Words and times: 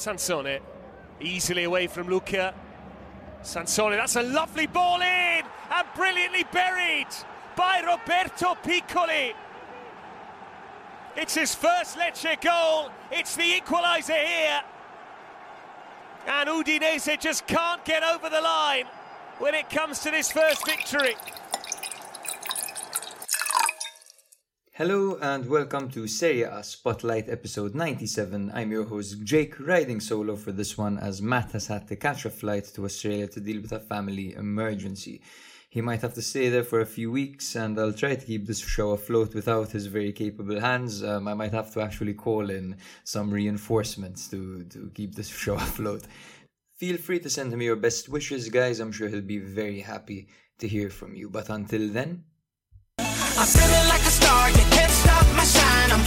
Sansone 0.00 0.60
easily 1.20 1.64
away 1.64 1.86
from 1.86 2.08
Lucca. 2.08 2.54
Sansone, 3.42 3.96
that's 3.96 4.16
a 4.16 4.22
lovely 4.22 4.66
ball 4.66 5.02
in 5.02 5.42
and 5.70 5.86
brilliantly 5.94 6.44
buried 6.52 7.08
by 7.54 7.80
Roberto 7.80 8.54
Piccoli. 8.62 9.34
It's 11.16 11.34
his 11.34 11.54
first 11.54 11.98
Lecce 11.98 12.40
goal. 12.40 12.90
It's 13.10 13.36
the 13.36 13.42
equaliser 13.42 14.24
here. 14.24 14.62
And 16.26 16.48
Udinese 16.48 17.20
just 17.20 17.46
can't 17.46 17.84
get 17.84 18.02
over 18.02 18.30
the 18.30 18.40
line 18.40 18.86
when 19.38 19.54
it 19.54 19.68
comes 19.68 19.98
to 20.00 20.10
this 20.10 20.32
first 20.32 20.64
victory. 20.64 21.14
Hello 24.80 25.18
and 25.20 25.46
welcome 25.46 25.90
to 25.90 26.06
Serie 26.06 26.44
A 26.44 26.64
Spotlight 26.64 27.28
episode 27.28 27.74
97. 27.74 28.50
I'm 28.54 28.72
your 28.72 28.84
host 28.84 29.22
Jake, 29.22 29.60
riding 29.60 30.00
solo 30.00 30.36
for 30.36 30.52
this 30.52 30.78
one 30.78 30.96
as 30.96 31.20
Matt 31.20 31.52
has 31.52 31.66
had 31.66 31.86
to 31.88 31.96
catch 31.96 32.24
a 32.24 32.30
flight 32.30 32.64
to 32.72 32.86
Australia 32.86 33.26
to 33.26 33.40
deal 33.40 33.60
with 33.60 33.72
a 33.72 33.78
family 33.78 34.32
emergency. 34.32 35.20
He 35.68 35.82
might 35.82 36.00
have 36.00 36.14
to 36.14 36.22
stay 36.22 36.48
there 36.48 36.64
for 36.64 36.80
a 36.80 36.86
few 36.86 37.10
weeks, 37.10 37.56
and 37.56 37.78
I'll 37.78 37.92
try 37.92 38.14
to 38.14 38.24
keep 38.24 38.46
this 38.46 38.60
show 38.60 38.92
afloat 38.92 39.34
without 39.34 39.70
his 39.70 39.84
very 39.84 40.12
capable 40.12 40.58
hands. 40.58 41.04
Um, 41.04 41.28
I 41.28 41.34
might 41.34 41.52
have 41.52 41.70
to 41.74 41.82
actually 41.82 42.14
call 42.14 42.48
in 42.48 42.78
some 43.04 43.30
reinforcements 43.30 44.28
to, 44.28 44.64
to 44.64 44.90
keep 44.94 45.14
this 45.14 45.28
show 45.28 45.56
afloat. 45.56 46.04
Feel 46.78 46.96
free 46.96 47.18
to 47.18 47.28
send 47.28 47.52
him 47.52 47.60
your 47.60 47.76
best 47.76 48.08
wishes, 48.08 48.48
guys. 48.48 48.80
I'm 48.80 48.92
sure 48.92 49.08
he'll 49.08 49.20
be 49.20 49.40
very 49.40 49.80
happy 49.80 50.28
to 50.58 50.66
hear 50.66 50.88
from 50.88 51.14
you. 51.14 51.28
But 51.28 51.50
until 51.50 51.86
then, 51.90 52.24
I'm 53.42 53.88
like 53.88 54.02
a 54.02 54.10
star, 54.10 54.50
you 54.50 54.64
can't 54.70 54.92
stop 54.92 55.26
my 55.34 55.44
shine. 55.44 55.90
I'm 55.92 56.04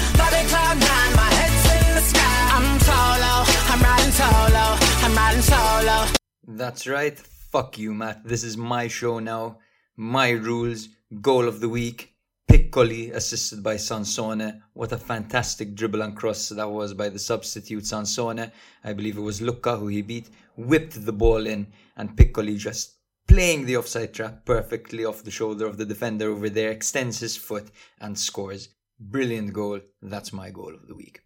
cloud 0.50 0.78
nine, 0.78 1.16
my 1.16 1.30
head's 1.34 1.66
in 1.74 1.96
the 1.96 2.02
sky. 2.02 2.38
I'm 2.54 2.80
solo, 2.80 3.32
oh, 3.42 3.70
I'm 3.72 3.82
riding 3.82 4.12
solo, 4.12 4.66
oh, 4.70 5.02
I'm 5.04 5.16
riding 5.16 5.42
solo. 5.42 5.98
Oh. 6.06 6.14
That's 6.48 6.86
right, 6.86 7.18
fuck 7.18 7.80
you, 7.80 7.92
Matt. 7.96 8.24
This 8.24 8.44
is 8.44 8.56
my 8.56 8.88
show 8.88 9.18
now. 9.18 9.58
My 9.98 10.30
rules. 10.30 10.90
Goal 11.22 11.48
of 11.48 11.60
the 11.60 11.70
week. 11.70 12.14
Piccoli 12.48 13.12
assisted 13.12 13.64
by 13.64 13.78
Sansone. 13.78 14.62
What 14.74 14.92
a 14.92 14.98
fantastic 14.98 15.74
dribble 15.74 16.04
and 16.04 16.16
cross 16.16 16.50
that 16.50 16.70
was 16.70 16.94
by 16.94 17.10
the 17.10 17.18
substitute 17.18 17.86
Sansone. 17.88 18.52
I 18.84 18.94
believe 18.94 19.18
it 19.18 19.22
was 19.22 19.42
Lucca 19.42 19.78
who 19.78 19.88
he 19.88 20.04
beat. 20.04 20.30
Whipped 20.56 21.04
the 21.04 21.14
ball 21.14 21.48
in 21.48 21.66
and 21.98 22.16
Piccoli 22.16 22.58
just 22.58 22.93
playing 23.28 23.66
the 23.66 23.78
offside 23.78 24.14
trap 24.14 24.46
perfectly 24.46 25.06
off 25.06 25.24
the 25.24 25.32
shoulder 25.32 25.66
of 25.66 25.78
the 25.78 25.86
defender 25.86 26.30
over 26.30 26.50
there, 26.50 26.72
extends 26.72 27.20
his 27.20 27.36
foot 27.38 27.70
and 28.00 28.18
scores. 28.18 28.70
Brilliant 29.00 29.54
goal. 29.54 29.80
That's 30.02 30.34
my 30.34 30.50
goal 30.50 30.74
of 30.74 30.88
the 30.88 30.96
week. 30.96 31.22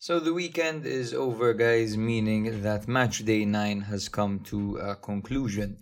So 0.00 0.20
the 0.20 0.32
weekend 0.32 0.86
is 0.86 1.12
over, 1.12 1.52
guys, 1.54 1.96
meaning 1.96 2.62
that 2.62 2.86
match 2.86 3.24
day 3.24 3.44
9 3.44 3.80
has 3.82 4.08
come 4.08 4.40
to 4.44 4.76
a 4.76 4.94
conclusion. 4.94 5.78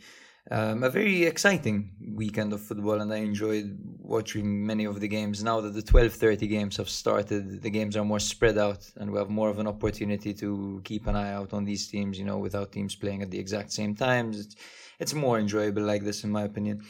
Um, 0.51 0.85
a 0.85 0.91
very 0.91 1.25
exciting 1.25 1.91
weekend 2.15 2.53
of 2.53 2.63
football, 2.63 3.01
and 3.01 3.13
I 3.13 3.17
enjoyed 3.17 3.79
watching 3.99 4.65
many 4.65 4.85
of 4.85 5.01
the 5.01 5.09
games. 5.09 5.43
Now 5.43 5.61
that 5.61 5.75
the 5.75 5.83
12:30 5.83 6.49
games 6.49 6.77
have 6.77 6.89
started, 6.89 7.63
the 7.63 7.71
games 7.71 7.97
are 7.97 8.05
more 8.05 8.21
spread 8.21 8.57
out, 8.57 8.89
and 8.97 9.11
we 9.11 9.19
have 9.19 9.29
more 9.29 9.51
of 9.51 9.59
an 9.59 9.67
opportunity 9.67 10.33
to 10.35 10.81
keep 10.85 11.09
an 11.09 11.17
eye 11.17 11.33
out 11.33 11.53
on 11.53 11.65
these 11.65 11.89
teams. 11.89 12.17
You 12.17 12.27
know, 12.27 12.39
without 12.39 12.71
teams 12.71 12.95
playing 12.95 13.23
at 13.23 13.31
the 13.33 13.41
exact 13.41 13.73
same 13.73 13.97
times, 13.97 14.57
it's, 14.99 15.15
more 15.15 15.39
enjoyable 15.39 15.83
like 15.83 16.05
this, 16.05 16.25
in 16.25 16.31
my 16.31 16.43
opinion. 16.43 16.85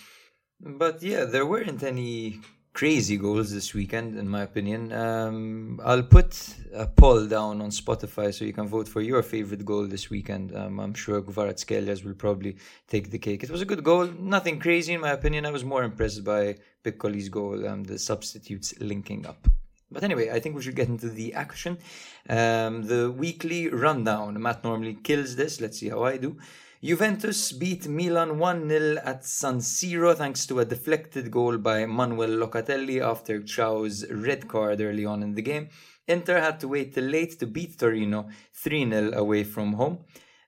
But 0.60 1.02
yeah, 1.02 1.24
there 1.24 1.46
weren't 1.46 1.82
any 1.82 2.40
crazy 2.72 3.16
goals 3.16 3.50
this 3.50 3.72
weekend, 3.72 4.18
in 4.18 4.28
my 4.28 4.42
opinion. 4.42 4.92
Um, 4.92 5.80
I'll 5.82 6.02
put 6.02 6.54
a 6.74 6.86
poll 6.86 7.26
down 7.26 7.62
on 7.62 7.70
Spotify 7.70 8.34
so 8.34 8.44
you 8.44 8.52
can 8.52 8.68
vote 8.68 8.86
for 8.86 9.00
your 9.00 9.22
favorite 9.22 9.64
goal 9.64 9.86
this 9.86 10.10
weekend. 10.10 10.54
Um, 10.54 10.78
I'm 10.78 10.92
sure 10.92 11.22
Kvaratskhelia 11.22 12.04
will 12.04 12.14
probably 12.14 12.56
take 12.86 13.10
the 13.10 13.18
cake. 13.18 13.42
It 13.42 13.50
was 13.50 13.62
a 13.62 13.64
good 13.64 13.82
goal, 13.82 14.06
nothing 14.06 14.58
crazy, 14.58 14.92
in 14.92 15.00
my 15.00 15.12
opinion. 15.12 15.46
I 15.46 15.50
was 15.50 15.64
more 15.64 15.84
impressed 15.84 16.22
by 16.22 16.56
Piccoli's 16.84 17.30
goal, 17.30 17.64
and 17.64 17.86
the 17.86 17.98
substitutes 17.98 18.74
linking 18.78 19.24
up. 19.26 19.48
But 19.90 20.02
anyway, 20.02 20.30
I 20.30 20.40
think 20.40 20.56
we 20.56 20.62
should 20.62 20.76
get 20.76 20.88
into 20.88 21.08
the 21.08 21.32
action. 21.34 21.78
Um, 22.28 22.82
the 22.82 23.10
weekly 23.10 23.68
rundown. 23.68 24.40
Matt 24.42 24.64
normally 24.64 24.94
kills 24.94 25.36
this. 25.36 25.60
Let's 25.60 25.78
see 25.78 25.88
how 25.88 26.04
I 26.04 26.16
do. 26.16 26.36
Juventus 26.86 27.50
beat 27.50 27.88
Milan 27.88 28.38
1 28.38 28.68
0 28.68 28.98
at 29.04 29.24
San 29.24 29.58
Siro 29.58 30.14
thanks 30.14 30.46
to 30.46 30.60
a 30.60 30.64
deflected 30.64 31.32
goal 31.32 31.58
by 31.58 31.84
Manuel 31.84 32.28
Locatelli 32.28 33.00
after 33.00 33.40
Thiaw's 33.40 34.06
red 34.08 34.46
card 34.46 34.80
early 34.80 35.04
on 35.04 35.20
in 35.24 35.34
the 35.34 35.42
game. 35.42 35.68
Inter 36.06 36.38
had 36.38 36.60
to 36.60 36.68
wait 36.68 36.94
till 36.94 37.02
late 37.02 37.40
to 37.40 37.46
beat 37.48 37.76
Torino 37.76 38.28
3 38.54 38.88
0 38.88 39.10
away 39.14 39.42
from 39.42 39.72
home. 39.72 39.98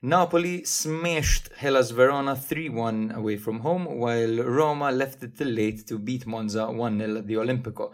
Napoli 0.01 0.63
smashed 0.63 1.49
Hellas 1.57 1.91
Verona 1.91 2.37
3 2.37 2.69
1 2.69 3.13
away 3.17 3.37
from 3.37 3.59
home, 3.59 3.87
while 3.99 4.37
Roma 4.45 4.93
left 4.93 5.25
it 5.25 5.37
till 5.37 5.49
late 5.49 5.89
to 5.89 5.99
beat 5.99 6.25
Monza 6.25 6.71
1 6.71 6.99
0 7.01 7.17
at 7.17 7.27
the 7.27 7.35
Olimpico. 7.35 7.91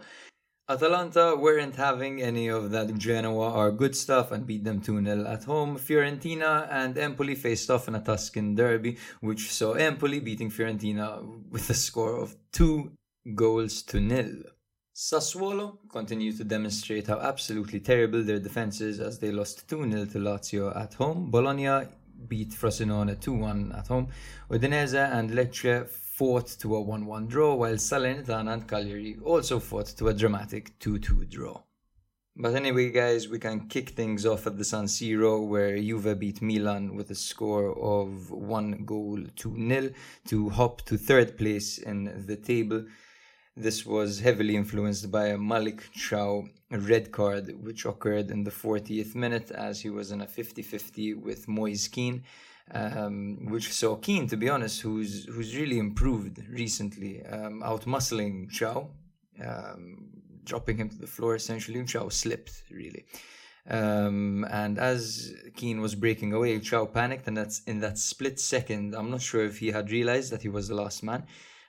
Atalanta 0.67 1.35
weren't 1.35 1.75
having 1.75 2.23
any 2.23 2.47
of 2.47 2.71
that 2.71 2.91
Genoa 2.97 3.51
or 3.51 3.71
good 3.71 3.95
stuff 3.95 4.31
and 4.31 4.47
beat 4.47 4.63
them 4.63 4.81
2 4.81 5.03
0 5.05 5.27
at 5.27 5.43
home. 5.43 5.77
Fiorentina 5.77 6.67
and 6.71 6.97
Empoli 6.97 7.35
faced 7.35 7.69
off 7.69 7.87
in 7.87 7.93
a 7.93 8.01
Tuscan 8.01 8.55
derby, 8.55 8.97
which 9.19 9.51
saw 9.51 9.73
Empoli 9.73 10.19
beating 10.19 10.49
Fiorentina 10.49 11.21
with 11.51 11.69
a 11.69 11.75
score 11.75 12.15
of 12.15 12.35
2 12.53 12.91
goals 13.35 13.83
to 13.83 13.99
nil. 13.99 14.41
Sassuolo 14.95 15.77
continued 15.87 16.37
to 16.37 16.43
demonstrate 16.43 17.05
how 17.05 17.19
absolutely 17.19 17.79
terrible 17.79 18.23
their 18.23 18.39
defense 18.39 18.81
is 18.81 18.99
as 18.99 19.19
they 19.19 19.29
lost 19.29 19.69
2 19.69 19.91
0 19.91 20.05
to 20.05 20.17
Lazio 20.17 20.75
at 20.75 20.95
home. 20.95 21.29
Bologna 21.29 21.87
beat 22.27 22.49
Frosinone 22.49 23.21
2 23.21 23.33
1 23.33 23.71
at 23.77 23.87
home. 23.87 24.07
Udinese 24.49 25.13
and 25.13 25.29
Lecce 25.29 25.87
fought 26.17 26.47
to 26.47 26.75
a 26.75 26.81
1 26.81 27.05
1 27.05 27.27
draw, 27.27 27.55
while 27.55 27.75
Salernitana 27.75 28.53
and 28.53 28.67
Cagliari 28.67 29.17
also 29.21 29.59
fought 29.59 29.87
to 29.97 30.07
a 30.07 30.13
dramatic 30.13 30.79
2 30.79 30.99
2 30.99 31.25
draw. 31.25 31.61
But 32.37 32.55
anyway, 32.55 32.89
guys, 32.89 33.27
we 33.27 33.37
can 33.37 33.67
kick 33.67 33.89
things 33.89 34.25
off 34.25 34.47
at 34.47 34.57
the 34.57 34.63
San 34.63 34.85
Siro, 34.85 35.45
where 35.45 35.77
Juve 35.77 36.17
beat 36.17 36.41
Milan 36.41 36.95
with 36.95 37.11
a 37.11 37.15
score 37.15 37.77
of 37.77 38.31
one 38.31 38.85
goal 38.85 39.19
to 39.37 39.57
nil 39.57 39.89
to 40.27 40.49
hop 40.49 40.85
to 40.85 40.97
third 40.97 41.37
place 41.37 41.79
in 41.79 42.25
the 42.27 42.37
table. 42.37 42.85
This 43.57 43.85
was 43.85 44.19
heavily 44.19 44.55
influenced 44.55 45.11
by 45.11 45.27
a 45.27 45.37
Malick 45.37 45.81
Thiaw 45.97 46.49
red 46.71 47.11
card, 47.11 47.53
which 47.61 47.85
occurred 47.85 48.31
in 48.31 48.43
the 48.45 48.51
40th 48.51 49.15
minute 49.15 49.51
as 49.51 49.81
he 49.81 49.89
was 49.89 50.11
in 50.11 50.21
a 50.21 50.27
50 50.27 50.61
50 50.61 51.13
with 51.15 51.47
Moise 51.47 51.87
Kean 51.89 52.23
um, 52.71 53.45
which 53.49 53.71
saw 53.71 53.95
Kean, 53.95 54.27
to 54.27 54.37
be 54.37 54.49
honest, 54.49 54.81
who's 54.81 55.25
who's 55.25 55.55
really 55.55 55.77
improved 55.77 56.39
recently, 56.49 57.23
um, 57.25 57.61
out 57.63 57.85
muscling 57.85 58.49
Thiaw, 58.51 58.89
um, 59.45 60.09
dropping 60.43 60.77
him 60.77 60.89
to 60.89 60.97
the 60.97 61.07
floor 61.07 61.35
essentially. 61.35 61.79
Thiaw 61.81 62.11
slipped 62.11 62.63
really. 62.71 63.05
Um, 63.67 64.45
and 64.51 64.77
as 64.77 65.33
Kean 65.55 65.81
was 65.81 65.95
breaking 65.95 66.33
away, 66.33 66.59
Thiaw 66.59 66.93
panicked, 66.93 67.27
and 67.27 67.35
that's 67.35 67.63
in 67.63 67.79
that 67.79 67.97
split 67.97 68.39
second. 68.39 68.95
I'm 68.95 69.09
not 69.09 69.21
sure 69.21 69.43
if 69.43 69.57
he 69.59 69.71
had 69.71 69.91
realized 69.91 70.31
that 70.31 70.43
he 70.43 70.49
was 70.49 70.67
the 70.67 70.75
last 70.75 71.03
man, 71.03 71.25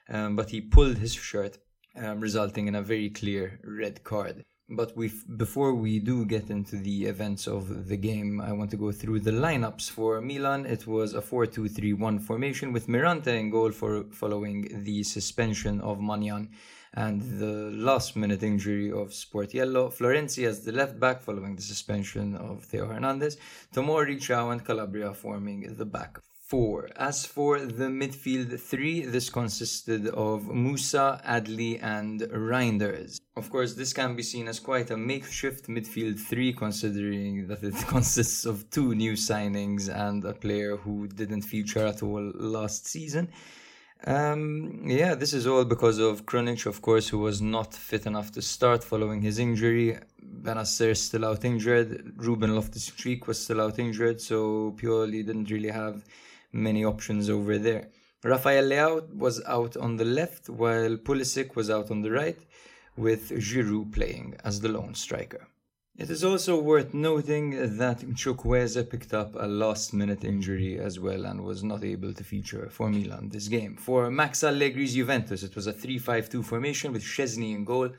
um, 0.09 0.35
but 0.35 0.49
he 0.49 0.61
pulled 0.61 0.97
his 0.97 1.13
shirt, 1.13 1.57
um, 1.95 2.19
resulting 2.19 2.67
in 2.67 2.75
a 2.75 2.83
very 2.83 3.09
clear 3.09 3.59
red 3.63 4.03
card. 4.03 4.45
But 4.69 4.97
we 4.97 5.09
before 5.37 5.73
we 5.73 5.99
do 5.99 6.25
get 6.25 6.49
into 6.49 6.75
the 6.75 7.05
events 7.05 7.47
of 7.47 7.87
the 7.87 7.95
game, 7.95 8.41
I 8.41 8.51
want 8.51 8.69
to 8.71 8.77
go 8.77 8.91
through 8.91 9.21
the 9.21 9.31
lineups 9.31 9.89
for 9.89 10.19
Milan. 10.19 10.65
It 10.65 10.85
was 10.85 11.13
a 11.13 11.21
4-2-3-1 11.21 12.21
formation 12.21 12.73
with 12.73 12.87
Mirante 12.87 13.27
in 13.27 13.49
goal 13.49 13.71
for 13.71 14.03
following 14.11 14.83
the 14.83 15.03
suspension 15.03 15.79
of 15.79 15.99
Maignan 15.99 16.49
and 16.93 17.21
the 17.39 17.71
last 17.71 18.17
minute 18.17 18.43
injury 18.43 18.91
of 18.91 19.11
Sportiello. 19.11 19.89
Florenzi 19.89 20.45
as 20.45 20.65
the 20.65 20.73
left 20.73 20.99
back 20.99 21.21
following 21.21 21.55
the 21.55 21.61
suspension 21.61 22.35
of 22.35 22.65
Theo 22.65 22.87
Hernandez. 22.87 23.37
Tomori, 23.73 24.17
Thiaw 24.17 24.51
and 24.51 24.65
Calabria 24.65 25.13
forming 25.13 25.75
the 25.77 25.85
back 25.85 26.19
four. 26.47 26.89
As 26.95 27.25
for 27.25 27.59
the 27.59 27.85
midfield 27.85 28.57
three, 28.59 29.05
this 29.05 29.29
consisted 29.29 30.07
of 30.07 30.43
Musah, 30.43 31.23
Adli, 31.25 31.77
and 31.83 32.21
Reijnders. 32.21 33.19
Of 33.35 33.49
course, 33.49 33.73
this 33.73 33.91
can 33.91 34.15
be 34.15 34.23
seen 34.23 34.47
as 34.47 34.59
quite 34.59 34.89
a 34.89 34.97
makeshift 34.97 35.67
midfield 35.67 36.19
three, 36.19 36.53
considering 36.53 37.47
that 37.47 37.63
it 37.63 37.75
consists 37.87 38.45
of 38.45 38.69
two 38.69 38.95
new 38.95 39.13
signings 39.13 39.93
and 39.93 40.23
a 40.23 40.33
player 40.33 40.77
who 40.77 41.07
didn't 41.07 41.41
feature 41.41 41.85
at 41.85 42.01
all 42.01 42.31
last 42.33 42.87
season. 42.87 43.29
Um, 44.05 44.83
yeah, 44.85 45.15
this 45.15 45.33
is 45.33 45.47
all 45.47 45.65
because 45.65 45.97
of 45.97 46.25
Krunic, 46.25 46.65
of 46.65 46.81
course, 46.81 47.09
who 47.09 47.17
was 47.17 47.41
not 47.41 47.73
fit 47.73 48.05
enough 48.05 48.31
to 48.33 48.41
start 48.41 48.83
following 48.83 49.21
his 49.21 49.39
injury. 49.39 49.97
Bennacer 50.23 50.95
still 50.95 51.25
out 51.25 51.43
injured. 51.43 52.13
Ruben 52.15 52.55
Loftus-Cheek 52.55 53.27
was 53.27 53.43
still 53.43 53.59
out 53.59 53.79
injured, 53.79 54.21
so 54.21 54.75
Pioli 54.77 55.25
didn't 55.25 55.49
really 55.49 55.71
have 55.71 56.05
many 56.57 56.83
options 56.83 57.29
over 57.29 57.57
there. 57.57 57.87
Rafael 58.23 58.65
Leao 58.65 59.13
was 59.15 59.43
out 59.45 59.77
on 59.77 59.95
the 59.97 60.05
left, 60.05 60.49
while 60.49 60.97
Pulisic 60.97 61.55
was 61.55 61.69
out 61.69 61.91
on 61.91 62.01
the 62.01 62.11
right, 62.11 62.39
with 62.97 63.29
Giroud 63.29 63.93
playing 63.93 64.35
as 64.43 64.59
the 64.59 64.69
lone 64.69 64.95
striker. 64.95 65.47
It 65.97 66.11
is 66.11 66.23
also 66.23 66.61
worth 66.61 66.93
noting 66.93 67.77
that 67.77 68.01
Chukwueze 68.01 68.87
picked 68.87 69.15
up 69.15 69.33
a 69.35 69.47
last 69.47 69.93
minute 69.93 70.23
injury 70.23 70.79
as 70.79 70.99
well 70.99 71.25
and 71.25 71.43
was 71.43 71.63
not 71.63 71.83
able 71.83 72.13
to 72.13 72.23
feature 72.23 72.69
for 72.69 72.87
Milan 72.87 73.29
this 73.29 73.47
game. 73.47 73.75
For 73.75 74.11
Max 74.11 74.43
Allegri's 74.43 74.93
Juventus, 74.93 75.41
it 75.41 75.55
was 75.55 75.65
a 75.65 75.73
3 75.73 75.97
5 75.97 76.29
2 76.29 76.43
formation 76.43 76.93
with 76.93 77.03
Szczesny 77.03 77.55
in 77.55 77.65
goal, 77.65 77.89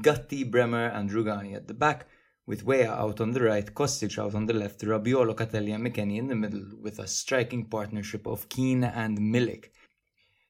Gatti, 0.00 0.44
Bremer, 0.44 0.86
and 0.86 1.10
Rugani 1.10 1.56
at 1.56 1.66
the 1.66 1.74
back, 1.74 2.06
with 2.46 2.64
Weah 2.64 2.90
out 2.90 3.20
on 3.20 3.30
the 3.32 3.42
right, 3.42 3.72
Kostic 3.74 4.18
out 4.18 4.34
on 4.34 4.46
the 4.46 4.52
left, 4.52 4.80
Locatelli, 4.80 5.74
and 5.74 5.86
McKennie 5.86 6.18
in 6.18 6.28
the 6.28 6.34
middle, 6.34 6.64
with 6.80 6.98
a 6.98 7.06
striking 7.06 7.66
partnership 7.66 8.26
of 8.26 8.48
Kean 8.48 8.84
and 8.84 9.18
Milik. 9.18 9.66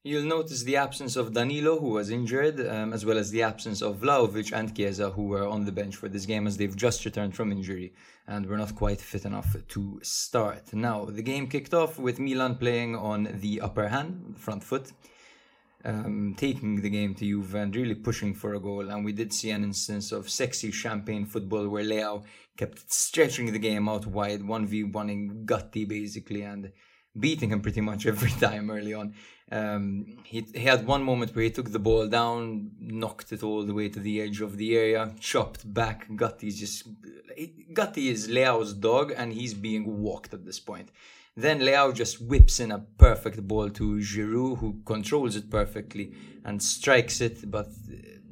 You'll 0.05 0.25
notice 0.25 0.65
the 0.65 0.77
absence 0.77 1.15
of 1.15 1.33
Danilo, 1.33 1.79
who 1.79 1.91
was 1.91 2.11
injured, 2.11 2.59
um, 2.67 2.93
as 2.93 3.06
well 3.06 3.19
as 3.19 3.31
the 3.31 3.43
absence 3.43 3.83
of 3.83 3.99
Vlahovic 4.00 4.53
and 4.53 4.75
Chiesa, 4.75 5.11
who 5.11 5.27
were 5.29 5.47
on 5.47 5.65
the 5.65 5.71
bench 5.71 5.94
for 5.94 6.09
this 6.09 6.27
game 6.27 6.49
as 6.49 6.56
they've 6.56 6.77
just 6.77 7.05
returned 7.05 7.37
from 7.37 7.53
injury 7.53 7.93
and 8.27 8.47
were 8.47 8.56
not 8.56 8.75
quite 8.75 9.00
fit 9.00 9.25
enough 9.25 9.55
to 9.69 10.00
start. 10.03 10.75
Now, 10.75 11.05
the 11.05 11.23
game 11.23 11.47
kicked 11.47 11.73
off 11.73 12.00
with 12.00 12.19
Milan 12.19 12.56
playing 12.56 12.97
on 12.97 13.29
the 13.41 13.61
upper 13.61 13.87
hand, 13.87 14.35
front 14.37 14.65
foot, 14.65 14.91
um, 15.84 16.34
taking 16.37 16.81
the 16.81 16.90
game 16.90 17.14
to 17.14 17.25
Juve 17.25 17.55
and 17.55 17.75
really 17.75 17.94
pushing 17.94 18.34
for 18.34 18.55
a 18.55 18.61
goal. 18.61 18.88
And 18.88 19.05
we 19.05 19.12
did 19.12 19.32
see 19.32 19.50
an 19.50 19.64
instance 19.64 20.12
of 20.12 20.31
sexy 20.31 20.70
champagne 20.70 21.26
football 21.26 21.69
where 21.69 21.84
Leao 21.84 22.25
kept 22.56 22.93
stretching 22.93 23.52
the 23.52 23.58
game 23.58 23.88
out 23.88 24.06
wide, 24.06 24.40
1v1ing 24.40 25.44
Gatti 25.44 25.84
basically, 25.84 26.43
and 26.43 26.73
beating 27.19 27.50
him 27.50 27.61
pretty 27.61 27.81
much 27.81 28.06
every 28.12 28.31
time 28.31 28.70
early 28.70 28.94
on. 28.94 29.14
Um, 29.50 30.06
he, 30.25 30.46
he 30.55 30.61
had 30.61 30.87
one 30.87 31.02
moment 31.02 31.34
where 31.34 31.44
he 31.44 31.50
took 31.50 31.70
the 31.70 31.79
ball 31.79 32.06
down, 32.08 32.70
knocked 32.78 33.32
it 33.32 33.43
all 33.43 33.64
the 33.64 33.75
way 33.75 33.90
to 33.90 34.00
the 34.00 34.23
edge 34.23 34.40
of 34.40 34.56
the 34.56 34.75
area, 34.76 35.14
chopped 35.20 35.73
back. 35.73 36.08
Gatti's 36.17 36.58
just 36.58 36.88
Gatti 37.75 38.08
is 38.08 38.28
Leao's 38.28 38.73
dog, 38.73 39.12
and 39.14 39.32
he's 39.32 39.52
being 39.52 40.00
walked 40.00 40.32
at 40.32 40.46
this 40.46 40.58
point. 40.58 40.90
Then 41.37 41.61
Leao 41.61 41.94
just 41.94 42.20
whips 42.20 42.61
in 42.61 42.70
a 42.70 42.84
perfect 42.99 43.46
ball 43.49 43.70
to 43.70 43.99
Giroud, 43.99 44.58
who 44.58 44.82
controls 44.84 45.34
it 45.34 45.50
perfectly 45.50 46.12
and 46.44 46.62
strikes 46.62 47.20
it. 47.20 47.50
But 47.50 47.69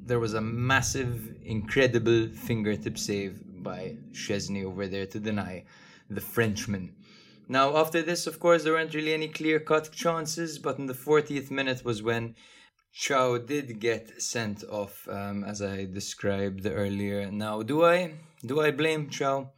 there 0.05 0.21
was 0.21 0.35
a 0.35 0.41
massive, 0.41 1.37
incredible 1.43 2.29
fingertip 2.29 2.99
save 2.99 3.41
by 3.63 3.97
Szczesny 4.13 4.65
over 4.65 4.87
there 4.87 5.07
to 5.07 5.19
deny 5.19 5.65
the 6.11 6.21
Frenchman. 6.21 6.95
Now, 7.49 7.77
after 7.77 8.03
this, 8.03 8.27
of 8.27 8.39
course, 8.39 8.65
there 8.65 8.75
weren't 8.75 8.95
really 8.95 9.15
any 9.15 9.29
clear 9.29 9.61
cut 9.61 9.91
chances, 9.93 10.59
but 10.59 10.79
in 10.79 10.87
the 10.87 10.95
40th 10.95 11.51
minute 11.51 11.85
was 11.85 12.03
when 12.03 12.37
Thiaw 12.95 13.47
did 13.47 13.81
get 13.81 14.21
sent 14.21 14.63
off, 14.65 15.09
um, 15.09 15.45
as 15.45 15.63
I 15.63 15.85
described 15.85 16.67
earlier. 16.67 17.31
Now, 17.31 17.63
do 17.63 17.85
I 17.85 18.15
do 18.45 18.61
I 18.61 18.71
blame 18.71 19.09
Thiaw? 19.09 19.49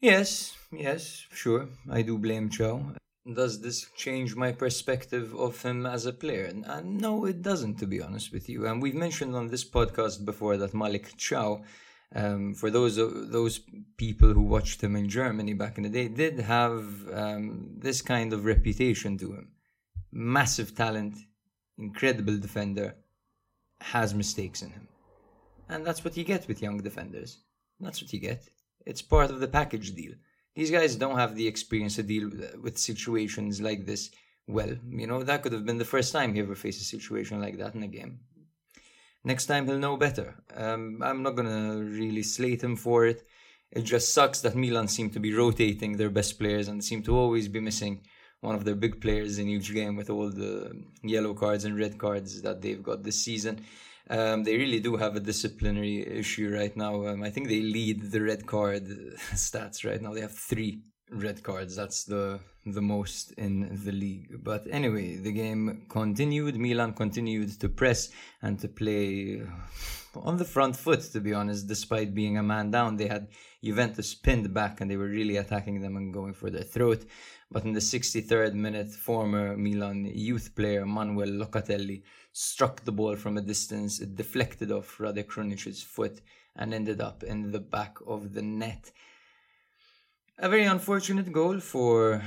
Yes, 0.00 0.56
yes, 0.72 1.26
sure, 1.32 1.68
I 1.90 2.02
do 2.02 2.16
blame 2.16 2.48
Thiaw. 2.48 2.96
Does 3.34 3.60
this 3.60 3.86
change 3.96 4.34
my 4.34 4.52
perspective 4.52 5.34
of 5.34 5.60
him 5.62 5.84
as 5.84 6.06
a 6.06 6.12
player? 6.12 6.46
And 6.46 6.98
no, 6.98 7.26
it 7.26 7.42
doesn't, 7.42 7.76
to 7.80 7.86
be 7.86 8.00
honest 8.00 8.32
with 8.32 8.48
you. 8.48 8.66
And 8.66 8.80
we've 8.80 8.94
mentioned 8.94 9.36
on 9.36 9.48
this 9.48 9.64
podcast 9.64 10.24
before 10.24 10.56
that 10.56 10.72
Malick 10.72 11.14
Thiaw 11.16 11.62
um, 12.14 12.54
for 12.54 12.70
those 12.70 12.96
those 12.96 13.60
people 13.96 14.32
who 14.32 14.42
watched 14.42 14.82
him 14.82 14.96
in 14.96 15.08
Germany 15.08 15.54
back 15.54 15.76
in 15.76 15.84
the 15.84 15.88
day, 15.88 16.08
did 16.08 16.40
have 16.40 16.84
um, 17.12 17.70
this 17.78 18.02
kind 18.02 18.32
of 18.32 18.44
reputation 18.44 19.16
to 19.18 19.32
him. 19.32 19.48
Massive 20.12 20.74
talent, 20.74 21.16
incredible 21.78 22.36
defender, 22.36 22.96
has 23.80 24.12
mistakes 24.12 24.62
in 24.62 24.70
him, 24.70 24.88
and 25.68 25.86
that's 25.86 26.04
what 26.04 26.16
you 26.16 26.24
get 26.24 26.48
with 26.48 26.62
young 26.62 26.78
defenders. 26.78 27.38
That's 27.78 28.02
what 28.02 28.12
you 28.12 28.18
get. 28.18 28.48
It's 28.86 29.02
part 29.02 29.30
of 29.30 29.40
the 29.40 29.48
package 29.48 29.94
deal. 29.94 30.12
These 30.54 30.70
guys 30.70 30.96
don't 30.96 31.18
have 31.18 31.36
the 31.36 31.46
experience 31.46 31.96
to 31.96 32.02
deal 32.02 32.30
with 32.62 32.78
situations 32.78 33.60
like 33.60 33.86
this 33.86 34.10
well. 34.46 34.74
You 34.88 35.06
know 35.06 35.22
that 35.22 35.42
could 35.42 35.52
have 35.52 35.66
been 35.66 35.78
the 35.78 35.84
first 35.84 36.12
time 36.12 36.34
he 36.34 36.40
ever 36.40 36.54
faced 36.54 36.80
a 36.80 36.84
situation 36.84 37.40
like 37.40 37.58
that 37.58 37.74
in 37.74 37.82
a 37.82 37.88
game 37.88 38.20
next 39.24 39.46
time 39.46 39.66
he'll 39.66 39.78
know 39.78 39.96
better. 39.96 40.34
Um, 40.54 41.00
I'm 41.02 41.22
not 41.22 41.36
gonna 41.36 41.78
really 41.78 42.22
slate 42.22 42.62
him 42.62 42.76
for 42.76 43.06
it. 43.06 43.26
It 43.70 43.82
just 43.82 44.12
sucks 44.12 44.40
that 44.40 44.56
Milan 44.56 44.88
seem 44.88 45.10
to 45.10 45.20
be 45.20 45.34
rotating 45.34 45.96
their 45.96 46.10
best 46.10 46.38
players 46.38 46.68
and 46.68 46.82
seem 46.82 47.02
to 47.04 47.16
always 47.16 47.48
be 47.48 47.60
missing 47.60 48.02
one 48.40 48.54
of 48.54 48.64
their 48.64 48.74
big 48.74 49.00
players 49.00 49.38
in 49.38 49.48
each 49.48 49.72
game 49.72 49.96
with 49.96 50.10
all 50.10 50.30
the 50.30 50.72
yellow 51.02 51.34
cards 51.34 51.64
and 51.64 51.78
red 51.78 51.98
cards 51.98 52.42
that 52.42 52.62
they've 52.62 52.82
got 52.82 53.02
this 53.02 53.22
season. 53.22 53.60
Um, 54.10 54.42
they 54.42 54.56
really 54.56 54.80
do 54.80 54.96
have 54.96 55.14
a 55.14 55.20
disciplinary 55.20 56.04
issue 56.04 56.52
right 56.52 56.76
now. 56.76 57.06
Um, 57.06 57.22
I 57.22 57.30
think 57.30 57.46
they 57.46 57.60
lead 57.60 58.10
the 58.10 58.20
red 58.20 58.44
card 58.44 58.84
stats 59.34 59.84
right 59.84 60.02
now. 60.02 60.12
They 60.12 60.20
have 60.20 60.36
three 60.36 60.82
red 61.12 61.42
cards. 61.44 61.76
That's 61.76 62.04
the 62.04 62.40
the 62.66 62.82
most 62.82 63.32
in 63.32 63.80
the 63.84 63.92
league. 63.92 64.42
But 64.42 64.66
anyway, 64.70 65.16
the 65.16 65.32
game 65.32 65.86
continued. 65.88 66.56
Milan 66.56 66.92
continued 66.92 67.58
to 67.60 67.68
press 67.68 68.10
and 68.42 68.58
to 68.58 68.68
play 68.68 69.42
on 70.14 70.36
the 70.36 70.44
front 70.44 70.76
foot, 70.76 71.02
to 71.12 71.20
be 71.20 71.32
honest, 71.32 71.68
despite 71.68 72.12
being 72.12 72.36
a 72.36 72.42
man 72.42 72.70
down. 72.72 72.96
They 72.96 73.06
had 73.06 73.28
Juventus 73.62 74.14
pinned 74.14 74.52
back 74.52 74.80
and 74.80 74.90
they 74.90 74.96
were 74.96 75.08
really 75.08 75.36
attacking 75.36 75.80
them 75.80 75.96
and 75.96 76.12
going 76.12 76.34
for 76.34 76.50
their 76.50 76.64
throat. 76.64 77.04
But 77.50 77.64
in 77.64 77.72
the 77.72 77.80
63rd 77.80 78.54
minute, 78.54 78.90
former 78.90 79.56
Milan 79.56 80.04
youth 80.04 80.54
player 80.54 80.84
Manuel 80.84 81.28
Locatelli 81.28 82.02
struck 82.40 82.84
the 82.84 82.92
ball 82.92 83.16
from 83.16 83.36
a 83.36 83.42
distance. 83.42 84.00
It 84.00 84.16
deflected 84.16 84.72
off 84.72 84.96
Radek 84.98 85.26
Krunic's 85.26 85.82
foot 85.82 86.20
and 86.56 86.72
ended 86.72 87.00
up 87.00 87.22
in 87.22 87.52
the 87.52 87.60
back 87.60 87.98
of 88.06 88.32
the 88.32 88.42
net. 88.42 88.90
A 90.38 90.48
very 90.48 90.64
unfortunate 90.64 91.30
goal 91.32 91.60
for 91.60 92.22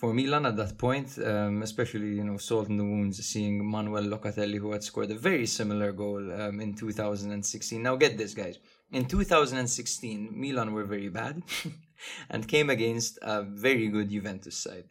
for 0.00 0.12
Milan 0.12 0.44
at 0.44 0.56
that 0.56 0.76
point, 0.76 1.08
um, 1.24 1.62
especially 1.62 2.10
you 2.18 2.24
know 2.24 2.36
salt 2.36 2.68
in 2.68 2.78
the 2.78 2.84
wounds, 2.92 3.24
seeing 3.24 3.64
Manuel 3.64 4.06
Locatelli 4.14 4.58
who 4.58 4.72
had 4.72 4.82
scored 4.82 5.12
a 5.12 5.14
very 5.30 5.46
similar 5.46 5.92
goal 5.92 6.22
um, 6.40 6.60
in 6.60 6.74
2016. 6.74 7.80
Now 7.80 7.94
get 7.94 8.18
this, 8.18 8.34
guys. 8.34 8.58
In 8.90 9.06
2016, 9.06 10.30
Milan 10.34 10.72
were 10.72 10.84
very 10.84 11.08
bad 11.08 11.42
and 12.30 12.48
came 12.48 12.70
against 12.70 13.18
a 13.22 13.42
very 13.42 13.86
good 13.86 14.10
Juventus 14.10 14.56
side. 14.56 14.88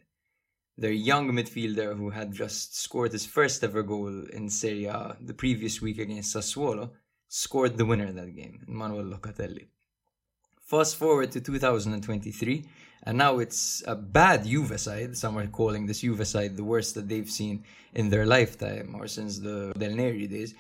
Their 0.78 0.92
young 0.92 1.32
midfielder, 1.32 1.96
who 1.96 2.10
had 2.10 2.34
just 2.34 2.76
scored 2.76 3.12
his 3.12 3.26
first 3.26 3.64
ever 3.64 3.84
goal 3.84 4.26
in 4.34 4.50
Serie 4.50 4.86
A 4.86 5.16
the 5.22 5.34
previous 5.34 5.82
week 5.82 6.00
against 6.00 6.36
Sassuolo, 6.36 6.90
scored 7.28 7.78
the 7.78 7.86
winner 7.86 8.06
in 8.06 8.16
that 8.16 8.36
game, 8.36 8.64
Manuel 8.68 9.06
Locatelli. 9.06 9.68
Fast 10.66 10.96
forward 10.96 11.32
to 11.32 11.42
2023, 11.42 12.66
and 13.04 13.18
now 13.18 13.38
it's 13.40 13.84
a 13.86 13.96
bad 13.96 14.46
Juve 14.46 14.80
side. 14.80 15.16
Some 15.16 15.38
are 15.38 15.48
calling 15.48 15.86
this 15.86 16.02
Juve 16.02 16.26
side 16.26 16.58
the 16.58 16.64
worst 16.64 16.96
that 16.96 17.08
they've 17.08 17.30
seen 17.30 17.64
in 17.94 18.10
their 18.10 18.26
lifetime 18.26 18.96
or 18.98 19.08
since 19.08 19.40
the 19.40 19.74
Del 19.78 19.92
Neri 19.92 20.26
days. 20.26 20.56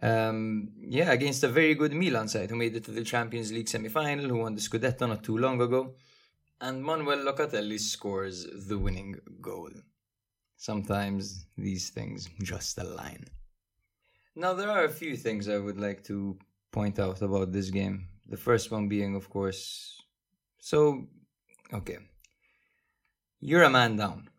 Um, 0.00 0.68
yeah, 0.80 1.10
against 1.10 1.42
a 1.42 1.48
very 1.48 1.74
good 1.74 1.92
Milan 1.92 2.28
side 2.28 2.50
who 2.50 2.56
made 2.56 2.76
it 2.76 2.84
to 2.84 2.92
the 2.92 3.02
Champions 3.02 3.50
League 3.50 3.68
semi-final, 3.68 4.28
who 4.28 4.36
won 4.36 4.54
the 4.54 4.60
Scudetto 4.60 5.08
not 5.08 5.24
too 5.24 5.38
long 5.38 5.60
ago. 5.60 5.94
And 6.60 6.82
Manuel 6.82 7.18
Locatelli 7.18 7.78
scores 7.78 8.46
the 8.66 8.78
winning 8.78 9.16
goal. 9.40 9.70
Sometimes 10.56 11.46
these 11.56 11.90
things 11.90 12.28
just 12.42 12.78
align. 12.78 13.24
Now, 14.34 14.54
there 14.54 14.70
are 14.70 14.84
a 14.84 14.90
few 14.90 15.16
things 15.16 15.48
I 15.48 15.58
would 15.58 15.78
like 15.78 16.02
to 16.04 16.36
point 16.72 16.98
out 16.98 17.22
about 17.22 17.52
this 17.52 17.70
game. 17.70 18.08
The 18.28 18.36
first 18.36 18.70
one 18.70 18.88
being, 18.88 19.14
of 19.14 19.30
course, 19.30 20.02
so 20.60 21.06
Okay. 21.72 21.98
You're 23.40 23.64
a 23.64 23.70
man 23.70 23.96
down. 23.96 24.30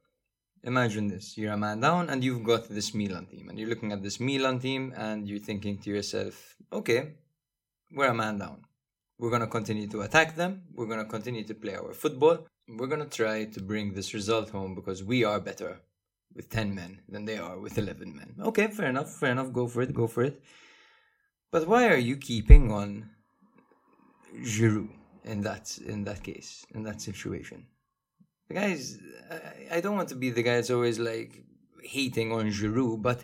Imagine 0.63 1.07
this. 1.07 1.37
You're 1.37 1.53
a 1.53 1.57
man 1.57 1.79
down 1.79 2.09
and 2.09 2.23
you've 2.23 2.43
got 2.43 2.67
this 2.67 2.93
Milan 2.93 3.27
team. 3.27 3.49
And 3.49 3.59
you're 3.59 3.69
looking 3.69 3.91
at 3.91 4.01
this 4.01 4.19
Milan 4.19 4.59
team 4.59 4.93
and 4.97 5.27
you're 5.27 5.39
thinking 5.39 5.77
to 5.79 5.89
yourself, 5.91 6.55
okay, 6.73 7.13
we're 7.93 8.09
a 8.09 8.13
man 8.13 8.39
down. 8.39 8.65
We're 9.19 9.29
going 9.29 9.41
to 9.41 9.47
continue 9.47 9.87
to 9.87 10.01
attack 10.01 10.35
them. 10.35 10.63
We're 10.73 10.87
going 10.87 10.99
to 10.99 11.05
continue 11.05 11.43
to 11.43 11.53
play 11.53 11.75
our 11.75 11.93
football. 11.93 12.47
We're 12.67 12.87
going 12.87 13.07
to 13.07 13.17
try 13.17 13.45
to 13.45 13.61
bring 13.61 13.93
this 13.93 14.13
result 14.13 14.49
home 14.49 14.73
because 14.75 15.03
we 15.03 15.23
are 15.23 15.39
better 15.39 15.81
with 16.33 16.49
10 16.49 16.73
men 16.73 17.01
than 17.09 17.25
they 17.25 17.37
are 17.37 17.59
with 17.59 17.77
11 17.77 18.15
men. 18.15 18.35
Okay, 18.39 18.67
fair 18.67 18.89
enough. 18.89 19.11
Fair 19.11 19.31
enough. 19.31 19.51
Go 19.51 19.67
for 19.67 19.81
it. 19.81 19.93
Go 19.93 20.07
for 20.07 20.23
it. 20.23 20.41
But 21.51 21.67
why 21.67 21.87
are 21.89 21.97
you 21.97 22.15
keeping 22.15 22.71
on 22.71 23.09
Giroud? 24.41 24.89
in 25.23 25.41
that 25.41 25.77
in 25.85 26.03
that 26.03 26.23
case 26.23 26.65
in 26.73 26.83
that 26.83 27.01
situation 27.01 27.65
the 28.47 28.55
guys 28.55 28.97
I, 29.29 29.77
I 29.77 29.81
don't 29.81 29.95
want 29.95 30.09
to 30.09 30.15
be 30.15 30.29
the 30.29 30.43
guy 30.43 30.55
that's 30.55 30.69
always 30.69 30.99
like 30.99 31.43
hating 31.83 32.31
on 32.31 32.47
Giroud 32.47 33.01
but 33.01 33.23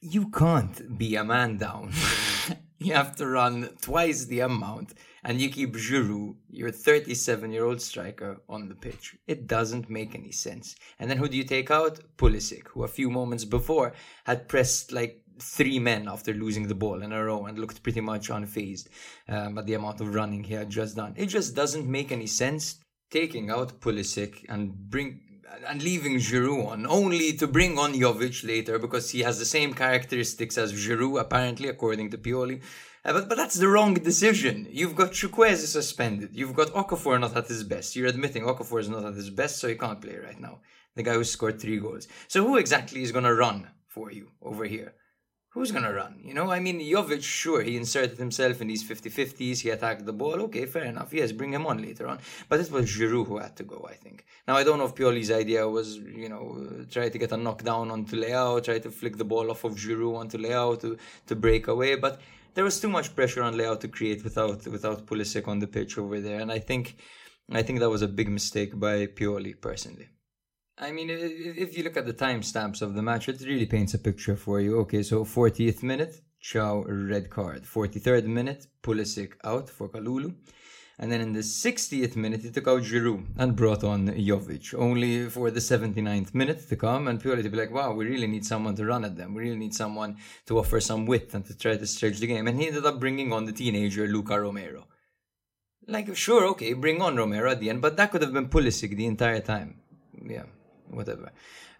you 0.00 0.28
can't 0.30 0.98
be 0.98 1.16
a 1.16 1.24
man 1.24 1.56
down 1.56 1.92
you 2.86 2.94
have 2.94 3.16
to 3.16 3.26
run 3.26 3.70
twice 3.80 4.24
the 4.26 4.40
amount 4.40 4.94
and 5.24 5.40
you 5.40 5.50
keep 5.50 5.74
Giroud, 5.74 6.36
your 6.50 6.70
37 6.70 7.50
year 7.50 7.64
old 7.64 7.82
striker, 7.82 8.40
on 8.48 8.68
the 8.68 8.76
pitch. 8.76 9.16
It 9.26 9.48
doesn't 9.48 9.90
make 9.90 10.14
any 10.14 10.30
sense. 10.30 10.76
And 11.00 11.10
then 11.10 11.18
who 11.18 11.28
do 11.28 11.36
you 11.36 11.42
take 11.42 11.70
out? 11.70 11.98
Pulisic, 12.16 12.68
who 12.68 12.84
a 12.84 12.88
few 12.88 13.10
moments 13.10 13.44
before 13.44 13.92
had 14.24 14.48
pressed 14.48 14.92
like 14.92 15.20
three 15.40 15.80
men 15.80 16.08
after 16.08 16.32
losing 16.32 16.68
the 16.68 16.74
ball 16.74 17.02
in 17.02 17.12
a 17.12 17.24
row 17.24 17.46
and 17.46 17.58
looked 17.58 17.82
pretty 17.82 18.00
much 18.00 18.28
unfazed 18.28 18.86
um, 19.28 19.58
at 19.58 19.66
the 19.66 19.74
amount 19.74 20.00
of 20.00 20.14
running 20.14 20.44
he 20.44 20.54
had 20.54 20.70
just 20.70 20.94
done. 20.94 21.12
It 21.16 21.26
just 21.26 21.56
doesn't 21.56 21.88
make 21.88 22.12
any 22.12 22.28
sense 22.28 22.76
taking 23.10 23.50
out 23.50 23.80
Pulisic 23.80 24.44
and 24.48 24.72
bring 24.90 25.20
and 25.68 25.82
leaving 25.82 26.16
Giroud 26.16 26.66
on 26.68 26.86
only 26.86 27.32
to 27.34 27.46
bring 27.46 27.78
on 27.78 27.94
Jovic 27.94 28.46
later 28.46 28.78
because 28.78 29.10
he 29.10 29.20
has 29.20 29.38
the 29.38 29.44
same 29.44 29.74
characteristics 29.74 30.58
as 30.58 30.72
Giroud 30.72 31.20
apparently 31.20 31.68
according 31.68 32.10
to 32.10 32.18
Pioli. 32.18 32.62
Uh, 33.04 33.12
but, 33.12 33.28
but 33.28 33.36
that's 33.36 33.54
the 33.54 33.68
wrong 33.68 33.94
decision. 33.94 34.66
You've 34.70 34.96
got 34.96 35.12
Chukwueze 35.12 35.66
suspended. 35.66 36.30
You've 36.32 36.54
got 36.54 36.68
Okafor 36.68 37.20
not 37.20 37.36
at 37.36 37.46
his 37.46 37.62
best. 37.62 37.94
You're 37.94 38.08
admitting 38.08 38.42
Okafor 38.42 38.80
is 38.80 38.88
not 38.88 39.04
at 39.04 39.14
his 39.14 39.30
best, 39.30 39.58
so 39.58 39.68
he 39.68 39.76
can't 39.76 40.00
play 40.00 40.16
right 40.16 40.40
now. 40.40 40.58
The 40.94 41.02
guy 41.02 41.14
who 41.14 41.24
scored 41.24 41.60
three 41.60 41.78
goals. 41.78 42.08
So 42.26 42.44
who 42.44 42.56
exactly 42.56 43.02
is 43.02 43.12
going 43.12 43.24
to 43.24 43.34
run 43.34 43.68
for 43.86 44.10
you 44.10 44.30
over 44.42 44.64
here? 44.64 44.94
Who's 45.56 45.72
gonna 45.72 45.90
run? 45.90 46.20
You 46.22 46.34
know, 46.34 46.50
I 46.50 46.60
mean, 46.60 46.78
Jovic, 46.80 47.22
sure, 47.22 47.62
he 47.62 47.78
inserted 47.78 48.18
himself 48.18 48.60
in 48.60 48.68
these 48.68 48.84
50-50s, 48.84 49.60
he 49.60 49.70
attacked 49.70 50.04
the 50.04 50.12
ball, 50.12 50.38
okay, 50.42 50.66
fair 50.66 50.84
enough, 50.84 51.14
yes, 51.14 51.32
bring 51.32 51.52
him 51.54 51.66
on 51.66 51.80
later 51.80 52.06
on. 52.06 52.18
But 52.50 52.60
it 52.60 52.70
was 52.70 52.84
Giroud 52.84 53.26
who 53.26 53.38
had 53.38 53.56
to 53.56 53.64
go, 53.64 53.88
I 53.90 53.94
think. 53.94 54.26
Now, 54.46 54.56
I 54.56 54.64
don't 54.64 54.76
know 54.76 54.84
if 54.84 54.94
Pioli's 54.94 55.30
idea 55.30 55.66
was, 55.66 55.96
you 55.96 56.28
know, 56.28 56.84
try 56.90 57.08
to 57.08 57.18
get 57.18 57.32
a 57.32 57.38
knockdown 57.38 57.90
onto 57.90 58.16
Leao, 58.22 58.62
try 58.62 58.78
to 58.78 58.90
flick 58.90 59.16
the 59.16 59.24
ball 59.24 59.50
off 59.50 59.64
of 59.64 59.76
Giroud 59.76 60.18
onto 60.18 60.36
Leao 60.36 60.78
to, 60.82 60.98
to 61.28 61.34
break 61.34 61.68
away, 61.68 61.96
but 61.96 62.20
there 62.52 62.64
was 62.64 62.78
too 62.78 62.90
much 62.90 63.16
pressure 63.16 63.42
on 63.42 63.54
Leao 63.54 63.80
to 63.80 63.88
create 63.88 64.24
without 64.24 64.66
without 64.66 65.06
Pulisic 65.06 65.48
on 65.48 65.58
the 65.58 65.66
pitch 65.66 65.96
over 65.96 66.20
there, 66.20 66.40
and 66.40 66.52
I 66.52 66.58
think 66.58 66.96
I 67.50 67.62
think 67.62 67.80
that 67.80 67.90
was 67.90 68.02
a 68.02 68.08
big 68.08 68.28
mistake 68.28 68.78
by 68.78 69.06
Pioli 69.06 69.54
personally. 69.58 70.08
I 70.78 70.92
mean, 70.92 71.08
if 71.08 71.76
you 71.76 71.84
look 71.84 71.96
at 71.96 72.04
the 72.04 72.12
timestamps 72.12 72.82
of 72.82 72.92
the 72.92 73.00
match, 73.02 73.30
it 73.30 73.40
really 73.40 73.64
paints 73.64 73.94
a 73.94 73.98
picture 73.98 74.36
for 74.36 74.60
you. 74.60 74.78
Okay, 74.80 75.02
so 75.02 75.24
40th 75.24 75.82
minute, 75.82 76.20
Thiaw 76.42 76.84
red 77.10 77.30
card. 77.30 77.62
43rd 77.62 78.26
minute, 78.26 78.66
Pulisic 78.82 79.32
out 79.42 79.70
for 79.70 79.88
Kalulu. 79.88 80.34
And 80.98 81.10
then 81.10 81.22
in 81.22 81.32
the 81.32 81.40
60th 81.40 82.16
minute, 82.16 82.42
he 82.42 82.50
took 82.50 82.68
out 82.68 82.82
Giroud 82.82 83.24
and 83.38 83.56
brought 83.56 83.84
on 83.84 84.08
Jovic, 84.08 84.74
only 84.74 85.30
for 85.30 85.50
the 85.50 85.60
79th 85.60 86.34
minute 86.34 86.68
to 86.68 86.76
come 86.76 87.08
and 87.08 87.20
purely 87.22 87.42
to 87.42 87.48
be 87.48 87.56
like, 87.56 87.70
wow, 87.70 87.94
we 87.94 88.04
really 88.04 88.26
need 88.26 88.44
someone 88.44 88.76
to 88.76 88.84
run 88.84 89.06
at 89.06 89.16
them. 89.16 89.32
We 89.32 89.44
really 89.44 89.56
need 89.56 89.74
someone 89.74 90.18
to 90.44 90.58
offer 90.58 90.78
some 90.80 91.06
width 91.06 91.34
and 91.34 91.44
to 91.46 91.56
try 91.56 91.78
to 91.78 91.86
stretch 91.86 92.18
the 92.18 92.26
game. 92.26 92.48
And 92.48 92.60
he 92.60 92.66
ended 92.66 92.84
up 92.84 93.00
bringing 93.00 93.32
on 93.32 93.46
the 93.46 93.52
teenager 93.52 94.06
Luka 94.06 94.38
Romero. 94.38 94.88
Like, 95.86 96.14
sure, 96.14 96.44
okay, 96.48 96.74
bring 96.74 97.00
on 97.00 97.16
Romero 97.16 97.50
at 97.50 97.60
the 97.60 97.70
end, 97.70 97.80
but 97.80 97.96
that 97.96 98.10
could 98.10 98.22
have 98.22 98.34
been 98.34 98.50
Pulisic 98.50 98.94
the 98.94 99.06
entire 99.06 99.40
time. 99.40 99.80
Yeah 100.22 100.44
whatever. 100.90 101.32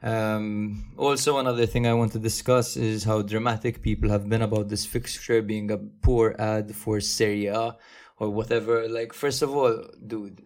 Um, 0.02 0.92
also, 0.96 1.38
another 1.38 1.66
thing 1.66 1.86
I 1.86 1.94
want 1.94 2.12
to 2.12 2.18
discuss 2.18 2.76
is 2.76 3.04
how 3.04 3.22
dramatic 3.22 3.82
people 3.82 4.10
have 4.10 4.28
been 4.28 4.42
about 4.42 4.68
this 4.68 4.84
fixture 4.84 5.42
being 5.42 5.70
a 5.70 5.78
poor 5.78 6.36
ad 6.38 6.74
for 6.74 7.00
Serie 7.00 7.46
A 7.46 7.76
or 8.18 8.30
whatever. 8.30 8.88
Like, 8.88 9.12
first 9.12 9.42
of 9.42 9.54
all, 9.56 9.84
dude, 10.06 10.42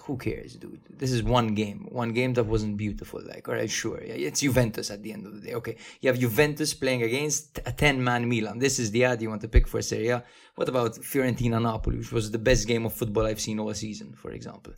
who 0.00 0.18
cares, 0.18 0.56
dude? 0.56 0.80
This 0.90 1.12
is 1.12 1.22
one 1.22 1.54
game, 1.54 1.86
one 1.90 2.12
game 2.12 2.34
that 2.34 2.44
wasn't 2.44 2.76
beautiful. 2.76 3.22
Like, 3.24 3.48
all 3.48 3.54
right, 3.54 3.70
sure, 3.70 4.02
yeah, 4.04 4.14
it's 4.14 4.40
Juventus 4.40 4.90
at 4.90 5.02
the 5.02 5.12
end 5.12 5.26
of 5.26 5.40
the 5.40 5.46
day. 5.46 5.54
Okay, 5.54 5.76
you 6.00 6.08
have 6.08 6.18
Juventus 6.18 6.74
playing 6.74 7.02
against 7.04 7.60
a 7.64 7.72
ten-man 7.72 8.28
Milan. 8.28 8.58
This 8.58 8.78
is 8.78 8.90
the 8.90 9.04
ad 9.04 9.22
you 9.22 9.30
want 9.30 9.40
to 9.42 9.48
pick 9.48 9.66
for 9.66 9.80
Serie 9.80 10.08
A. 10.08 10.24
What 10.56 10.68
about 10.68 10.96
Fiorentina 10.96 11.62
Napoli, 11.62 11.98
which 11.98 12.12
was 12.12 12.30
the 12.30 12.38
best 12.38 12.66
game 12.68 12.84
of 12.84 12.92
football 12.92 13.24
I've 13.24 13.40
seen 13.40 13.58
all 13.60 13.72
season, 13.72 14.12
for 14.14 14.30
example? 14.32 14.74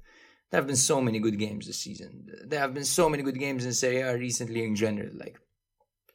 There 0.51 0.61
have 0.61 0.67
been 0.67 0.77
so 0.77 1.01
many 1.01 1.19
good 1.19 1.39
games 1.39 1.67
this 1.67 1.79
season. 1.79 2.29
There 2.45 2.61
have 2.61 2.73
been 2.73 2.85
so 2.85 3.09
many 3.09 3.23
good 3.23 3.39
games 3.39 3.65
in 3.65 3.73
Serie 3.73 4.01
A 4.01 4.17
recently 4.17 4.65
in 4.65 4.77
general, 4.77 5.11
like, 5.15 5.39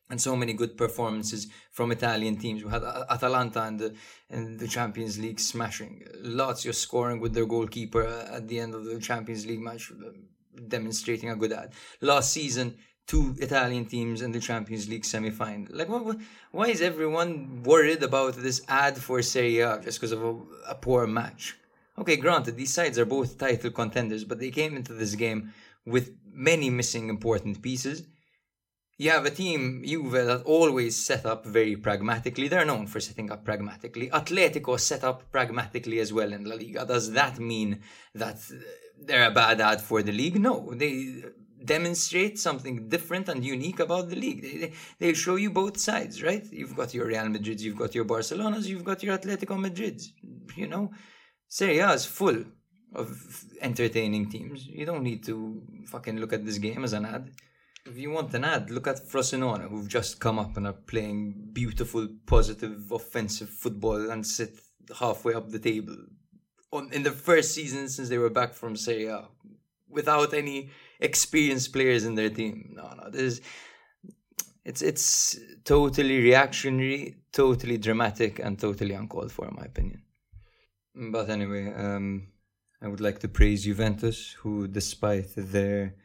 and 0.09 0.21
so 0.21 0.35
many 0.35 0.53
good 0.53 0.77
performances 0.77 1.47
from 1.71 1.91
Italian 1.91 2.37
teams. 2.37 2.63
We 2.63 2.71
had 2.71 2.83
Atalanta 2.83 3.63
and 3.63 3.79
the, 3.79 3.95
and 4.29 4.59
the 4.59 4.67
Champions 4.67 5.19
League 5.19 5.39
smashing. 5.39 6.05
Lazio 6.23 6.73
scoring 6.73 7.19
with 7.19 7.33
their 7.33 7.45
goalkeeper 7.45 8.05
uh, 8.05 8.37
at 8.37 8.47
the 8.47 8.59
end 8.59 8.73
of 8.73 8.85
the 8.85 8.99
Champions 8.99 9.45
League 9.45 9.61
match, 9.61 9.91
uh, 9.91 10.11
demonstrating 10.67 11.29
a 11.29 11.35
good 11.35 11.51
ad. 11.51 11.73
Last 11.99 12.31
season, 12.31 12.77
two 13.07 13.35
Italian 13.39 13.85
teams 13.85 14.21
in 14.21 14.31
the 14.31 14.39
Champions 14.39 14.87
League 14.87 15.05
semi-final. 15.05 15.67
Like, 15.75 15.89
what, 15.89 16.17
why 16.51 16.67
is 16.67 16.81
everyone 16.81 17.63
worried 17.63 18.03
about 18.03 18.35
this 18.35 18.61
ad 18.69 18.97
for 18.97 19.21
Serie 19.21 19.59
A 19.59 19.79
just 19.81 19.99
because 19.99 20.13
of 20.13 20.23
a, 20.23 20.35
a 20.69 20.75
poor 20.75 21.05
match? 21.05 21.57
Okay, 21.97 22.15
granted, 22.15 22.55
these 22.55 22.73
sides 22.73 22.97
are 22.97 23.05
both 23.05 23.37
title 23.37 23.71
contenders, 23.71 24.23
but 24.23 24.39
they 24.39 24.51
came 24.51 24.75
into 24.75 24.93
this 24.93 25.15
game 25.15 25.53
with 25.85 26.11
many 26.31 26.69
missing 26.69 27.09
important 27.09 27.61
pieces. 27.61 28.03
You 28.97 29.09
have 29.09 29.25
a 29.25 29.31
team, 29.31 29.83
Juve, 29.83 30.11
that 30.11 30.43
always 30.43 30.95
set 30.95 31.25
up 31.25 31.45
very 31.45 31.75
pragmatically. 31.75 32.47
They're 32.47 32.65
known 32.65 32.85
for 32.85 32.99
setting 32.99 33.31
up 33.31 33.43
pragmatically. 33.43 34.09
Atletico 34.09 34.79
set 34.79 35.03
up 35.03 35.31
pragmatically 35.31 35.99
as 35.99 36.13
well 36.13 36.31
in 36.31 36.45
La 36.45 36.55
Liga. 36.55 36.85
Does 36.85 37.11
that 37.13 37.39
mean 37.39 37.79
that 38.13 38.39
they're 38.99 39.29
a 39.29 39.31
bad 39.31 39.59
ad 39.59 39.81
for 39.81 40.03
the 40.03 40.11
league? 40.11 40.39
No. 40.39 40.71
They 40.75 41.23
demonstrate 41.63 42.39
something 42.39 42.89
different 42.89 43.27
and 43.29 43.43
unique 43.43 43.79
about 43.79 44.09
the 44.09 44.15
league. 44.15 44.41
They, 44.41 44.73
they, 44.99 45.13
show 45.13 45.35
you 45.35 45.49
both 45.49 45.77
sides, 45.79 46.21
right? 46.21 46.45
You've 46.51 46.75
got 46.75 46.93
your 46.93 47.07
Real 47.07 47.23
Madrids, 47.25 47.61
you've 47.61 47.77
got 47.77 47.95
your 47.95 48.05
Barcelonas, 48.05 48.67
you've 48.67 48.83
got 48.83 49.03
your 49.03 49.17
Atletico 49.17 49.57
Madrids. 49.59 50.09
You 50.55 50.67
know, 50.67 50.91
Serie 51.51 51.79
A 51.79 51.91
is 51.91 52.05
full 52.05 52.45
of 52.95 53.43
entertaining 53.59 54.29
teams. 54.29 54.65
You 54.65 54.85
don't 54.85 55.03
need 55.03 55.21
to 55.25 55.61
fucking 55.85 56.17
look 56.17 56.31
at 56.31 56.45
this 56.45 56.57
game 56.59 56.85
as 56.85 56.93
an 56.93 57.05
ad. 57.05 57.31
If 57.85 57.97
you 57.97 58.09
want 58.09 58.33
an 58.33 58.45
ad, 58.45 58.71
look 58.71 58.87
at 58.87 59.05
Frosinone, 59.05 59.69
who've 59.69 59.89
just 59.89 60.21
come 60.21 60.39
up 60.39 60.55
and 60.55 60.65
are 60.65 60.81
playing 60.93 61.49
beautiful, 61.51 62.07
positive, 62.25 62.89
offensive 62.89 63.49
football 63.49 64.11
and 64.11 64.25
sit 64.25 64.61
halfway 64.97 65.33
up 65.33 65.49
the 65.49 65.59
table 65.59 65.97
on 66.71 66.89
in 66.93 67.03
the 67.03 67.11
first 67.11 67.53
season 67.53 67.89
since 67.89 68.07
they 68.07 68.17
were 68.17 68.29
back 68.29 68.53
from 68.53 68.77
Serie 68.77 69.07
A, 69.07 69.27
without 69.89 70.33
any 70.33 70.69
experienced 71.01 71.73
players 71.73 72.05
in 72.05 72.15
their 72.15 72.29
team. 72.29 72.75
No, 72.77 72.93
no, 72.97 73.09
this 73.09 73.21
is 73.23 73.41
it's 74.63 74.81
it's 74.81 75.37
totally 75.65 76.17
reactionary, 76.21 77.17
totally 77.33 77.77
dramatic, 77.77 78.39
and 78.39 78.57
totally 78.57 78.93
uncalled 78.93 79.33
for, 79.33 79.49
in 79.49 79.55
my 79.55 79.65
opinion. 79.65 80.01
But 80.93 81.29
anyway, 81.29 81.73
um, 81.73 82.27
I 82.81 82.87
would 82.87 83.01
like 83.01 83.19
to 83.19 83.27
praise 83.27 83.63
Juventus, 83.63 84.33
who, 84.39 84.67
despite 84.67 85.33
their 85.37 85.95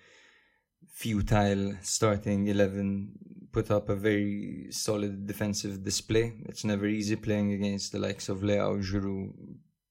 futile 0.88 1.75
starting 1.83 2.47
11, 2.47 3.49
put 3.52 3.71
up 3.71 3.88
a 3.88 3.97
very 3.97 4.69
solid 4.71 5.26
defensive 5.26 5.83
display. 5.83 6.35
It's 6.47 6.64
never 6.64 6.87
easy 6.87 7.16
playing 7.16 7.52
against 7.52 7.93
the 7.93 7.99
likes 7.99 8.28
of 8.28 8.38
Leao, 8.40 8.83
Giroud, 8.83 9.33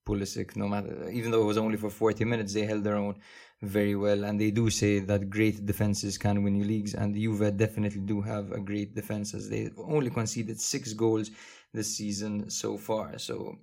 Pulisic, 0.05 0.55
no 0.55 0.67
matter, 0.67 1.09
even 1.09 1.31
though 1.31 1.41
it 1.41 1.45
was 1.45 1.57
only 1.57 1.77
for 1.77 1.89
40 1.89 2.23
minutes, 2.25 2.53
they 2.53 2.65
held 2.65 2.83
their 2.83 2.95
own 2.95 3.15
very 3.61 3.95
well. 3.95 4.23
And 4.23 4.39
they 4.39 4.51
do 4.51 4.69
say 4.69 4.99
that 4.99 5.29
great 5.29 5.65
defenses 5.65 6.17
can 6.17 6.43
win 6.43 6.55
you 6.55 6.63
leagues, 6.63 6.93
and 6.93 7.15
Juve 7.15 7.57
definitely 7.57 8.01
do 8.01 8.21
have 8.21 8.51
a 8.51 8.59
great 8.59 8.93
defense 8.93 9.33
as 9.33 9.49
they 9.49 9.71
only 9.77 10.11
conceded 10.11 10.61
six 10.61 10.93
goals 10.93 11.31
this 11.73 11.97
season 11.97 12.49
so 12.49 12.77
far. 12.77 13.17
So 13.17 13.57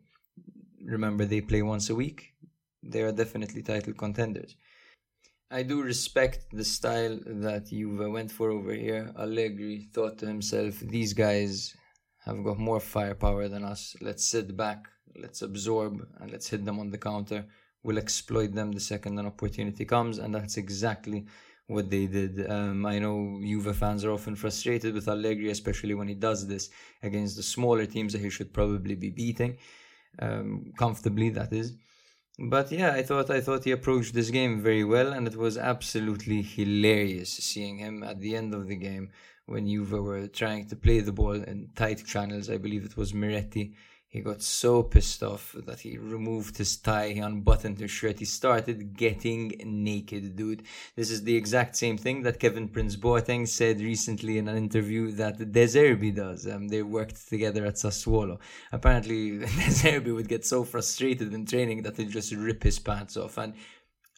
remember 0.84 1.24
they 1.24 1.40
play 1.40 1.62
once 1.62 1.90
a 1.90 1.94
week. 1.94 2.34
They 2.82 3.02
are 3.02 3.12
definitely 3.12 3.62
title 3.62 3.94
contenders. 3.94 4.56
I 5.50 5.62
do 5.62 5.82
respect 5.82 6.46
the 6.50 6.64
style 6.64 7.18
that 7.26 7.66
Juve 7.66 8.10
went 8.10 8.32
for 8.32 8.50
over 8.50 8.72
here. 8.72 9.12
Allegri 9.18 9.88
thought 9.92 10.18
to 10.18 10.26
himself, 10.26 10.80
these 10.80 11.12
guys 11.12 11.76
have 12.24 12.42
got 12.42 12.58
more 12.58 12.80
firepower 12.80 13.48
than 13.48 13.64
us. 13.64 13.94
Let's 14.00 14.24
sit 14.24 14.56
back, 14.56 14.88
let's 15.14 15.42
absorb, 15.42 16.08
and 16.20 16.30
let's 16.30 16.48
hit 16.48 16.64
them 16.64 16.78
on 16.80 16.90
the 16.90 16.98
counter. 16.98 17.44
We'll 17.82 17.98
exploit 17.98 18.54
them 18.54 18.72
the 18.72 18.80
second 18.80 19.18
an 19.18 19.26
opportunity 19.26 19.84
comes, 19.84 20.18
and 20.18 20.34
that's 20.34 20.56
exactly 20.56 21.26
what 21.66 21.90
they 21.90 22.06
did. 22.06 22.50
Um, 22.50 22.86
I 22.86 22.98
know 22.98 23.38
Juve 23.42 23.76
fans 23.76 24.04
are 24.04 24.12
often 24.12 24.36
frustrated 24.36 24.94
with 24.94 25.08
Allegri, 25.08 25.50
especially 25.50 25.94
when 25.94 26.08
he 26.08 26.14
does 26.14 26.46
this 26.46 26.70
against 27.02 27.36
the 27.36 27.42
smaller 27.42 27.86
teams 27.86 28.12
that 28.14 28.22
he 28.22 28.30
should 28.30 28.54
probably 28.54 28.94
be 28.94 29.10
beating 29.10 29.58
um, 30.18 30.72
comfortably. 30.78 31.30
That 31.30 31.52
is. 31.52 31.74
But 32.38 32.72
yeah, 32.72 32.92
I 32.92 33.02
thought 33.02 33.30
I 33.30 33.40
thought 33.40 33.64
he 33.64 33.70
approached 33.72 34.14
this 34.14 34.30
game 34.30 34.60
very 34.60 34.84
well, 34.84 35.12
and 35.12 35.26
it 35.26 35.36
was 35.36 35.58
absolutely 35.58 36.42
hilarious 36.42 37.30
seeing 37.30 37.78
him 37.78 38.02
at 38.02 38.20
the 38.20 38.34
end 38.36 38.54
of 38.54 38.68
the 38.68 38.76
game 38.76 39.10
when 39.46 39.66
Juve 39.66 39.92
were 39.92 40.26
trying 40.28 40.66
to 40.68 40.76
play 40.76 41.00
the 41.00 41.12
ball 41.12 41.34
in 41.34 41.68
tight 41.74 42.04
channels. 42.06 42.48
I 42.48 42.56
believe 42.56 42.84
it 42.84 42.96
was 42.96 43.12
Miretti 43.12 43.74
he 44.12 44.20
got 44.20 44.42
so 44.42 44.82
pissed 44.82 45.22
off 45.22 45.56
that 45.66 45.80
he 45.80 45.96
removed 45.96 46.58
his 46.58 46.76
tie, 46.76 47.12
he 47.12 47.20
unbuttoned 47.20 47.78
his 47.78 47.90
shirt, 47.90 48.18
he 48.18 48.26
started 48.26 48.94
getting 48.94 49.54
naked, 49.64 50.36
dude. 50.36 50.64
This 50.94 51.10
is 51.10 51.24
the 51.24 51.34
exact 51.34 51.76
same 51.76 51.96
thing 51.96 52.20
that 52.24 52.38
Kevin 52.38 52.68
Prince 52.68 52.94
Boateng 52.94 53.48
said 53.48 53.80
recently 53.80 54.36
in 54.36 54.48
an 54.48 54.56
interview 54.58 55.12
that 55.12 55.38
De 55.38 55.64
Zerbi 55.64 56.14
does. 56.14 56.46
Um, 56.46 56.68
they 56.68 56.82
worked 56.82 57.26
together 57.26 57.64
at 57.64 57.76
Sassuolo. 57.76 58.38
Apparently, 58.70 59.38
De 59.38 59.46
Zerbi 59.46 60.14
would 60.14 60.28
get 60.28 60.44
so 60.44 60.62
frustrated 60.62 61.32
in 61.32 61.46
training 61.46 61.80
that 61.84 61.96
he'd 61.96 62.10
just 62.10 62.34
rip 62.34 62.62
his 62.64 62.78
pants 62.78 63.16
off. 63.16 63.38
And 63.38 63.54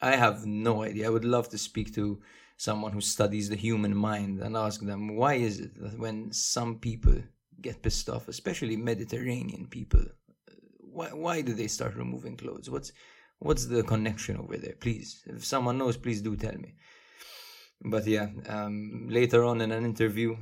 I 0.02 0.16
have 0.16 0.44
no 0.44 0.82
idea. 0.82 1.06
I 1.06 1.10
would 1.10 1.24
love 1.24 1.48
to 1.50 1.58
speak 1.58 1.94
to 1.94 2.20
someone 2.56 2.90
who 2.90 3.00
studies 3.00 3.48
the 3.48 3.54
human 3.54 3.96
mind 3.96 4.40
and 4.40 4.56
ask 4.56 4.80
them 4.80 5.14
why 5.14 5.34
is 5.34 5.60
it 5.60 5.80
that 5.80 5.98
when 5.98 6.32
some 6.32 6.78
people 6.80 7.14
get 7.60 7.82
pissed 7.82 8.08
off, 8.08 8.28
especially 8.28 8.76
Mediterranean 8.76 9.66
people. 9.66 10.04
Why 10.78 11.08
why 11.08 11.40
do 11.42 11.54
they 11.54 11.68
start 11.68 11.96
removing 11.96 12.36
clothes? 12.36 12.70
What's 12.70 12.92
what's 13.38 13.66
the 13.66 13.82
connection 13.82 14.36
over 14.36 14.56
there? 14.56 14.76
Please, 14.80 15.22
if 15.26 15.44
someone 15.44 15.78
knows, 15.78 15.96
please 15.96 16.22
do 16.22 16.36
tell 16.36 16.56
me. 16.56 16.74
But 17.84 18.06
yeah, 18.06 18.28
um, 18.48 19.08
later 19.10 19.44
on 19.44 19.60
in 19.60 19.72
an 19.72 19.84
interview, 19.84 20.36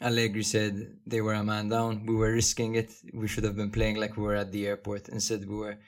Allegri 0.00 0.42
said 0.42 0.98
they 1.06 1.20
were 1.20 1.34
a 1.34 1.44
man 1.44 1.68
down. 1.68 2.04
We 2.04 2.14
were 2.14 2.32
risking 2.32 2.74
it. 2.74 2.92
We 3.12 3.28
should 3.28 3.44
have 3.44 3.56
been 3.56 3.70
playing 3.70 3.96
like 3.96 4.16
we 4.16 4.24
were 4.24 4.36
at 4.36 4.52
the 4.52 4.66
airport. 4.66 5.08
Instead, 5.08 5.48
we 5.48 5.56
were 5.56 5.78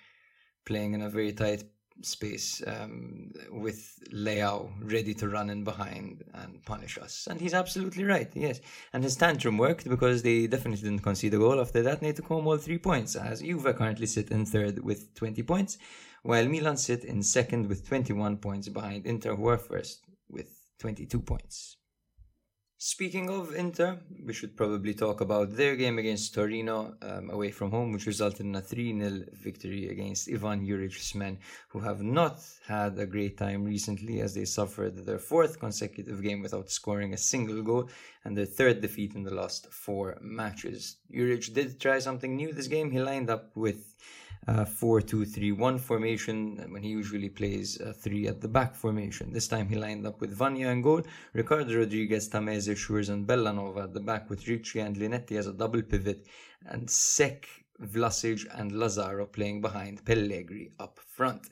playing 0.64 0.94
in 0.94 1.02
a 1.02 1.10
very 1.10 1.32
tight 1.32 1.64
space 2.02 2.62
um, 2.66 3.32
with 3.50 3.98
Leao 4.12 4.70
ready 4.80 5.14
to 5.14 5.28
run 5.28 5.50
in 5.50 5.64
behind 5.64 6.24
and 6.34 6.64
punish 6.64 6.98
us. 6.98 7.26
And 7.30 7.40
he's 7.40 7.54
absolutely 7.54 8.04
right, 8.04 8.30
yes. 8.34 8.60
And 8.92 9.02
his 9.02 9.16
tantrum 9.16 9.58
worked 9.58 9.88
because 9.88 10.22
they 10.22 10.46
definitely 10.46 10.82
didn't 10.82 11.02
concede 11.02 11.34
a 11.34 11.38
goal 11.38 11.60
after 11.60 11.82
that. 11.82 12.00
They 12.00 12.12
took 12.12 12.26
home 12.26 12.46
all 12.46 12.58
three 12.58 12.78
points, 12.78 13.16
as 13.16 13.40
Juve 13.40 13.74
currently 13.76 14.06
sit 14.06 14.30
in 14.30 14.44
third 14.46 14.84
with 14.84 15.14
20 15.14 15.42
points, 15.42 15.78
while 16.22 16.46
Milan 16.46 16.76
sit 16.76 17.04
in 17.04 17.22
second 17.22 17.68
with 17.68 17.86
21 17.86 18.38
points 18.38 18.68
behind 18.68 19.06
Inter, 19.06 19.34
who 19.34 19.48
are 19.48 19.58
first 19.58 20.04
with 20.28 20.48
22 20.78 21.20
points. 21.20 21.76
Speaking 22.78 23.30
of 23.30 23.54
Inter, 23.54 24.00
we 24.22 24.34
should 24.34 24.54
probably 24.54 24.92
talk 24.92 25.22
about 25.22 25.56
their 25.56 25.76
game 25.76 25.98
against 25.98 26.34
Torino 26.34 26.94
um, 27.00 27.30
away 27.30 27.50
from 27.50 27.70
home, 27.70 27.90
which 27.90 28.04
resulted 28.04 28.44
in 28.44 28.54
a 28.54 28.60
3 28.60 29.00
0 29.00 29.24
victory 29.32 29.88
against 29.88 30.28
Ivan 30.28 30.66
Juric's 30.66 31.14
men, 31.14 31.38
who 31.68 31.80
have 31.80 32.02
not 32.02 32.38
had 32.66 32.98
a 32.98 33.06
great 33.06 33.38
time 33.38 33.64
recently 33.64 34.20
as 34.20 34.34
they 34.34 34.44
suffered 34.44 35.06
their 35.06 35.18
fourth 35.18 35.58
consecutive 35.58 36.22
game 36.22 36.42
without 36.42 36.70
scoring 36.70 37.14
a 37.14 37.16
single 37.16 37.62
goal 37.62 37.88
and 38.26 38.36
their 38.36 38.44
third 38.44 38.82
defeat 38.82 39.14
in 39.14 39.22
the 39.22 39.34
last 39.34 39.72
four 39.72 40.18
matches. 40.20 40.98
Juric 41.10 41.54
did 41.54 41.80
try 41.80 41.98
something 41.98 42.36
new 42.36 42.52
this 42.52 42.68
game. 42.68 42.90
He 42.90 43.00
lined 43.00 43.30
up 43.30 43.56
with 43.56 43.94
uh, 44.48 44.64
4 44.64 45.00
2 45.00 45.24
3 45.24 45.52
1 45.52 45.78
formation 45.78 46.64
when 46.70 46.82
he 46.82 46.90
usually 46.90 47.28
plays 47.28 47.80
a 47.80 47.92
3 47.92 48.28
at 48.28 48.40
the 48.40 48.48
back 48.48 48.74
formation. 48.74 49.32
This 49.32 49.48
time 49.48 49.68
he 49.68 49.76
lined 49.76 50.06
up 50.06 50.20
with 50.20 50.38
Vanja 50.38 50.70
and 50.70 50.82
goal, 50.82 51.02
Ricardo 51.32 51.78
Rodriguez, 51.78 52.28
Tameze, 52.28 52.74
Schuurs, 52.74 53.08
and 53.08 53.26
Bellanova 53.26 53.84
at 53.84 53.94
the 53.94 54.00
back 54.00 54.30
with 54.30 54.46
Ricci 54.46 54.80
and 54.80 54.96
Linetty 54.96 55.36
as 55.36 55.46
a 55.46 55.52
double 55.52 55.82
pivot, 55.82 56.26
and 56.66 56.88
Seck, 56.88 57.48
Vlasic, 57.82 58.46
and 58.54 58.72
Lazaro 58.72 59.26
playing 59.26 59.60
behind 59.60 60.04
Pellegrini 60.04 60.70
up 60.78 60.98
front. 60.98 61.50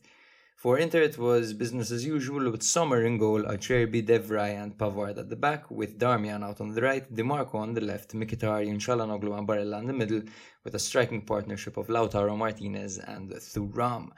For 0.65 0.79
Inter, 0.79 1.03
it 1.03 1.19
was 1.19 1.53
business 1.53 1.91
as 1.91 2.07
usual 2.07 2.51
with 2.51 2.63
Sommer 2.63 3.05
in 3.05 3.19
goal, 3.19 3.43
Acerbi, 3.43 4.03
de 4.03 4.19
Vrij, 4.19 4.63
and 4.63 4.79
Pavard 4.79 5.19
at 5.19 5.29
the 5.29 5.37
back, 5.37 5.71
with 5.71 5.99
Darmian 5.99 6.43
out 6.43 6.59
on 6.63 6.71
the 6.71 6.81
right, 6.81 7.07
Dimarco 7.15 7.57
on 7.57 7.75
the 7.75 7.83
left, 7.83 8.15
Mkhitaryan, 8.15 8.79
Calhanoglu, 8.79 9.37
and 9.37 9.47
Barella 9.47 9.81
in 9.81 9.89
the 9.89 9.93
middle, 9.93 10.23
with 10.65 10.75
a 10.75 10.79
striking 10.79 11.21
partnership 11.21 11.77
of 11.77 11.89
Lautaro 11.89 12.35
Martinez 12.35 12.97
and 12.97 13.31
Thuram. 13.31 14.09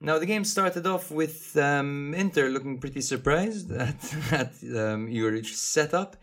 Now, 0.00 0.18
the 0.18 0.24
game 0.24 0.44
started 0.44 0.86
off 0.86 1.10
with 1.10 1.54
um, 1.58 2.14
Inter 2.14 2.48
looking 2.48 2.78
pretty 2.78 3.02
surprised 3.02 3.70
at, 3.88 4.02
at 4.32 4.54
um, 4.74 5.08
Juric's 5.12 5.58
setup, 5.58 6.16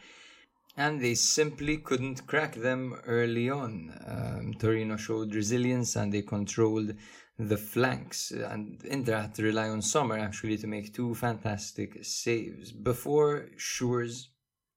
and 0.76 1.00
they 1.00 1.14
simply 1.14 1.78
couldn't 1.78 2.26
crack 2.26 2.56
them 2.56 3.00
early 3.06 3.52
on. 3.52 3.94
Um, 4.08 4.56
Torino 4.56 4.98
showed 4.98 5.36
resilience 5.36 5.96
and 5.96 6.12
they 6.12 6.24
controlled 6.24 6.96
the 7.40 7.58
flanks, 7.58 8.32
and 8.32 8.84
Inter 8.86 9.22
had 9.22 9.36
to 9.36 9.44
rely 9.44 9.70
on 9.70 9.82
Sommer 9.82 10.18
actually 10.18 10.58
to 10.58 10.68
make 10.68 10.94
two 10.94 11.16
fantastic 11.16 12.06
saves. 12.06 12.72
Before 12.72 13.50
Schuurs, 13.58 14.28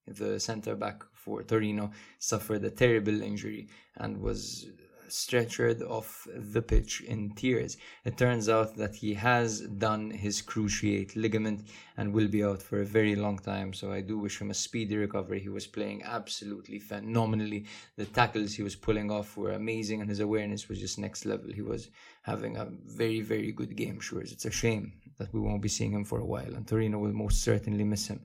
the 0.07 0.39
centre 0.39 0.75
back 0.75 1.03
for 1.13 1.43
Torino, 1.43 1.91
suffered 2.19 2.63
a 2.63 2.71
terrible 2.71 3.21
injury 3.21 3.67
and 3.95 4.21
was 4.21 4.67
stretchered 5.09 5.81
off 5.81 6.27
the 6.35 6.61
pitch 6.61 7.01
in 7.01 7.31
tears. 7.31 7.77
It 8.05 8.17
turns 8.17 8.49
out 8.49 8.75
that 8.77 8.95
he 8.95 9.13
has 9.13 9.61
done 9.61 10.11
his 10.11 10.41
cruciate 10.41 11.15
ligament 11.15 11.67
and 11.97 12.13
will 12.13 12.27
be 12.27 12.43
out 12.43 12.61
for 12.61 12.81
a 12.81 12.85
very 12.85 13.15
long 13.15 13.39
time. 13.39 13.73
So 13.73 13.91
I 13.91 14.01
do 14.01 14.17
wish 14.17 14.39
him 14.39 14.51
a 14.51 14.53
speedy 14.53 14.97
recovery. 14.97 15.39
He 15.39 15.49
was 15.49 15.67
playing 15.67 16.03
absolutely 16.03 16.79
phenomenally. 16.79 17.65
The 17.95 18.05
tackles 18.05 18.53
he 18.53 18.63
was 18.63 18.75
pulling 18.75 19.11
off 19.11 19.37
were 19.37 19.51
amazing, 19.51 20.01
and 20.01 20.09
his 20.09 20.19
awareness 20.19 20.69
was 20.69 20.79
just 20.79 20.99
next 20.99 21.25
level. 21.25 21.51
He 21.51 21.61
was 21.61 21.89
having 22.21 22.57
a 22.57 22.67
very, 22.85 23.21
very 23.21 23.51
good 23.51 23.75
game, 23.75 23.99
sure. 23.99 24.21
It's 24.21 24.45
a 24.45 24.51
shame 24.51 24.93
that 25.17 25.33
we 25.33 25.39
won't 25.39 25.61
be 25.61 25.69
seeing 25.69 25.91
him 25.91 26.05
for 26.05 26.19
a 26.19 26.25
while, 26.25 26.53
and 26.55 26.67
Torino 26.67 26.99
will 26.99 27.13
most 27.13 27.41
certainly 27.41 27.83
miss 27.83 28.07
him. 28.07 28.21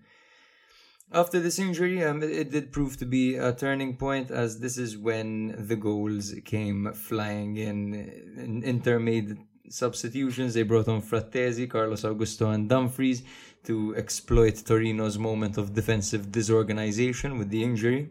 After 1.14 1.40
this 1.40 1.59
injury, 1.59 2.03
um, 2.03 2.22
it, 2.22 2.31
it, 2.31 2.51
did 2.51 2.72
prove 2.72 2.96
to 2.96 3.05
be 3.05 3.37
a 3.37 3.53
turning 3.53 3.96
point 3.96 4.31
as 4.31 4.61
this 4.61 4.79
is 4.79 4.96
when 4.96 5.55
the 5.59 5.77
goals 5.77 6.35
came 6.46 6.90
flying 6.94 7.59
in. 7.59 8.62
Inter 8.64 8.98
made 8.98 9.37
substitutions. 9.68 10.55
They 10.55 10.62
brought 10.62 10.88
on 10.88 11.03
Frattesi, 11.03 11.68
Carlos 11.68 12.03
Augusto, 12.03 12.55
and 12.55 12.66
Dumfries 12.66 13.25
to 13.64 13.94
exploit 13.94 14.55
Torino's 14.64 15.18
moment 15.18 15.59
of 15.59 15.75
defensive 15.75 16.33
disorganization 16.33 17.38
with 17.38 17.51
the 17.51 17.62
injury. 17.62 18.11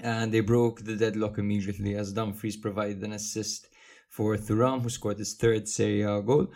And 0.00 0.32
they 0.32 0.40
broke 0.40 0.84
the 0.84 0.96
deadlock 0.96 1.36
immediately 1.36 1.94
as 1.94 2.14
Dumfries 2.14 2.56
provided 2.56 3.02
an 3.02 3.12
assist 3.12 3.68
for 4.08 4.36
Thuram, 4.36 4.80
who 4.80 4.88
scored 4.88 5.18
his 5.18 5.34
third 5.34 5.68
Serie 5.68 6.02
A 6.02 6.22
goal. 6.22 6.46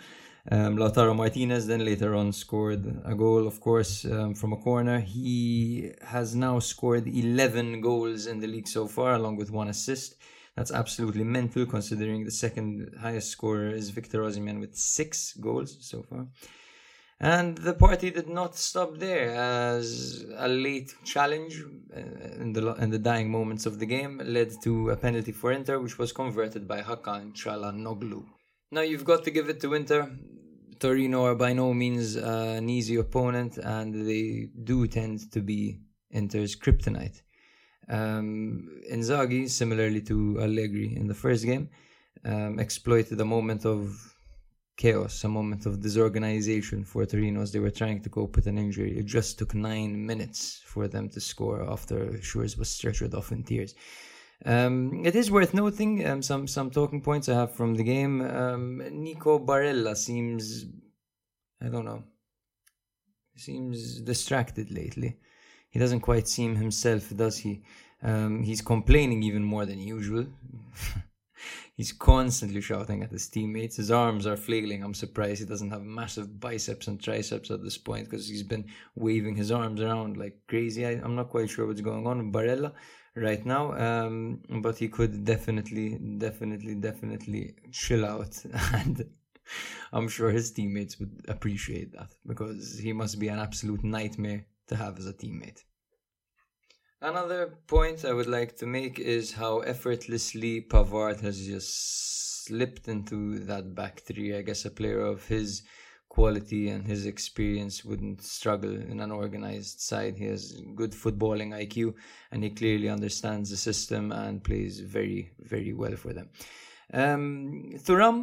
Um, 0.51 0.77
Lautaro 0.77 1.15
Martinez 1.15 1.69
then 1.69 1.85
later 1.85 2.17
on 2.17 2.33
scored 2.33 3.01
a 3.05 3.15
goal, 3.15 3.47
of 3.47 3.61
course, 3.61 4.05
um, 4.05 4.35
from 4.35 4.53
a 4.53 4.57
corner. 4.57 4.99
He 4.99 5.93
has 6.03 6.35
now 6.35 6.59
scored 6.59 7.07
11 7.07 7.81
goals 7.81 8.27
in 8.27 8.41
the 8.41 8.49
league 8.49 8.67
so 8.67 8.89
far, 8.89 9.15
along 9.15 9.37
with 9.37 9.53
one 9.53 9.69
assist. 9.69 10.17
That's 10.57 10.73
absolutely 10.73 11.25
mental, 11.25 11.65
considering 11.65 12.25
the 12.25 12.31
second 12.31 12.95
highest 13.01 13.31
scorer 13.31 13.71
is 13.71 13.91
Victor 13.91 14.19
Osimhen 14.23 14.59
with 14.61 14.75
six 14.75 15.33
goals 15.35 15.79
so 15.81 16.03
far. 16.03 16.27
And 17.21 17.57
the 17.57 17.75
party 17.75 18.11
did 18.11 18.29
not 18.29 18.57
stop 18.57 18.99
there, 18.99 19.31
as 19.31 20.25
a 20.37 20.49
late 20.49 20.93
challenge 21.05 21.63
uh, 21.97 22.01
in 22.43 22.53
the 22.53 22.75
in 22.75 22.91
the 22.91 22.99
dying 22.99 23.31
moments 23.31 23.65
of 23.65 23.79
the 23.79 23.87
game 23.87 24.21
led 24.25 24.51
to 24.65 24.91
a 24.91 24.97
penalty 24.97 25.31
for 25.31 25.53
Inter, 25.53 25.79
which 25.79 25.99
was 25.99 26.11
converted 26.11 26.67
by 26.67 26.83
Hakan 26.83 27.33
Calhanoglu. 27.33 28.25
Now 28.73 28.81
you've 28.81 29.05
got 29.05 29.23
to 29.25 29.31
give 29.31 29.49
it 29.49 29.61
to 29.61 29.75
Inter. 29.75 30.11
Torino 30.83 31.25
are 31.25 31.37
by 31.37 31.53
no 31.53 31.73
means 31.73 32.17
uh, 32.17 32.57
an 32.59 32.69
easy 32.69 32.97
opponent, 32.97 33.57
and 33.57 33.95
they 34.05 34.49
do 34.65 34.89
tend 34.89 35.31
to 35.31 35.41
be 35.41 35.79
Inter's 36.11 36.57
kryptonite. 36.57 37.23
Um, 37.89 38.69
Inzaghi, 38.91 39.49
similarly 39.49 40.01
to 40.03 40.41
Allegri 40.41 40.97
in 40.97 41.07
the 41.07 41.15
first 41.15 41.45
game, 41.45 41.71
um, 42.25 42.59
exploited 42.59 43.21
a 43.21 43.25
moment 43.25 43.65
of 43.65 44.15
chaos, 44.77 45.23
a 45.23 45.29
moment 45.29 45.67
of 45.67 45.81
disorganization 45.81 46.83
for 46.85 47.07
Torino 47.07 47.43
as 47.43 47.53
they 47.53 47.61
were 47.61 47.71
trying 47.71 48.03
to 48.03 48.11
cope 48.11 48.35
with 48.35 48.49
an 48.49 48.59
injury. 48.59 48.99
It 48.99 49.07
just 49.07 49.39
took 49.39 49.55
nine 49.55 50.05
minutes 50.05 50.63
for 50.67 50.89
them 50.89 51.09
to 51.11 51.21
score 51.21 51.63
after 51.71 52.19
Schuurs 52.27 52.59
was 52.59 52.69
stretchered 52.69 53.15
off 53.15 53.31
in 53.31 53.45
tears. 53.45 53.77
Um, 54.45 55.05
it 55.05 55.15
is 55.15 55.31
worth 55.31 55.55
noting 55.55 56.05
um, 56.07 56.23
some 56.23 56.49
some 56.49 56.71
talking 56.71 57.01
points 57.01 57.29
I 57.29 57.35
have 57.35 57.53
from 57.53 57.75
the 57.75 57.85
game. 57.85 58.21
Um, 58.23 58.83
Nico 58.91 59.39
Barella 59.39 59.97
seems, 59.97 60.67
I 61.61 61.69
don't 61.69 61.85
know, 61.85 62.03
seems 63.37 64.01
distracted 64.01 64.71
lately. 64.71 65.19
He 65.71 65.79
doesn't 65.79 66.01
quite 66.01 66.29
seem 66.29 66.57
himself, 66.57 67.17
does 67.17 67.39
he? 67.39 67.63
Um, 68.03 68.43
he's 68.43 68.61
complaining 68.61 69.23
even 69.23 69.45
more 69.45 69.65
than 69.65 69.79
usual. 69.79 70.27
he's 71.77 71.93
constantly 71.93 72.61
shouting 72.61 73.03
at 73.03 73.13
his 73.13 73.29
teammates. 73.29 73.77
His 73.77 73.93
arms 73.93 74.27
are 74.27 74.37
flailing. 74.37 74.83
I'm 74.83 74.93
surprised 74.93 75.41
he 75.41 75.47
doesn't 75.47 75.71
have 75.71 75.83
massive 75.83 76.41
biceps 76.41 76.89
and 76.89 77.01
triceps 77.01 77.51
at 77.53 77.63
this 77.63 77.79
point 77.79 78.11
because 78.11 78.29
he's 78.29 78.43
been 78.43 78.67
waving 78.97 79.37
his 79.37 79.53
arms 79.53 79.81
around 79.81 80.17
like 80.17 80.37
crazy. 80.49 80.85
I, 80.85 80.93
am 80.93 81.15
not 81.15 81.31
quite 81.31 81.49
sure 81.49 81.67
what's 81.67 81.81
going 81.81 82.09
on 82.09 82.19
with 82.19 82.33
Barella 82.35 82.73
right 83.15 83.45
now 83.45 83.73
um, 83.73 84.41
but 84.61 84.77
he 84.79 84.89
could 84.89 85.25
definitely 85.25 85.99
definitely 86.19 86.75
definitely 86.75 87.55
chill 87.71 88.05
out. 88.05 88.35
And 88.73 89.11
i'm 89.93 90.09
sure 90.09 90.31
his 90.31 90.51
teammates 90.53 90.99
would 90.99 91.25
appreciate 91.29 91.93
that 91.93 92.11
because 92.27 92.79
he 92.79 92.93
must 92.93 93.19
be 93.19 93.29
an 93.29 93.39
absolute 93.39 93.85
nightmare 93.85 94.47
to 94.69 94.77
have 94.77 94.99
as 94.99 95.07
a 95.07 95.13
teammate. 95.13 95.65
Another 97.01 97.59
point 97.67 98.05
i 98.05 98.13
would 98.13 98.29
like 98.29 98.57
to 98.59 98.67
make 98.67 98.99
is 98.99 99.33
how 99.33 99.59
effortlessly 99.61 100.61
pavard 100.63 101.21
has 101.21 101.45
just 101.45 102.45
slipped 102.45 102.89
into 102.89 103.39
that 103.41 103.75
back 103.75 104.01
three. 104.01 104.37
I 104.37 104.43
guess 104.43 104.65
a 104.65 104.71
player 104.71 105.01
of 105.01 105.27
his 105.27 105.63
quality 106.13 106.69
and 106.69 106.87
his 106.87 107.07
experience 107.07 107.87
wouldn't 107.87 108.21
struggle 108.21 108.75
in 108.93 109.01
an 109.01 109.11
organized 109.11 109.81
side. 109.81 110.15
He 110.19 110.27
has 110.27 110.61
good 110.75 110.93
footballing 110.93 111.51
IQ 111.65 111.95
and 112.31 112.45
he 112.45 112.51
clearly 112.51 112.91
understands 112.91 113.49
the 113.49 113.57
system 113.57 114.13
and 114.13 114.45
plays 114.45 114.81
very, 114.81 115.31
very 115.39 115.73
well 115.73 115.97
for 115.97 116.13
them. 116.13 116.29
Um, 116.93 117.71
Thuram 117.87 118.19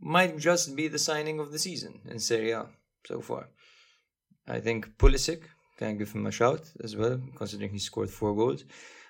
might 0.00 0.38
just 0.38 0.74
be 0.74 0.88
the 0.88 0.98
signing 1.10 1.38
of 1.38 1.52
the 1.52 1.58
season 1.58 2.00
in 2.10 2.18
Serie 2.18 2.52
A 2.52 2.64
so 3.06 3.20
far. 3.20 3.50
I 4.48 4.58
think 4.60 4.96
Pulisic 4.96 5.42
can 5.78 5.98
give 5.98 6.12
him 6.12 6.26
a 6.26 6.36
shout 6.40 6.64
as 6.82 6.96
well, 6.96 7.20
considering 7.36 7.70
he 7.70 7.78
scored 7.78 8.08
four 8.08 8.34
goals. 8.34 8.64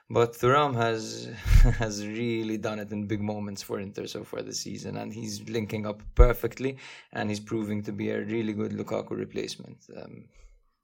But 0.09 0.35
Thuram 0.35 0.77
has 0.77 1.29
has 1.79 2.07
really 2.07 2.59
done 2.59 2.79
it 2.79 2.93
in 2.93 3.07
big 3.07 3.21
moments 3.21 3.63
for 3.63 3.81
Inter 3.81 4.07
so 4.07 4.23
far 4.23 4.43
this 4.43 4.61
season, 4.61 4.97
and 4.97 5.13
he's 5.13 5.49
linking 5.49 5.85
up 5.85 6.03
perfectly, 6.15 6.79
and 7.13 7.29
he's 7.29 7.41
proving 7.41 7.83
to 7.83 7.93
be 7.93 8.11
a 8.11 8.21
really 8.21 8.53
good 8.53 8.73
Lukaku 8.73 9.11
replacement. 9.11 9.79
Um, 9.97 10.27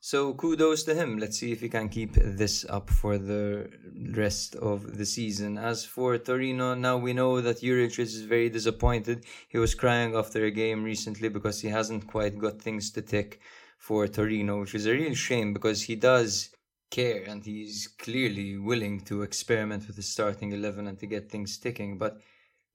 so 0.01 0.35
kudos 0.35 0.83
to 0.85 0.95
him. 0.97 1.19
Let's 1.19 1.39
see 1.39 1.53
if 1.53 1.61
he 1.61 1.69
can 1.69 1.89
keep 1.89 2.15
this 2.15 2.65
up 2.69 2.91
for 2.91 3.19
the 3.19 3.71
rest 4.17 4.57
of 4.57 4.99
the 4.99 5.07
season. 5.07 5.57
As 5.57 5.85
for 5.85 6.19
Torino, 6.19 6.75
now 6.75 6.97
we 6.97 7.13
know 7.13 7.41
that 7.41 7.61
Juric 7.61 8.01
is 8.01 8.23
very 8.23 8.49
disappointed. 8.49 9.25
He 9.49 9.59
was 9.59 9.77
crying 9.77 10.17
after 10.17 10.45
a 10.45 10.51
game 10.51 10.83
recently 10.83 11.29
because 11.29 11.61
he 11.61 11.69
hasn't 11.69 12.09
quite 12.09 12.37
got 12.37 12.61
things 12.61 12.91
to 12.91 13.03
tick 13.03 13.41
for 13.79 14.09
Torino, 14.09 14.61
which 14.63 14.75
is 14.75 14.87
a 14.87 14.93
real 14.93 15.15
shame 15.15 15.53
because 15.53 15.83
he 15.83 15.95
does 15.95 16.52
care 16.93 17.25
and 17.27 17.45
he's 17.45 17.89
clearly 17.99 18.59
willing 18.59 19.01
to 19.01 19.23
experiment 19.23 19.87
with 19.87 19.97
the 19.97 20.03
starting 20.03 20.53
11 20.53 20.87
and 20.87 20.99
to 20.99 21.07
get 21.07 21.31
things 21.31 21.59
ticking. 21.59 21.99
But 21.99 22.19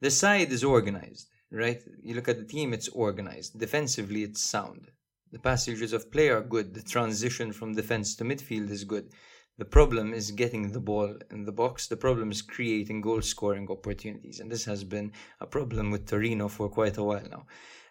the 0.01 0.11
side 0.11 0.51
is 0.51 0.63
organized, 0.63 1.27
right? 1.51 1.81
You 2.03 2.15
look 2.15 2.27
at 2.27 2.39
the 2.39 2.51
team, 2.55 2.73
it's 2.73 2.89
organized. 2.89 3.57
Defensively, 3.57 4.23
it's 4.23 4.41
sound. 4.41 4.91
The 5.31 5.39
passages 5.39 5.93
of 5.93 6.11
play 6.11 6.29
are 6.29 6.41
good. 6.41 6.73
The 6.73 6.81
transition 6.81 7.53
from 7.53 7.75
defense 7.75 8.15
to 8.15 8.23
midfield 8.23 8.69
is 8.71 8.83
good. 8.83 9.11
The 9.59 9.65
problem 9.65 10.13
is 10.13 10.31
getting 10.31 10.71
the 10.71 10.79
ball 10.79 11.15
in 11.31 11.45
the 11.45 11.51
box. 11.51 11.87
The 11.87 11.97
problem 11.97 12.31
is 12.31 12.41
creating 12.41 13.01
goal 13.01 13.21
scoring 13.21 13.67
opportunities. 13.69 14.39
And 14.39 14.51
this 14.51 14.65
has 14.65 14.83
been 14.83 15.11
a 15.39 15.47
problem 15.47 15.91
with 15.91 16.07
Torino 16.07 16.47
for 16.47 16.69
quite 16.69 16.97
a 16.97 17.03
while 17.03 17.27
now. 17.29 17.45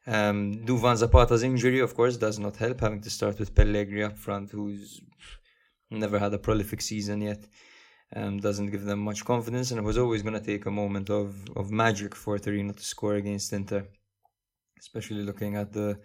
Um, 0.09 0.65
Duvan 0.65 0.97
Zapata's 0.97 1.43
injury, 1.43 1.81
of 1.81 1.95
course, 1.95 2.17
does 2.17 2.39
not 2.39 2.57
help, 2.57 2.81
having 2.81 3.01
to 3.01 3.11
start 3.11 3.41
with 3.41 3.55
Pellegrini 3.55 4.05
up 4.05 4.17
front, 4.17 4.53
who's 4.53 5.01
never 5.91 6.19
had 6.19 6.35
a 6.35 6.39
prolific 6.39 6.81
season 6.81 7.21
yet. 7.21 7.47
Um, 8.15 8.39
doesn't 8.39 8.71
give 8.71 8.85
them 8.85 9.01
much 9.01 9.25
confidence, 9.25 9.71
and 9.71 9.81
it 9.81 9.83
was 9.83 9.99
always 9.99 10.23
going 10.23 10.35
to 10.35 10.41
take 10.41 10.67
a 10.67 10.71
moment 10.71 11.11
of, 11.11 11.35
of 11.57 11.73
magic 11.73 12.15
for 12.15 12.39
Torino 12.39 12.73
to 12.73 12.85
score 12.85 13.17
against 13.17 13.53
Inter, 13.53 13.89
especially 14.79 15.23
looking 15.23 15.57
at 15.57 15.73
the 15.73 15.99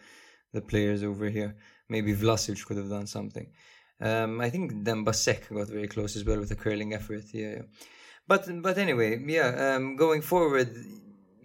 the 0.53 0.61
players 0.61 1.03
over 1.03 1.29
here. 1.29 1.55
Maybe 1.89 2.13
Vlasic 2.13 2.65
could 2.65 2.77
have 2.77 2.89
done 2.89 3.07
something. 3.07 3.47
Um, 4.01 4.41
I 4.41 4.49
think 4.49 4.83
Demba 4.83 5.13
Seck 5.13 5.49
got 5.49 5.67
very 5.67 5.87
close 5.87 6.15
as 6.15 6.25
well 6.25 6.39
with 6.39 6.51
a 6.51 6.55
curling 6.55 6.93
effort. 6.93 7.25
Yeah, 7.33 7.49
yeah. 7.49 7.61
but 8.27 8.47
but 8.61 8.77
anyway, 8.77 9.21
yeah. 9.25 9.75
Um, 9.75 9.95
going 9.95 10.21
forward, 10.21 10.75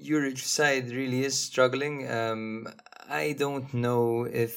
Juric 0.02 0.38
side 0.38 0.90
really 0.90 1.24
is 1.24 1.38
struggling. 1.38 2.10
Um, 2.10 2.66
I 3.08 3.34
don't 3.38 3.72
know 3.74 4.24
if 4.24 4.54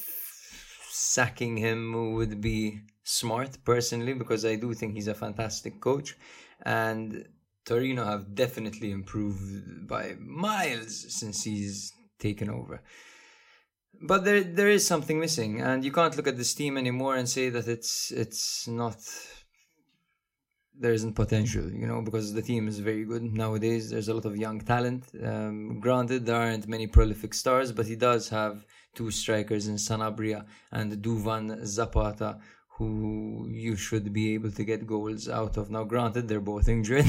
sacking 0.90 1.58
him 1.58 2.14
would 2.14 2.40
be 2.42 2.82
smart 3.10 3.58
personally 3.66 4.14
because 4.14 4.46
I 4.46 4.56
do 4.56 4.74
think 4.74 4.94
he's 4.94 5.08
a 5.08 5.22
fantastic 5.26 5.82
coach, 5.82 6.16
and 6.62 7.28
Torino 7.66 8.04
have 8.06 8.36
definitely 8.36 8.92
improved 8.92 9.88
by 9.88 10.16
miles 10.20 10.94
since 11.20 11.44
he's 11.44 11.92
taken 12.20 12.50
over. 12.50 12.82
But 14.02 14.24
there 14.26 14.44
there 14.44 14.70
is 14.70 14.86
something 14.86 15.20
missing, 15.20 15.62
and 15.62 15.84
you 15.84 15.92
can't 15.92 16.16
look 16.16 16.28
at 16.28 16.38
this 16.38 16.54
team 16.54 16.78
anymore 16.78 17.16
and 17.16 17.28
say 17.28 17.50
that 17.50 17.68
it's 17.68 18.12
it's 18.12 18.68
not 18.68 18.98
there 20.82 20.94
isn't 20.94 21.14
potential, 21.14 21.70
you 21.82 21.86
know, 21.86 22.02
because 22.02 22.34
the 22.34 22.42
team 22.42 22.68
is 22.70 22.80
very 22.80 23.04
good 23.04 23.24
nowadays. 23.44 23.90
There's 23.90 24.08
a 24.08 24.14
lot 24.14 24.26
of 24.26 24.38
young 24.38 24.62
talent. 24.62 25.04
Um, 25.32 25.82
granted, 25.82 26.26
there 26.26 26.38
aren't 26.38 26.70
many 26.70 26.88
prolific 26.88 27.34
stars, 27.34 27.74
but 27.74 27.86
he 27.86 27.98
does 27.98 28.30
have 28.30 28.66
two 28.96 29.12
strikers 29.12 29.68
in 29.68 29.76
Sanabria 29.76 30.46
and 30.72 30.90
Duvan 31.04 31.66
Zapata, 31.66 32.40
who 32.80 33.48
you 33.52 33.76
should 33.76 34.12
be 34.14 34.34
able 34.34 34.52
to 34.52 34.64
get 34.64 34.88
goals 34.88 35.28
out 35.28 35.58
of. 35.58 35.70
Now, 35.70 35.84
granted, 35.84 36.28
they're 36.28 36.40
both 36.40 36.70
injured. 36.70 37.06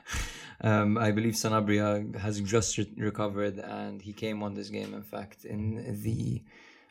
um, 0.60 0.96
I 0.96 1.10
believe 1.10 1.34
Sanabria 1.34 2.16
has 2.16 2.40
just 2.40 2.78
re- 2.78 2.94
recovered 2.96 3.58
and 3.58 4.00
he 4.00 4.12
came 4.12 4.42
on 4.44 4.54
this 4.54 4.70
game, 4.70 4.94
in 4.94 5.02
fact, 5.02 5.44
in 5.44 6.00
the 6.02 6.42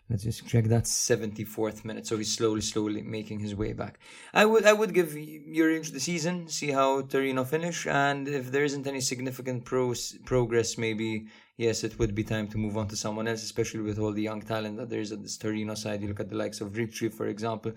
Let's 0.10 0.24
just 0.24 0.46
check 0.46 0.66
that 0.66 0.84
74th 0.84 1.86
minute. 1.86 2.06
So 2.06 2.18
he's 2.18 2.34
slowly, 2.34 2.60
slowly 2.60 3.02
making 3.02 3.40
his 3.40 3.56
way 3.56 3.72
back. 3.72 3.98
I 4.34 4.44
would 4.44 4.66
I 4.66 4.74
would 4.74 4.94
give 4.94 5.12
Juric 5.12 5.94
the 5.94 6.02
season, 6.02 6.50
see 6.50 6.72
how 6.72 7.04
Torino 7.04 7.46
finish, 7.46 7.88
and 7.88 8.28
if 8.28 8.52
there 8.52 8.66
isn't 8.66 8.86
any 8.86 9.00
significant 9.00 9.64
pros, 9.64 10.18
progress, 10.26 10.78
maybe 10.78 11.28
yes, 11.62 11.84
it 11.84 11.98
would 12.00 12.14
be 12.16 12.24
time 12.24 12.48
to 12.50 12.58
move 12.58 12.76
on 12.76 12.88
to 12.88 12.96
someone 12.96 13.28
else, 13.28 13.44
especially 13.44 13.84
with 13.90 14.00
all 14.00 14.14
the 14.14 14.28
young 14.30 14.42
talent 14.42 14.78
that 14.78 14.90
there 14.90 15.04
is 15.06 15.12
at 15.12 15.22
the 15.24 15.34
Torino 15.44 15.76
side. 15.76 16.02
You 16.02 16.10
look 16.10 16.24
at 16.26 16.30
the 16.30 16.42
likes 16.44 16.60
of 16.62 16.76
Ricci, 16.76 17.10
for 17.10 17.28
example. 17.28 17.72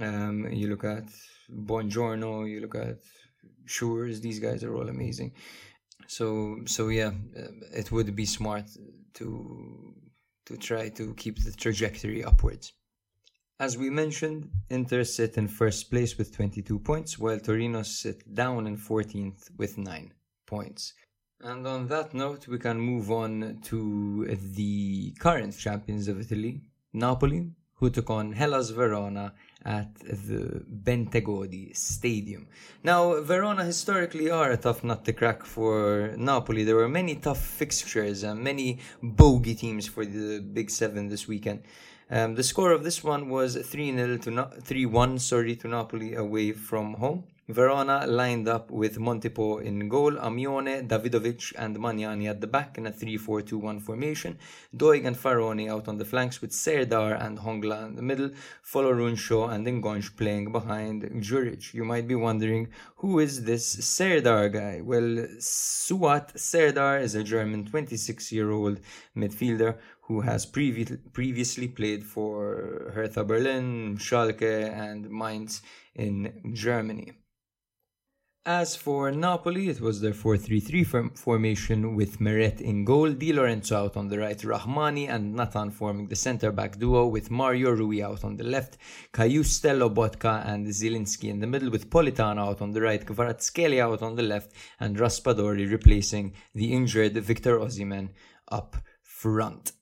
Um, 0.00 0.36
you 0.52 0.68
look 0.68 0.84
at 0.84 1.08
Buongiorno. 1.68 2.48
You 2.48 2.60
look 2.60 2.76
at 2.76 3.00
Schuurs. 3.66 4.20
These 4.20 4.38
guys 4.38 4.62
are 4.64 4.74
all 4.76 4.88
amazing. 4.88 5.32
So 6.06 6.58
so 6.66 6.82
yeah, 6.88 7.12
it 7.80 7.90
would 7.92 8.10
be 8.22 8.26
smart 8.26 8.66
to 9.18 9.26
to 10.46 10.56
try 10.56 10.88
to 10.98 11.04
keep 11.22 11.36
the 11.44 11.52
trajectory 11.64 12.22
upwards. 12.30 12.66
As 13.66 13.76
we 13.76 13.90
mentioned, 13.90 14.40
Inter 14.70 15.04
sit 15.04 15.36
in 15.36 15.46
first 15.46 15.90
place 15.90 16.16
with 16.16 16.34
22 16.34 16.78
points, 16.78 17.18
while 17.18 17.38
Torino 17.38 17.82
sit 17.82 18.18
down 18.42 18.66
in 18.66 18.76
14th 18.78 19.42
with 19.58 19.76
9 19.76 20.14
points. 20.46 20.94
And 21.42 21.66
on 21.66 21.86
that 21.88 22.12
note, 22.12 22.48
we 22.48 22.58
can 22.58 22.78
move 22.78 23.10
on 23.10 23.60
to 23.64 24.26
the 24.26 25.12
current 25.18 25.56
champions 25.56 26.06
of 26.06 26.20
Italy, 26.20 26.60
Napoli, 26.92 27.50
who 27.76 27.88
took 27.88 28.10
on 28.10 28.32
Hellas 28.32 28.68
Verona 28.68 29.32
at 29.64 29.94
the 29.94 30.62
Bentegodi 30.70 31.74
Stadium. 31.74 32.46
Now, 32.84 33.22
Verona 33.22 33.64
historically 33.64 34.30
are 34.30 34.50
a 34.50 34.58
tough 34.58 34.84
nut 34.84 35.02
to 35.06 35.14
crack 35.14 35.46
for 35.46 36.12
Napoli. 36.18 36.62
There 36.62 36.76
were 36.76 36.90
many 36.90 37.14
tough 37.14 37.42
fixtures 37.42 38.22
and 38.22 38.44
many 38.44 38.80
bogey 39.02 39.54
teams 39.54 39.86
for 39.86 40.04
the 40.04 40.40
Big 40.40 40.68
Seven 40.68 41.08
this 41.08 41.26
weekend. 41.26 41.62
Um, 42.10 42.34
the 42.34 42.42
score 42.42 42.72
of 42.72 42.84
this 42.84 43.02
one 43.02 43.30
was 43.30 43.56
3 43.56 43.94
0 43.96 44.18
to 44.18 44.50
3 44.60 44.86
1 44.86 45.18
sorry, 45.18 45.56
to 45.56 45.68
Napoli 45.68 46.14
away 46.14 46.52
from 46.52 46.94
home. 46.94 47.24
Verona 47.52 48.06
lined 48.06 48.48
up 48.48 48.70
with 48.70 48.98
Montipò 48.98 49.62
in 49.62 49.88
goal, 49.88 50.12
Amione, 50.12 50.86
Davidovic, 50.86 51.52
and 51.56 51.76
Magnani 51.78 52.28
at 52.28 52.40
the 52.40 52.46
back 52.46 52.78
in 52.78 52.86
a 52.86 52.92
3 52.92 53.16
4 53.16 53.42
2 53.42 53.58
1 53.58 53.80
formation. 53.80 54.38
Doig 54.76 55.06
and 55.06 55.16
Faraoni 55.16 55.70
out 55.70 55.88
on 55.88 55.98
the 55.98 56.04
flanks 56.04 56.40
with 56.40 56.52
Serdar 56.52 57.14
and 57.14 57.38
Hongla 57.38 57.86
in 57.86 57.96
the 57.96 58.02
middle, 58.02 58.30
Folorunsho 58.64 59.52
and 59.52 59.66
Ngonge 59.66 60.16
playing 60.16 60.52
behind 60.52 61.02
Juric. 61.22 61.74
You 61.74 61.84
might 61.84 62.06
be 62.06 62.14
wondering, 62.14 62.68
who 62.96 63.18
is 63.18 63.44
this 63.44 63.66
Serdar 63.66 64.48
guy? 64.48 64.80
Well, 64.82 65.26
Suat 65.38 66.38
Serdar 66.38 66.98
is 66.98 67.14
a 67.14 67.22
German 67.22 67.66
26 67.66 68.32
year 68.32 68.50
old 68.50 68.80
midfielder 69.16 69.78
who 70.02 70.20
has 70.22 70.44
previ- 70.44 70.98
previously 71.12 71.68
played 71.68 72.04
for 72.04 72.90
Hertha 72.94 73.22
Berlin, 73.22 73.96
Schalke, 73.96 74.72
and 74.72 75.08
Mainz 75.08 75.62
in 75.94 76.52
Germany. 76.52 77.12
As 78.46 78.74
for 78.74 79.10
Napoli, 79.10 79.68
it 79.68 79.82
was 79.82 80.00
their 80.00 80.14
4 80.14 80.38
3 80.38 80.60
3 80.60 80.84
formation 81.14 81.94
with 81.94 82.22
Meret 82.22 82.62
in 82.62 82.86
goal, 82.86 83.12
Di 83.12 83.34
Lorenzo 83.34 83.84
out 83.84 83.98
on 83.98 84.08
the 84.08 84.18
right, 84.18 84.38
Rahmani 84.38 85.10
and 85.10 85.34
Nathan 85.34 85.70
forming 85.70 86.08
the 86.08 86.16
centre 86.16 86.50
back 86.50 86.78
duo, 86.78 87.06
with 87.06 87.30
Mario 87.30 87.72
Rui 87.72 88.02
out 88.02 88.24
on 88.24 88.36
the 88.36 88.44
left, 88.44 88.78
Cajuste, 89.12 89.94
Botka 89.94 90.42
and 90.48 90.66
Zielinski 90.68 91.28
in 91.28 91.40
the 91.40 91.46
middle, 91.46 91.68
with 91.68 91.90
Politano 91.90 92.48
out 92.48 92.62
on 92.62 92.70
the 92.70 92.80
right, 92.80 93.04
Kvaratskhelia 93.04 93.82
out 93.82 94.00
on 94.00 94.16
the 94.16 94.22
left, 94.22 94.52
and 94.80 94.96
Raspadori 94.96 95.70
replacing 95.70 96.32
the 96.54 96.72
injured 96.72 97.12
Victor 97.18 97.58
Osimhen 97.58 98.08
up 98.50 98.74
front. 99.02 99.72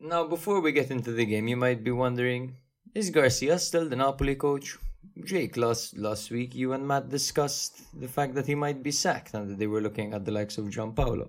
Now, 0.00 0.26
before 0.26 0.60
we 0.60 0.72
get 0.72 0.90
into 0.90 1.12
the 1.12 1.24
game, 1.24 1.48
you 1.48 1.56
might 1.56 1.82
be 1.82 1.92
wondering 1.92 2.56
is 2.94 3.08
Garcia 3.08 3.58
still 3.58 3.88
the 3.88 3.96
Napoli 3.96 4.34
coach? 4.34 4.76
Jake, 5.24 5.56
last 5.56 5.96
last 5.96 6.30
week 6.30 6.54
you 6.54 6.72
and 6.72 6.86
Matt 6.86 7.08
discussed 7.08 7.82
the 7.98 8.08
fact 8.08 8.34
that 8.34 8.46
he 8.46 8.54
might 8.54 8.82
be 8.82 8.90
sacked 8.90 9.34
and 9.34 9.50
that 9.50 9.58
they 9.58 9.66
were 9.66 9.80
looking 9.80 10.14
at 10.14 10.24
the 10.24 10.32
likes 10.32 10.58
of 10.58 10.66
Giampaolo. 10.66 11.28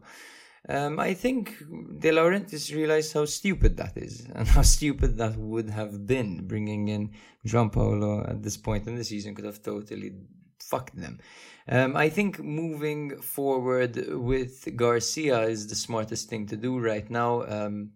Um, 0.67 0.99
I 0.99 1.13
think 1.13 1.59
De 1.99 2.09
Laurentiis 2.09 2.73
realized 2.73 3.13
how 3.13 3.25
stupid 3.25 3.77
that 3.77 3.95
is 3.97 4.27
and 4.33 4.47
how 4.55 4.63
stupid 4.63 5.17
that 5.17 5.37
would 5.37 5.69
have 5.69 6.07
been. 6.07 6.47
Bringing 6.47 6.87
in 6.87 7.11
Giampaolo 7.45 8.27
at 8.29 8.41
this 8.41 8.57
point 8.57 8.87
in 8.87 8.95
the 8.95 9.03
season 9.03 9.35
could 9.35 9.45
have 9.45 9.61
totally 9.61 10.13
fucked 10.59 10.99
them. 10.99 11.19
Um, 11.67 11.95
I 11.95 12.09
think 12.09 12.39
moving 12.39 13.17
forward 13.21 13.95
with 14.07 14.75
Garcia 14.75 15.41
is 15.41 15.67
the 15.67 15.75
smartest 15.75 16.29
thing 16.29 16.47
to 16.47 16.57
do 16.57 16.79
right 16.79 17.09
now. 17.09 17.43
Um, 17.43 17.91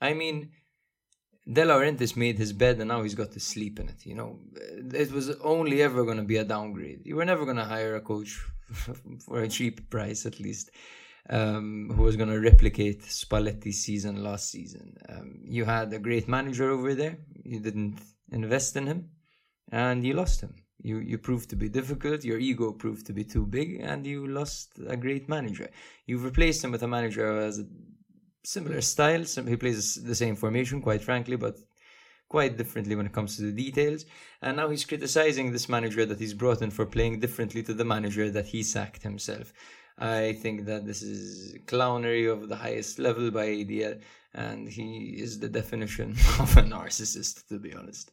I 0.00 0.14
mean, 0.14 0.50
De 1.46 1.62
Laurentiis 1.62 2.16
made 2.16 2.38
his 2.38 2.52
bed 2.52 2.78
and 2.80 2.88
now 2.88 3.02
he's 3.02 3.14
got 3.14 3.32
to 3.32 3.40
sleep 3.40 3.78
in 3.78 3.88
it. 3.88 4.06
You 4.06 4.14
know, 4.14 4.38
it 4.54 5.12
was 5.12 5.30
only 5.42 5.82
ever 5.82 6.04
going 6.04 6.16
to 6.16 6.22
be 6.22 6.38
a 6.38 6.44
downgrade. 6.44 7.00
You 7.04 7.16
were 7.16 7.24
never 7.24 7.44
going 7.44 7.58
to 7.58 7.64
hire 7.64 7.96
a 7.96 8.00
coach 8.00 8.40
for 9.26 9.42
a 9.42 9.48
cheap 9.48 9.90
price, 9.90 10.24
at 10.24 10.40
least, 10.40 10.70
um, 11.28 11.90
who 11.94 12.02
was 12.02 12.16
going 12.16 12.30
to 12.30 12.40
replicate 12.40 13.02
Spalletti's 13.02 13.82
season 13.82 14.22
last 14.22 14.50
season. 14.50 14.96
Um, 15.08 15.40
you 15.44 15.64
had 15.66 15.92
a 15.92 15.98
great 15.98 16.28
manager 16.28 16.70
over 16.70 16.94
there. 16.94 17.18
You 17.42 17.60
didn't 17.60 17.98
invest 18.32 18.76
in 18.76 18.86
him, 18.86 19.10
and 19.70 20.02
you 20.02 20.14
lost 20.14 20.40
him. 20.40 20.54
You 20.82 20.98
you 20.98 21.18
proved 21.18 21.48
to 21.50 21.56
be 21.56 21.68
difficult. 21.68 22.24
Your 22.24 22.38
ego 22.38 22.72
proved 22.72 23.06
to 23.06 23.12
be 23.12 23.24
too 23.24 23.46
big, 23.46 23.80
and 23.80 24.06
you 24.06 24.26
lost 24.26 24.78
a 24.86 24.96
great 24.96 25.28
manager. 25.28 25.70
You've 26.06 26.24
replaced 26.24 26.64
him 26.64 26.72
with 26.72 26.82
a 26.82 26.88
manager 26.88 27.32
who 27.32 27.38
has 27.38 27.58
a 27.58 27.66
similar 28.44 28.80
style. 28.80 29.24
He 29.24 29.56
plays 29.56 29.96
the 29.96 30.14
same 30.14 30.36
formation, 30.36 30.80
quite 30.80 31.02
frankly, 31.02 31.36
but 31.36 31.58
quite 32.28 32.56
differently 32.56 32.96
when 32.96 33.06
it 33.06 33.12
comes 33.12 33.36
to 33.36 33.42
the 33.42 33.52
details. 33.52 34.04
And 34.42 34.56
now 34.56 34.68
he's 34.68 34.84
criticizing 34.84 35.52
this 35.52 35.68
manager 35.68 36.06
that 36.06 36.18
he's 36.18 36.34
brought 36.34 36.62
in 36.62 36.70
for 36.70 36.86
playing 36.86 37.20
differently 37.20 37.62
to 37.64 37.74
the 37.74 37.84
manager 37.84 38.30
that 38.30 38.46
he 38.46 38.62
sacked 38.62 39.02
himself. 39.02 39.52
I 39.98 40.32
think 40.32 40.66
that 40.66 40.86
this 40.86 41.02
is 41.02 41.58
clownery 41.66 42.26
of 42.26 42.48
the 42.48 42.56
highest 42.56 42.98
level 42.98 43.30
by 43.30 43.46
ADL, 43.46 44.00
and 44.34 44.68
he 44.68 45.16
is 45.18 45.38
the 45.38 45.48
definition 45.48 46.10
of 46.40 46.56
a 46.56 46.62
narcissist, 46.62 47.46
to 47.48 47.58
be 47.58 47.72
honest. 47.72 48.10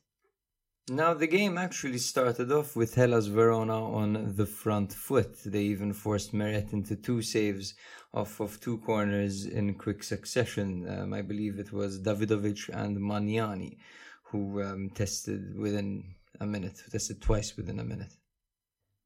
Now, 0.92 1.14
the 1.14 1.26
game 1.26 1.58
actually 1.58 2.00
started 2.00 2.52
off 2.52 2.76
with 2.76 2.96
Hellas 2.96 3.28
Verona 3.28 3.82
on 3.82 4.34
the 4.36 4.46
front 4.46 4.92
foot. 4.92 5.38
They 5.46 5.62
even 5.62 5.94
forced 5.94 6.34
Meret 6.34 6.74
into 6.74 6.98
two 6.98 7.22
saves 7.22 7.76
off 8.14 8.42
of 8.42 8.60
two 8.60 8.78
corners 8.80 9.46
in 9.46 9.76
quick 9.76 10.04
succession. 10.04 10.86
Um, 10.90 11.14
I 11.14 11.22
believe 11.22 11.60
it 11.60 11.72
was 11.72 12.02
Davidovic 12.02 12.68
and 12.74 12.98
Magnani 12.98 13.78
who 14.24 14.62
um, 14.62 14.90
tested 14.94 15.58
within 15.58 16.16
a 16.42 16.46
minute, 16.46 16.84
tested 16.92 17.22
twice 17.22 17.56
within 17.56 17.80
a 17.80 17.86
minute. 17.86 18.12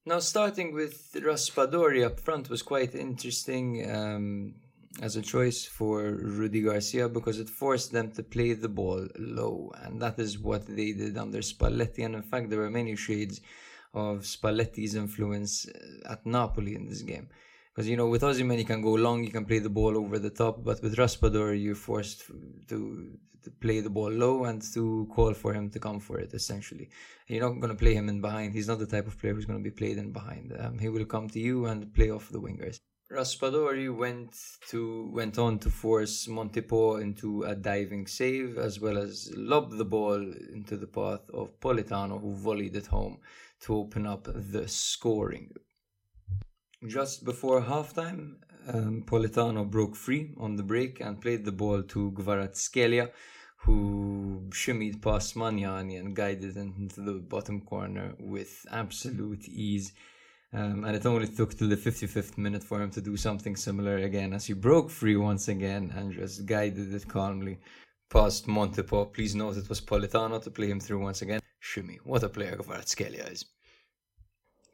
Now, 0.08 0.18
starting 0.18 0.74
with 0.74 1.14
Raspadori 1.14 2.04
up 2.04 2.20
front 2.20 2.50
was 2.50 2.64
quite 2.64 2.96
interesting 2.96 3.88
um, 3.88 4.56
as 5.02 5.16
a 5.16 5.22
choice 5.22 5.66
for 5.66 6.12
Rudi 6.12 6.62
Garcia 6.62 7.10
because 7.10 7.40
it 7.40 7.50
forced 7.50 7.92
them 7.92 8.12
to 8.12 8.24
play 8.24 8.54
the 8.54 8.70
ball 8.70 9.08
low, 9.18 9.72
and 9.82 10.02
that 10.02 10.20
is 10.20 10.40
what 10.40 10.66
they 10.68 10.94
did 10.94 11.18
under 11.18 11.40
Spalletti. 11.40 12.06
And 12.06 12.16
in 12.16 12.24
fact, 12.24 12.50
there 12.50 12.60
were 12.60 12.70
many 12.70 12.96
shades 12.96 13.42
of 13.94 14.22
Spalletti's 14.22 14.96
influence 14.96 15.68
uh, 15.68 16.14
at 16.14 16.26
Napoli 16.26 16.76
in 16.76 16.88
this 16.88 17.02
game. 17.02 17.30
Because 17.74 17.90
you 17.90 17.98
know, 17.98 18.08
with 18.08 18.22
Osimhen, 18.22 18.58
you 18.58 18.66
can 18.66 18.82
go 18.82 18.94
long, 18.94 19.24
you 19.24 19.32
can 19.32 19.46
play 19.46 19.60
the 19.60 19.70
ball 19.70 19.98
over 19.98 20.18
the 20.18 20.30
top, 20.30 20.64
but 20.64 20.82
with 20.82 20.96
Raspadori, 20.96 21.62
you're 21.62 21.76
forced 21.76 22.24
to 22.70 23.18
to 23.44 23.52
play 23.52 23.80
the 23.80 23.92
ball 23.92 24.10
low 24.10 24.46
and 24.46 24.60
to 24.74 25.08
call 25.14 25.32
for 25.34 25.54
him 25.54 25.70
to 25.70 25.80
come 25.80 26.00
for 26.00 26.18
it, 26.20 26.34
essentially. 26.34 26.90
You're 27.28 27.48
not 27.48 27.60
going 27.62 27.70
to 27.70 27.84
play 27.84 27.94
him 27.94 28.10
in 28.10 28.20
behind. 28.20 28.54
He's 28.54 28.68
not 28.68 28.80
the 28.80 28.88
type 28.88 29.06
of 29.06 29.20
player 29.20 29.36
who's 29.36 29.46
going 29.46 29.64
to 29.64 29.70
be 29.70 29.76
played 29.82 30.00
in 30.00 30.12
behind. 30.12 30.52
Um, 30.60 30.80
he 30.80 30.90
will 30.90 31.06
come 31.06 31.30
to 31.30 31.40
you 31.40 31.68
and 31.68 31.94
play 31.94 32.10
off 32.10 32.30
the 32.30 32.42
wingers. 32.42 32.80
Raspadori 33.16 33.96
went 33.96 34.36
to 34.70 35.10
went 35.12 35.38
on 35.38 35.60
to 35.60 35.70
force 35.70 36.28
Montipò 36.28 37.02
into 37.02 37.44
a 37.44 37.56
diving 37.56 38.08
save 38.08 38.58
as 38.58 38.80
well 38.80 38.98
as 38.98 39.32
lob 39.36 39.78
the 39.78 39.86
ball 39.86 40.22
into 40.54 40.76
the 40.76 40.88
path 40.88 41.30
of 41.34 41.60
Politano 41.60 42.20
who 42.20 42.36
volleyed 42.36 42.76
it 42.76 42.88
home 42.88 43.20
to 43.62 43.76
open 43.76 44.06
up 44.06 44.28
the 44.34 44.68
scoring. 44.68 45.52
Just 46.86 47.24
before 47.24 47.62
halftime, 47.62 48.36
um, 48.68 49.04
Politano 49.08 49.70
broke 49.70 49.96
free 49.96 50.34
on 50.38 50.56
the 50.56 50.64
break 50.64 51.00
and 51.00 51.22
played 51.22 51.46
the 51.46 51.52
ball 51.52 51.84
to 51.84 52.12
Kvaratskhelia 52.12 53.12
who 53.66 54.48
shimmied 54.50 55.02
past 55.02 55.36
Magnani 55.36 55.98
and 56.00 56.16
guided 56.16 56.56
it 56.56 56.58
into 56.58 57.02
the 57.02 57.14
bottom 57.14 57.62
corner 57.62 58.14
with 58.20 58.66
absolute 58.72 59.48
ease. 59.48 59.92
Um, 60.54 60.86
and 60.86 60.96
it 60.96 61.06
only 61.06 61.28
took 61.28 61.58
till 61.58 61.68
the 61.68 61.78
55th 61.78 62.38
minute 62.38 62.64
for 62.64 62.82
him 62.82 62.90
to 62.92 63.02
do 63.02 63.18
something 63.18 63.56
similar 63.56 63.98
again 63.98 64.34
as 64.34 64.46
he 64.46 64.54
broke 64.54 64.90
free 64.90 65.18
once 65.18 65.48
again 65.48 65.94
and 65.96 66.14
just 66.14 66.46
guided 66.46 66.94
it 66.94 67.08
calmly 67.08 67.60
past 68.10 68.48
Montipò. 68.48 69.12
Please 69.12 69.36
note 69.36 69.58
it 69.58 69.68
was 69.68 69.82
Politano 69.82 70.42
to 70.42 70.50
play 70.50 70.70
him 70.70 70.80
through 70.80 71.00
once 71.00 71.22
again. 71.22 71.42
Shumi, 71.62 71.98
what 72.04 72.24
a 72.24 72.30
player 72.30 72.56
Kvaratskhelia 72.56 73.32
is. 73.32 73.46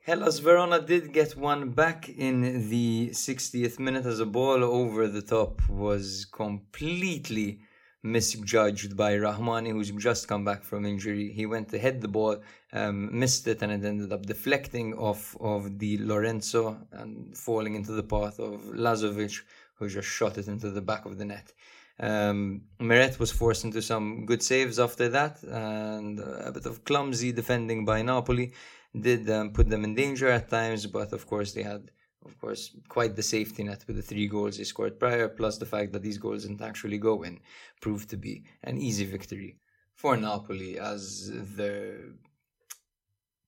Hellas 0.04 0.40
Verona 0.40 0.82
did 0.82 1.14
get 1.14 1.38
one 1.38 1.70
back 1.70 2.10
in 2.10 2.70
the 2.70 3.10
60th 3.12 3.78
minute 3.80 4.06
as 4.06 4.20
a 4.20 4.26
ball 4.26 4.64
over 4.64 5.08
the 5.08 5.22
top 5.22 5.62
was 5.70 6.26
completely 6.26 7.60
misjudged 8.04 8.98
by 8.98 9.14
Rahmani, 9.14 9.72
who's 9.72 9.92
just 9.92 10.28
come 10.28 10.44
back 10.44 10.64
from 10.64 10.86
injury. 10.86 11.32
He 11.32 11.46
went 11.46 11.70
to 11.70 11.80
head 11.80 12.02
the 12.02 12.08
ball, 12.08 12.42
um, 12.74 13.18
missed 13.18 13.48
it, 13.48 13.62
and 13.62 13.72
it 13.72 13.86
ended 13.86 14.12
up 14.12 14.26
deflecting 14.26 14.94
off 14.96 15.36
of 15.40 15.78
Di 15.78 15.98
Lorenzo 15.98 16.78
and 16.92 17.38
falling 17.38 17.76
into 17.76 17.92
the 17.92 18.04
path 18.04 18.40
of 18.40 18.62
Lazovic, 18.74 19.42
who 19.76 19.88
just 19.88 20.08
shot 20.08 20.38
it 20.38 20.48
into 20.48 20.72
the 20.72 20.82
back 20.82 21.06
of 21.06 21.18
the 21.18 21.26
net. 21.26 21.54
Um, 22.00 22.64
Meret 22.80 23.20
was 23.20 23.32
forced 23.32 23.64
into 23.64 23.82
some 23.82 24.26
good 24.26 24.42
saves 24.42 24.80
after 24.80 25.08
that, 25.10 25.44
and 25.44 26.20
a 26.20 26.52
bit 26.52 26.66
of 26.66 26.84
clumsy 26.84 27.32
defending 27.32 27.86
by 27.86 28.02
Napoli 28.02 28.54
did 29.00 29.30
um, 29.30 29.52
put 29.52 29.70
them 29.70 29.84
in 29.84 29.94
danger 29.96 30.28
at 30.28 30.50
times, 30.50 30.88
but 30.88 31.14
of 31.14 31.28
course 31.28 31.54
they 31.54 31.64
had 31.64 31.92
of 32.26 32.40
course, 32.40 32.76
quite 32.88 33.16
the 33.16 33.24
safety 33.24 33.64
net 33.64 33.84
with 33.88 33.96
the 33.96 34.02
three 34.02 34.28
goals 34.28 34.58
he 34.58 34.64
scored 34.64 35.00
prior, 35.00 35.28
plus 35.28 35.58
the 35.58 35.66
fact 35.66 35.92
that 35.94 36.04
these 36.04 36.18
goals 36.18 36.44
didn't 36.44 36.62
actually 36.62 36.98
go 36.98 37.24
in, 37.24 37.40
proved 37.82 38.10
to 38.10 38.18
be 38.18 38.44
an 38.64 38.78
easy 38.78 39.06
victory 39.06 39.58
for 39.96 40.18
Napoli 40.18 40.80
as 40.80 41.32
the 41.56 42.16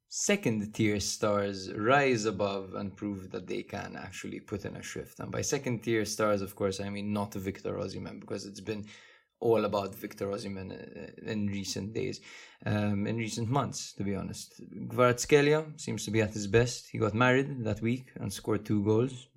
second 0.07 0.71
tier 0.75 0.99
stars 0.99 1.73
rise 1.73 2.25
above 2.25 2.75
and 2.75 2.95
prove 2.95 3.31
that 3.31 3.47
they 3.47 3.63
can 3.63 3.95
actually 3.95 4.39
put 4.39 4.63
in 4.63 4.75
a 4.75 4.83
shift. 4.83 5.19
And 5.19 5.31
by 5.31 5.41
second 5.41 5.81
tier 5.81 6.05
stars, 6.05 6.41
of 6.43 6.55
course, 6.55 6.79
I 6.79 6.89
mean 6.89 7.11
not 7.11 7.33
Victor 7.33 7.73
Osimhen, 7.73 8.19
because 8.19 8.45
it's 8.45 8.59
been 8.59 8.85
all 9.39 9.65
about 9.65 9.95
Victor 9.95 10.27
Osimhen 10.27 10.71
uh, 10.71 11.31
in 11.31 11.47
recent 11.47 11.93
days, 11.93 12.21
um, 12.65 13.07
in 13.07 13.17
recent 13.17 13.49
months, 13.49 13.93
to 13.93 14.03
be 14.03 14.15
honest. 14.15 14.61
Kvaratskhelia 14.87 15.79
seems 15.79 16.05
to 16.05 16.11
be 16.11 16.21
at 16.21 16.33
his 16.33 16.47
best. 16.47 16.87
He 16.91 16.97
got 16.97 17.13
married 17.13 17.63
that 17.65 17.81
week 17.81 18.05
and 18.15 18.31
scored 18.31 18.65
two 18.65 18.83
goals. 18.83 19.27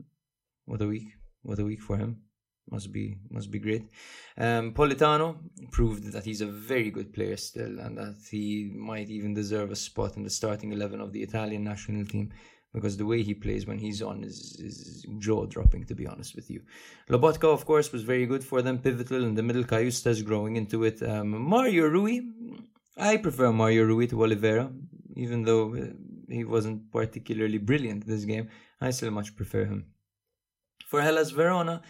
What 0.64 0.82
a 0.82 0.86
week! 0.86 1.08
What 1.42 1.58
a 1.58 1.64
week 1.64 1.82
for 1.82 1.96
him. 1.96 2.22
Must 2.68 2.92
be 2.92 3.18
must 3.30 3.50
be 3.52 3.60
great. 3.60 3.84
Um, 4.36 4.72
Politano 4.72 5.36
proved 5.70 6.12
that 6.12 6.24
he's 6.24 6.40
a 6.40 6.46
very 6.46 6.90
good 6.90 7.12
player 7.12 7.36
still, 7.36 7.78
and 7.78 7.96
that 7.96 8.16
he 8.28 8.72
might 8.74 9.08
even 9.08 9.34
deserve 9.34 9.70
a 9.70 9.76
spot 9.76 10.16
in 10.16 10.24
the 10.24 10.30
starting 10.30 10.72
eleven 10.72 11.00
of 11.00 11.12
the 11.12 11.22
Italian 11.22 11.62
national 11.62 12.04
team 12.06 12.32
because 12.76 12.98
the 12.98 13.06
way 13.06 13.22
he 13.22 13.32
plays 13.32 13.66
when 13.66 13.78
he's 13.78 14.02
on 14.02 14.22
is, 14.22 14.38
is 14.68 15.06
jaw 15.18 15.46
dropping, 15.46 15.82
to 15.86 15.94
be 15.94 16.06
honest 16.06 16.36
with 16.36 16.50
you. 16.50 16.60
Lobotka, 17.08 17.48
of 17.50 17.64
course, 17.64 17.90
was 17.90 18.02
very 18.02 18.26
good 18.26 18.44
for 18.44 18.60
them, 18.60 18.76
pivotal 18.78 19.24
in 19.24 19.34
the 19.34 19.42
middle. 19.42 19.64
Cajuste's 19.64 20.20
growing 20.20 20.56
into 20.56 20.84
it. 20.84 21.02
Um, 21.02 21.28
Mario 21.54 21.86
Rui, 21.86 22.20
I 22.98 23.16
prefer 23.16 23.50
Mario 23.50 23.84
Rui 23.84 24.06
to 24.08 24.22
Oliveira, 24.22 24.70
even 25.14 25.42
though 25.42 25.74
uh, 25.74 25.86
he 26.28 26.44
wasn't 26.44 26.92
particularly 26.92 27.56
brilliant 27.56 28.06
this 28.06 28.26
game. 28.26 28.50
I 28.78 28.90
still 28.90 29.10
much 29.10 29.34
prefer 29.34 29.64
him. 29.64 29.86
For 30.86 31.00
Hellas 31.00 31.30
Verona, 31.30 31.80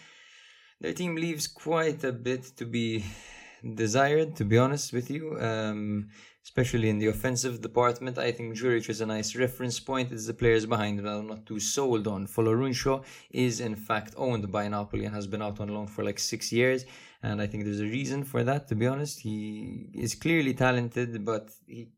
their 0.80 0.92
team 0.92 1.16
leaves 1.16 1.48
quite 1.48 2.04
a 2.04 2.12
bit 2.12 2.44
to 2.58 2.64
be 2.64 3.04
desired, 3.74 4.36
to 4.36 4.44
be 4.44 4.56
honest 4.56 4.92
with 4.92 5.10
you. 5.10 5.36
Um, 5.40 6.10
especially 6.46 6.88
in 6.88 6.98
the 6.98 7.08
offensive 7.08 7.60
department. 7.60 8.16
I 8.18 8.30
think 8.30 8.56
Juric 8.56 8.88
is 8.88 9.00
a 9.00 9.06
nice 9.06 9.34
reference 9.34 9.80
point. 9.80 10.12
It's 10.12 10.28
the 10.28 10.40
players 10.42 10.64
behind 10.64 11.00
that 11.00 11.08
I'm 11.08 11.26
not 11.26 11.44
too 11.44 11.58
sold 11.58 12.06
on. 12.06 12.28
Folorunsho 12.28 13.04
is 13.30 13.58
in 13.58 13.74
fact 13.74 14.14
owned 14.16 14.52
by 14.52 14.68
Napoli 14.68 15.06
and 15.06 15.14
has 15.14 15.26
been 15.26 15.42
out 15.42 15.58
on 15.58 15.68
loan 15.74 15.88
for 15.88 16.04
like 16.04 16.20
six 16.20 16.52
years. 16.52 16.84
And 17.20 17.42
I 17.42 17.48
think 17.48 17.64
there's 17.64 17.80
a 17.80 17.94
reason 17.98 18.22
for 18.22 18.44
that, 18.44 18.68
to 18.68 18.76
be 18.76 18.86
honest. 18.86 19.20
He 19.20 19.90
is 19.92 20.14
clearly 20.14 20.54
talented, 20.54 21.24
but 21.24 21.50
he 21.66 21.88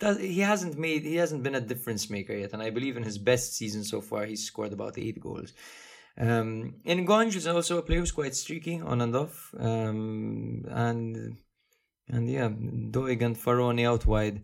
does, 0.00 0.18
he 0.18 0.40
hasn't 0.40 0.76
made 0.76 1.02
he 1.04 1.16
hasn't 1.16 1.44
been 1.44 1.54
a 1.54 1.60
difference 1.60 2.10
maker 2.10 2.34
yet. 2.34 2.52
And 2.52 2.60
I 2.60 2.70
believe 2.70 2.96
in 2.96 3.04
his 3.04 3.18
best 3.30 3.54
season 3.54 3.84
so 3.84 4.00
far, 4.00 4.26
he's 4.26 4.44
scored 4.44 4.72
about 4.72 4.98
eight 4.98 5.20
goals. 5.20 5.52
Um, 6.18 6.74
Ngonge 6.84 7.36
is 7.36 7.46
also 7.46 7.78
a 7.78 7.82
player 7.82 8.00
who's 8.00 8.10
quite 8.10 8.34
streaky 8.34 8.80
on 8.80 9.00
and 9.02 9.14
off. 9.14 9.54
Um, 9.56 10.64
and 10.68 11.36
and 12.08 12.28
yeah, 12.28 12.48
Doig 12.48 13.22
and 13.22 13.36
Faraoni 13.36 13.86
out 13.86 14.06
wide. 14.06 14.42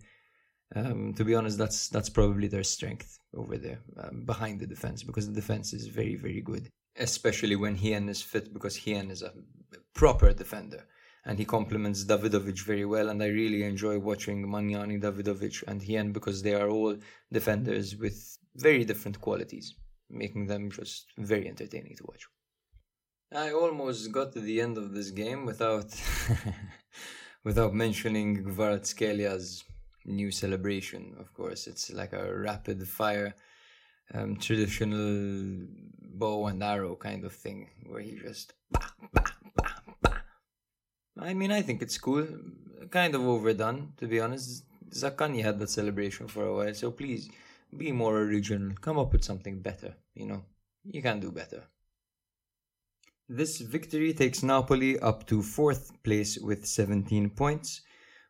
Um, 0.75 1.13
to 1.15 1.25
be 1.25 1.35
honest, 1.35 1.59
that's 1.59 1.89
that's 1.89 2.09
probably 2.09 2.49
their 2.49 2.65
strength 2.65 3.19
over 3.35 3.59
there 3.59 3.81
um, 4.03 4.25
behind 4.25 4.61
the 4.61 4.67
defense 4.67 5.03
because 5.03 5.27
the 5.27 5.35
defense 5.35 5.73
is 5.73 5.87
very 5.87 6.17
very 6.17 6.41
good, 6.41 6.71
especially 6.97 7.57
when 7.57 7.77
Hien 7.77 8.09
is 8.09 8.23
fit 8.23 8.53
because 8.53 8.77
Hien 8.77 9.11
is 9.11 9.23
a 9.23 9.33
proper 9.95 10.33
defender 10.33 10.87
and 11.25 11.39
he 11.39 11.45
complements 11.45 12.05
Davidovic 12.05 12.61
very 12.61 12.85
well. 12.85 13.09
And 13.09 13.23
I 13.23 13.27
really 13.27 13.63
enjoy 13.63 13.99
watching 13.99 14.47
Magnani, 14.47 15.01
Davidovic, 15.01 15.63
and 15.69 15.83
Hien 15.83 16.13
because 16.13 16.43
they 16.43 16.55
are 16.55 16.69
all 16.69 16.97
defenders 17.33 17.97
with 17.97 18.39
very 18.57 18.85
different 18.85 19.21
qualities, 19.21 19.75
making 20.11 20.47
them 20.47 20.71
just 20.71 21.07
very 21.19 21.49
entertaining 21.49 21.97
to 21.97 22.05
watch. 22.05 22.27
I 23.35 23.53
almost 23.53 24.13
got 24.13 24.33
to 24.33 24.41
the 24.41 24.61
end 24.61 24.77
of 24.77 24.93
this 24.93 25.11
game 25.11 25.47
without 25.47 25.87
without 27.45 27.75
mentioning 27.75 28.45
Kvaratskhelia's 28.45 29.65
new 30.05 30.31
celebration, 30.31 31.15
of 31.19 31.33
course. 31.35 31.67
It's 31.67 31.93
like 31.93 32.13
a 32.13 32.35
rapid 32.35 32.87
fire, 32.89 33.35
um, 34.15 34.37
traditional 34.37 35.67
bow 36.15 36.47
and 36.47 36.63
arrow 36.63 36.97
kind 36.97 37.25
of 37.25 37.33
thing, 37.33 37.71
where 37.87 38.01
he 38.01 38.17
just. 38.17 38.55
Bah, 38.71 38.91
bah, 39.13 39.25
bah, 40.03 40.19
I 41.19 41.35
mean, 41.35 41.53
I 41.53 41.63
think 41.63 41.83
it's 41.83 41.99
cool. 41.99 42.27
Kind 42.91 43.15
of 43.15 43.23
overdone, 43.23 43.93
to 43.99 44.07
be 44.07 44.21
honest. 44.21 44.65
Zaccagni 44.91 45.43
had 45.43 45.59
that 45.59 45.71
celebration 45.71 46.29
for 46.29 46.47
a 46.47 46.55
while, 46.55 46.75
so 46.75 46.91
please 46.91 47.31
be 47.77 47.93
more 47.93 48.19
original. 48.19 48.75
Come 48.81 48.99
up 48.99 49.13
with 49.13 49.25
something 49.25 49.61
better, 49.61 49.95
you 50.15 50.27
know. 50.27 50.43
You 50.85 51.01
can 51.01 51.21
do 51.21 51.31
better. 51.31 51.63
This 53.35 53.63
victory 53.63 54.13
takes 54.13 54.43
Napoli 54.43 54.99
up 54.99 55.27
to 55.29 55.43
fourth 55.43 56.03
place 56.03 56.37
with 56.37 56.67
17 56.67 57.31
points 57.31 57.81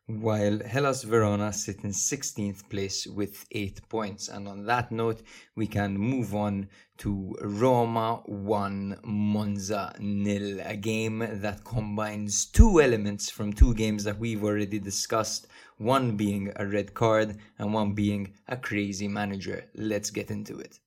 while 0.05 0.59
Hellas 0.59 1.03
Verona 1.03 1.51
sit 1.51 1.83
in 1.83 1.89
16th 1.89 2.69
place 2.69 3.05
with 3.05 3.45
8 3.51 3.81
points. 3.89 4.29
And 4.29 4.47
on 4.47 4.65
that 4.65 4.93
note, 4.93 5.21
we 5.57 5.67
can 5.67 5.97
move 5.97 6.33
on 6.33 6.69
to 6.99 7.35
Roma 7.41 8.23
1 8.27 9.01
Monza 9.03 9.93
nil, 9.99 10.61
a 10.63 10.77
game 10.77 11.19
that 11.19 11.65
combines 11.65 12.45
two 12.45 12.79
elements 12.79 13.29
from 13.29 13.51
two 13.51 13.73
games 13.73 14.05
that 14.05 14.19
we've 14.19 14.45
already 14.45 14.79
discussed, 14.79 15.47
one 15.79 16.15
being 16.15 16.53
a 16.55 16.65
red 16.65 16.93
card 16.93 17.39
and 17.59 17.73
one 17.73 17.91
being 17.91 18.33
a 18.47 18.55
crazy 18.55 19.09
manager. 19.09 19.65
Let's 19.75 20.11
get 20.11 20.31
into 20.31 20.59
it. 20.59 20.79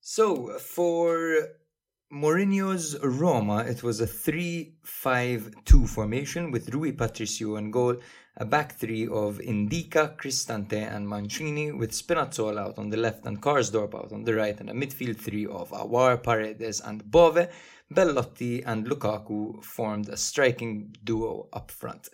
So, 0.00 0.58
for 0.58 1.48
Mourinho's 2.12 2.98
Roma, 3.04 3.58
it 3.58 3.84
was 3.84 4.00
a 4.00 4.06
3 4.06 4.74
5 4.82 5.64
2 5.64 5.86
formation 5.86 6.50
with 6.50 6.74
Rui 6.74 6.90
Patricio 6.90 7.54
in 7.54 7.70
goal, 7.70 7.98
a 8.36 8.44
back 8.44 8.72
three 8.72 9.06
of 9.06 9.38
N'Dicka, 9.38 10.16
Cristante, 10.16 10.92
and 10.92 11.08
Mancini, 11.08 11.70
with 11.70 11.92
Spinazzola 11.92 12.62
out 12.62 12.78
on 12.78 12.90
the 12.90 12.96
left 12.96 13.26
and 13.26 13.40
Karsdorp 13.40 13.94
out 13.94 14.12
on 14.12 14.24
the 14.24 14.34
right, 14.34 14.58
and 14.58 14.70
a 14.70 14.72
midfield 14.72 15.18
three 15.18 15.46
of 15.46 15.70
Aouar, 15.70 16.20
Paredes, 16.20 16.80
and 16.80 17.08
Bove. 17.08 17.46
Belotti 17.92 18.64
and 18.64 18.88
Lukaku 18.88 19.62
formed 19.62 20.08
a 20.08 20.16
striking 20.16 20.96
duo 21.04 21.48
up 21.52 21.70
front. 21.70 22.08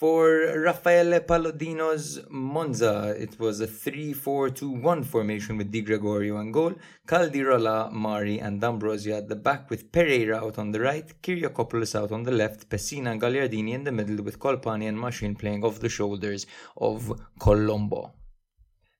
For 0.00 0.58
Raffaele 0.64 1.20
Palladino's 1.20 2.20
Monza, 2.30 3.14
it 3.18 3.38
was 3.38 3.60
a 3.60 3.66
3-4-2-1 3.66 5.04
formation 5.04 5.58
with 5.58 5.70
Di 5.70 5.82
Gregorio 5.82 6.38
and 6.38 6.54
goal, 6.54 6.72
Caldirola, 7.06 7.92
Mari 7.92 8.40
and 8.40 8.62
D'Ambrosio 8.62 9.18
at 9.18 9.28
the 9.28 9.36
back 9.36 9.68
with 9.68 9.92
Pereira 9.92 10.38
out 10.38 10.56
on 10.56 10.70
the 10.70 10.80
right, 10.80 11.12
Kyriakopoulos 11.20 11.94
out 11.94 12.12
on 12.12 12.22
the 12.22 12.30
left, 12.30 12.70
Pessina 12.70 13.10
and 13.10 13.20
Gagliardini 13.20 13.74
in 13.74 13.84
the 13.84 13.92
middle 13.92 14.24
with 14.24 14.38
Colpani 14.38 14.88
and 14.88 14.98
Machin 14.98 15.34
playing 15.34 15.62
off 15.66 15.80
the 15.80 15.90
shoulders 15.90 16.46
of 16.78 17.12
Colombo. 17.38 18.14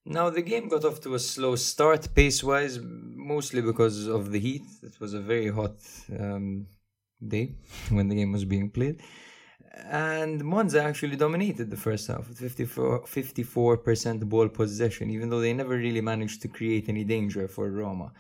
Now 0.05 0.29
the 0.29 0.43
game 0.43 0.69
got 0.69 0.85
off 0.85 1.01
to 1.01 1.15
a 1.15 1.19
slow 1.19 1.57
start 1.57 2.15
pace-wise, 2.15 2.79
mostly 2.83 3.63
because 3.63 4.07
of 4.07 4.33
the 4.33 4.39
heat. 4.39 4.67
It 4.83 5.01
was 5.01 5.15
a 5.15 5.21
very 5.21 5.49
hot 5.49 5.77
um, 6.19 6.67
day 7.27 7.55
when 7.89 8.09
the 8.09 8.17
game 8.17 8.33
was 8.33 8.45
being 8.45 8.69
played 8.69 9.01
and 9.73 10.45
Monza 10.45 10.83
actually 10.83 11.17
dominated 11.17 11.71
the 11.71 11.77
first 11.77 12.09
half 12.09 12.29
with 12.29 12.39
54, 12.39 13.07
54% 13.07 14.29
ball 14.29 14.49
possession, 14.49 15.11
even 15.11 15.31
though 15.31 15.41
they 15.41 15.53
never 15.53 15.77
really 15.77 16.01
managed 16.01 16.43
to 16.43 16.49
create 16.49 16.89
any 16.89 17.05
danger 17.05 17.47
for 17.47 17.71
Roma. 17.71 18.13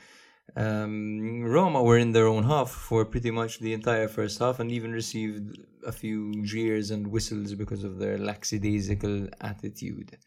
Um, 0.56 1.44
Roma 1.44 1.82
were 1.82 1.98
in 1.98 2.12
their 2.12 2.26
own 2.26 2.44
half 2.44 2.70
for 2.70 3.04
pretty 3.04 3.30
much 3.30 3.58
the 3.60 3.72
entire 3.72 4.08
first 4.08 4.38
half 4.38 4.58
and 4.60 4.70
even 4.70 4.92
received 4.92 5.58
a 5.86 5.92
few 5.92 6.44
jeers 6.44 6.90
and 6.90 7.06
whistles 7.06 7.54
because 7.54 7.84
of 7.84 7.98
their 7.98 8.18
lackadaisical 8.18 9.28
attitude. 9.40 10.18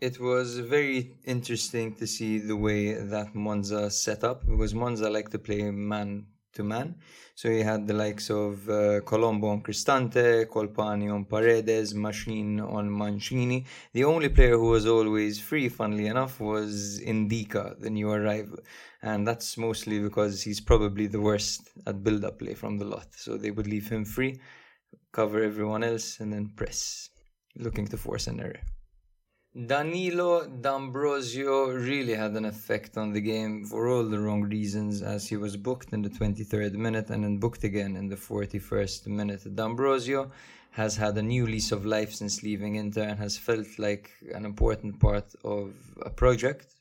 It 0.00 0.18
was 0.20 0.58
very 0.58 1.18
interesting 1.24 1.94
to 1.96 2.06
see 2.06 2.38
the 2.38 2.56
way 2.56 2.94
that 2.94 3.34
Monza 3.34 3.90
set 3.90 4.24
up 4.24 4.46
because 4.46 4.74
Monza 4.74 5.10
like 5.10 5.30
to 5.30 5.38
play 5.38 5.70
man 5.70 6.26
to 6.52 6.62
man. 6.62 6.96
So 7.34 7.48
he 7.50 7.60
had 7.60 7.86
the 7.86 7.94
likes 7.94 8.30
of 8.30 8.68
uh, 8.68 9.00
Colombo 9.00 9.48
on 9.48 9.62
Cristante, 9.62 10.46
Colpani 10.46 11.12
on 11.12 11.24
Paredes, 11.24 11.94
Machin 11.94 12.60
on 12.60 12.90
Mancini. 12.90 13.64
The 13.92 14.04
only 14.04 14.28
player 14.28 14.56
who 14.56 14.70
was 14.70 14.86
always 14.86 15.40
free, 15.40 15.68
funnily 15.68 16.06
enough, 16.06 16.40
was 16.40 17.00
N'Dicka, 17.06 17.80
the 17.80 17.90
new 17.90 18.10
arrival. 18.10 18.58
And 19.02 19.26
that's 19.26 19.56
mostly 19.56 20.00
because 20.00 20.42
he's 20.42 20.60
probably 20.60 21.06
the 21.06 21.20
worst 21.20 21.70
at 21.86 22.04
build 22.04 22.24
up 22.24 22.38
play 22.38 22.54
from 22.54 22.78
the 22.78 22.84
lot. 22.84 23.08
So 23.16 23.36
they 23.36 23.50
would 23.50 23.66
leave 23.66 23.88
him 23.88 24.04
free, 24.04 24.40
cover 25.12 25.42
everyone 25.42 25.84
else, 25.84 26.20
and 26.20 26.32
then 26.32 26.52
press, 26.56 27.08
looking 27.56 27.86
to 27.88 27.96
force 27.96 28.26
an 28.26 28.40
error. 28.40 28.60
Danilo 29.52 30.46
D'Ambrosio 30.46 31.70
really 31.70 32.14
had 32.14 32.36
an 32.36 32.44
effect 32.44 32.96
on 32.96 33.12
the 33.12 33.20
game 33.20 33.64
for 33.64 33.88
all 33.88 34.04
the 34.04 34.18
wrong 34.18 34.42
reasons 34.42 35.02
as 35.02 35.26
he 35.26 35.36
was 35.36 35.56
booked 35.56 35.92
in 35.92 36.02
the 36.02 36.08
23rd 36.08 36.74
minute 36.74 37.10
and 37.10 37.24
then 37.24 37.38
booked 37.38 37.64
again 37.64 37.96
in 37.96 38.08
the 38.08 38.14
41st 38.14 39.08
minute. 39.08 39.56
D'Ambrosio 39.56 40.30
has 40.70 40.96
had 40.96 41.18
a 41.18 41.22
new 41.22 41.48
lease 41.48 41.72
of 41.72 41.84
life 41.84 42.14
since 42.14 42.44
leaving 42.44 42.76
Inter 42.76 43.02
and 43.02 43.18
has 43.18 43.36
felt 43.36 43.66
like 43.76 44.12
an 44.32 44.44
important 44.44 45.00
part 45.00 45.34
of 45.42 45.74
a 46.02 46.10
project 46.10 46.76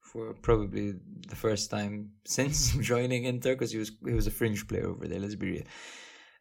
for 0.00 0.32
probably 0.34 0.94
the 1.28 1.34
first 1.34 1.72
time 1.72 2.12
since 2.24 2.70
joining 2.80 3.24
Inter 3.24 3.54
because 3.54 3.72
he 3.72 3.78
was 3.78 3.90
he 4.04 4.12
was 4.12 4.28
a 4.28 4.30
fringe 4.30 4.68
player 4.68 4.86
over 4.86 5.08
there, 5.08 5.18
let's 5.18 5.34
be 5.34 5.50
real. 5.50 5.64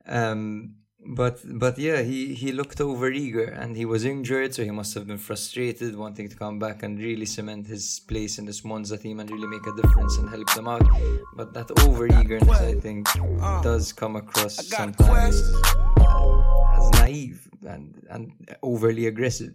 Um, 0.06 0.76
but 1.08 1.42
but 1.46 1.78
yeah, 1.78 2.02
he 2.02 2.34
he 2.34 2.52
looked 2.52 2.82
over 2.82 3.12
eager 3.12 3.46
and 3.46 3.78
he 3.78 3.86
was 3.86 4.06
injured, 4.06 4.56
so 4.56 4.64
he 4.64 4.72
must 4.72 4.94
have 4.96 5.06
been 5.06 5.18
frustrated, 5.18 5.96
wanting 5.96 6.30
to 6.30 6.36
come 6.36 6.58
back 6.58 6.84
and 6.84 7.00
really 7.00 7.26
cement 7.26 7.68
his 7.68 8.00
place 8.08 8.40
in 8.40 8.46
this 8.46 8.64
Monza 8.66 8.98
team 8.98 9.20
and 9.20 9.30
really 9.30 9.48
make 9.48 9.66
a 9.68 9.76
difference 9.82 10.18
and 10.18 10.30
help 10.30 10.52
them 10.56 10.68
out. 10.68 10.88
But 11.36 11.54
that 11.54 11.70
over 11.84 12.08
eagerness, 12.08 12.60
I 12.60 12.74
think, 12.74 13.08
does 13.62 13.94
come 13.94 14.16
across 14.16 14.56
sometimes 14.68 15.42
as 16.78 16.92
naive 17.02 17.48
and 17.68 18.06
and 18.10 18.32
overly 18.64 19.06
aggressive, 19.06 19.54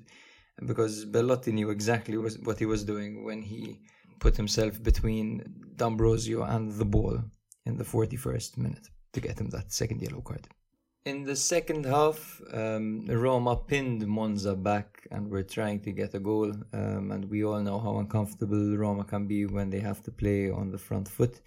because 0.67 1.05
Belotti 1.05 1.53
knew 1.53 1.71
exactly 1.71 2.17
what 2.17 2.59
he 2.59 2.67
was 2.67 2.85
doing 2.85 3.25
when 3.25 3.43
he 3.43 3.81
put 4.21 4.37
himself 4.37 4.81
between 4.83 5.43
D'Ambrosio 5.77 6.43
and 6.45 6.73
the 6.73 6.85
ball 6.85 7.19
in 7.67 7.77
the 7.77 7.85
41st 7.85 8.59
minute 8.59 8.87
to 9.15 9.21
get 9.21 9.41
him 9.41 9.49
that 9.51 9.73
second 9.73 10.01
yellow 10.01 10.21
card. 10.21 10.47
In 11.07 11.25
the 11.25 11.35
second 11.35 11.87
half, 11.87 12.43
um, 12.53 13.07
Roma 13.07 13.57
pinned 13.57 14.07
Monza 14.07 14.55
back 14.55 15.09
and 15.11 15.31
were 15.31 15.43
trying 15.43 15.81
to 15.81 15.93
get 15.93 16.13
a 16.13 16.21
goal. 16.21 16.53
Um, 16.75 17.11
and 17.11 17.25
we 17.31 17.43
all 17.43 17.61
know 17.61 17.79
how 17.79 17.97
uncomfortable 17.97 18.77
Roma 18.77 19.05
can 19.05 19.27
be 19.27 19.47
when 19.47 19.71
they 19.71 19.81
have 19.81 20.03
to 20.03 20.11
play 20.11 20.51
on 20.51 20.71
the 20.71 20.77
front 20.77 21.09
foot. 21.09 21.41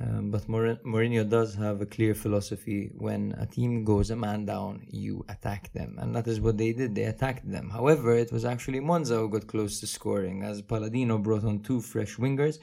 Um, 0.00 0.32
but 0.32 0.48
Mourinho 0.48 1.28
does 1.28 1.54
have 1.54 1.80
a 1.80 1.86
clear 1.86 2.14
philosophy 2.14 2.90
when 2.98 3.32
a 3.38 3.46
team 3.46 3.84
goes 3.84 4.10
a 4.10 4.16
man 4.16 4.44
down, 4.44 4.84
you 4.88 5.24
attack 5.28 5.72
them. 5.72 5.96
And 6.00 6.14
that 6.16 6.26
is 6.26 6.40
what 6.40 6.58
they 6.58 6.72
did. 6.72 6.96
They 6.96 7.04
attacked 7.04 7.48
them. 7.48 7.70
However, 7.70 8.16
it 8.16 8.32
was 8.32 8.44
actually 8.44 8.80
Monza 8.80 9.18
who 9.18 9.28
got 9.28 9.46
close 9.46 9.78
to 9.80 9.86
scoring 9.86 10.42
as 10.42 10.62
Palladino 10.62 11.16
brought 11.18 11.44
on 11.44 11.60
two 11.60 11.80
fresh 11.80 12.16
wingers 12.16 12.58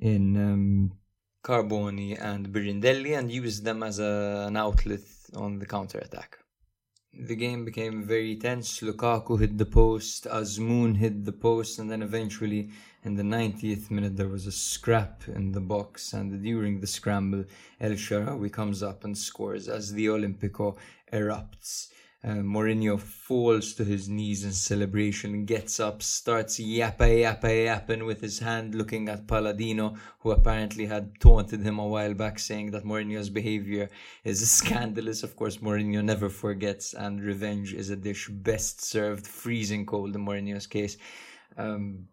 in 0.00 0.36
um, 0.36 0.92
Carboni 1.44 2.20
and 2.20 2.48
Birindelli 2.48 3.16
and 3.16 3.30
used 3.30 3.64
them 3.64 3.84
as 3.84 4.00
a, 4.00 4.46
an 4.48 4.56
outlet 4.56 5.00
on 5.34 5.58
the 5.58 5.66
counter 5.66 5.98
attack. 5.98 6.38
The 7.12 7.36
game 7.36 7.64
became 7.64 8.04
very 8.04 8.36
tense. 8.36 8.80
Lukaku 8.80 9.40
hit 9.40 9.58
the 9.58 9.66
post, 9.66 10.26
Azmoun 10.26 10.96
hit 10.96 11.24
the 11.24 11.32
post, 11.32 11.78
and 11.78 11.90
then 11.90 12.02
eventually 12.02 12.70
in 13.02 13.14
the 13.16 13.22
90th 13.22 13.90
minute 13.90 14.16
there 14.16 14.28
was 14.28 14.46
a 14.46 14.52
scrap 14.52 15.22
in 15.26 15.52
the 15.52 15.60
box. 15.60 16.12
And 16.12 16.42
during 16.42 16.80
the 16.80 16.86
scramble, 16.86 17.44
El 17.80 17.92
Shaarawy 17.92 18.52
comes 18.52 18.82
up 18.82 19.04
and 19.04 19.16
scores 19.16 19.68
as 19.68 19.92
the 19.92 20.06
Olimpico 20.06 20.76
erupts. 21.12 21.88
Uh, 22.24 22.42
Mourinho 22.42 22.98
falls 22.98 23.74
to 23.74 23.84
his 23.84 24.08
knees 24.08 24.44
in 24.44 24.50
celebration, 24.50 25.44
gets 25.44 25.78
up, 25.78 26.02
starts 26.02 26.58
yappa 26.58 27.06
yappa 27.06 27.64
yapping 27.64 28.04
with 28.04 28.20
his 28.20 28.40
hand, 28.40 28.74
looking 28.74 29.08
at 29.08 29.28
Palladino, 29.28 29.94
who 30.18 30.32
apparently 30.32 30.86
had 30.86 31.12
taunted 31.20 31.60
him 31.60 31.78
a 31.78 31.86
while 31.86 32.14
back, 32.14 32.40
saying 32.40 32.72
that 32.72 32.84
Mourinho's 32.84 33.30
behavior 33.30 33.88
is 34.24 34.50
scandalous. 34.58 35.22
Of 35.22 35.36
course, 35.36 35.58
Mourinho 35.58 36.02
never 36.02 36.28
forgets, 36.28 36.92
and 36.92 37.22
revenge 37.22 37.72
is 37.72 37.90
a 37.90 37.96
dish 37.96 38.28
best 38.28 38.82
served 38.84 39.24
freezing 39.24 39.86
cold 39.86 40.16
in 40.16 40.26
Mourinho's 40.26 40.66
case. 40.66 40.96
Um, 41.56 42.08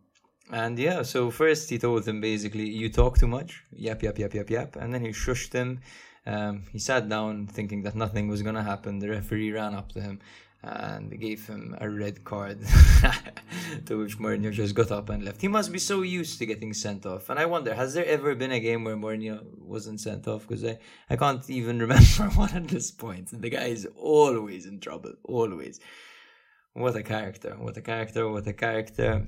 and 0.52 0.78
yeah, 0.78 1.02
so 1.02 1.32
first 1.32 1.72
he 1.72 1.80
told 1.80 2.08
him 2.08 2.22
basically, 2.22 2.70
you 2.70 2.90
talk 2.90 3.18
too 3.18 3.28
much, 3.28 3.64
yap, 3.72 4.04
yap, 4.04 4.20
yap, 4.20 4.36
yap, 4.36 4.50
yap. 4.52 4.76
And 4.76 4.94
then 4.94 5.02
he 5.02 5.10
shushed 5.10 5.54
him 5.54 5.80
um, 6.26 6.64
he 6.72 6.80
sat 6.80 7.08
down 7.08 7.48
thinking 7.48 7.84
that 7.84 7.96
nothing 7.96 8.28
was 8.28 8.42
going 8.42 8.56
to 8.56 8.64
happen. 8.64 9.00
The 9.00 9.10
referee 9.10 9.52
ran 9.52 9.76
up 9.76 9.92
to 9.94 10.02
him 10.02 10.20
and 10.64 11.20
gave 11.20 11.46
him 11.46 11.78
a 11.80 11.88
red 11.88 12.24
card, 12.24 12.60
to 13.86 14.00
which 14.00 14.18
Mourinho 14.18 14.52
just 14.52 14.74
got 14.74 14.92
up 14.92 15.10
and 15.10 15.24
left. 15.24 15.42
He 15.42 15.48
must 15.48 15.72
be 15.72 15.78
so 15.78 16.02
used 16.02 16.40
to 16.40 16.46
getting 16.46 16.74
sent 16.74 17.06
off. 17.06 17.30
And 17.30 17.38
I 17.38 17.46
wonder, 17.46 17.74
has 17.76 17.94
there 17.94 18.06
ever 18.06 18.34
been 18.34 18.52
a 18.52 18.60
game 18.60 18.84
where 18.84 18.96
Mourinho 18.96 19.44
wasn't 19.60 20.02
sent 20.02 20.28
off? 20.28 20.48
Because 20.48 20.66
I, 20.66 20.80
I 21.10 21.16
can't 21.18 21.48
even 21.50 21.80
remember 21.88 22.30
one 22.34 22.54
at 22.54 22.68
this 22.68 22.90
point. 22.90 23.30
The 23.32 23.50
guy 23.50 23.66
is 23.66 23.88
always 23.96 24.66
in 24.66 24.80
trouble, 24.80 25.14
always. 25.24 25.80
What 26.74 26.96
a 26.96 27.04
character, 27.04 27.56
what 27.60 27.78
a 27.78 27.82
character, 27.82 28.28
what 28.28 28.48
a 28.48 28.54
character. 28.54 29.28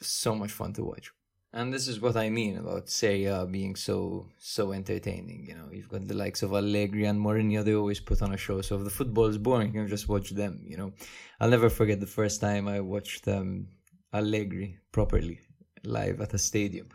So 0.00 0.34
much 0.34 0.50
fun 0.50 0.72
to 0.74 0.84
watch. 0.84 1.12
And 1.52 1.72
this 1.72 1.88
is 1.88 2.00
what 2.00 2.16
I 2.16 2.28
mean 2.28 2.58
about 2.58 2.90
Serie 2.90 3.24
A 3.24 3.46
being 3.46 3.76
so 3.76 4.28
so 4.38 4.72
entertaining. 4.72 5.46
You 5.48 5.54
know, 5.54 5.68
you've 5.72 5.88
got 5.88 6.06
the 6.06 6.14
likes 6.14 6.42
of 6.42 6.52
Allegri 6.52 7.06
and 7.06 7.18
Mourinho; 7.18 7.64
they 7.64 7.74
always 7.74 8.00
put 8.00 8.20
on 8.20 8.34
a 8.34 8.36
show. 8.36 8.60
So 8.60 8.76
if 8.76 8.84
the 8.84 8.90
football 8.90 9.26
is 9.26 9.38
boring, 9.38 9.72
you 9.72 9.80
can 9.80 9.88
just 9.88 10.08
watch 10.08 10.30
them. 10.30 10.62
You 10.66 10.76
know, 10.76 10.92
I'll 11.40 11.50
never 11.50 11.70
forget 11.70 12.00
the 12.00 12.06
first 12.06 12.40
time 12.40 12.68
I 12.68 12.80
watched 12.80 13.26
um, 13.28 13.68
Allegri 14.12 14.78
properly 14.92 15.40
live 15.84 16.20
at 16.20 16.34
a 16.34 16.38
stadium. 16.38 16.88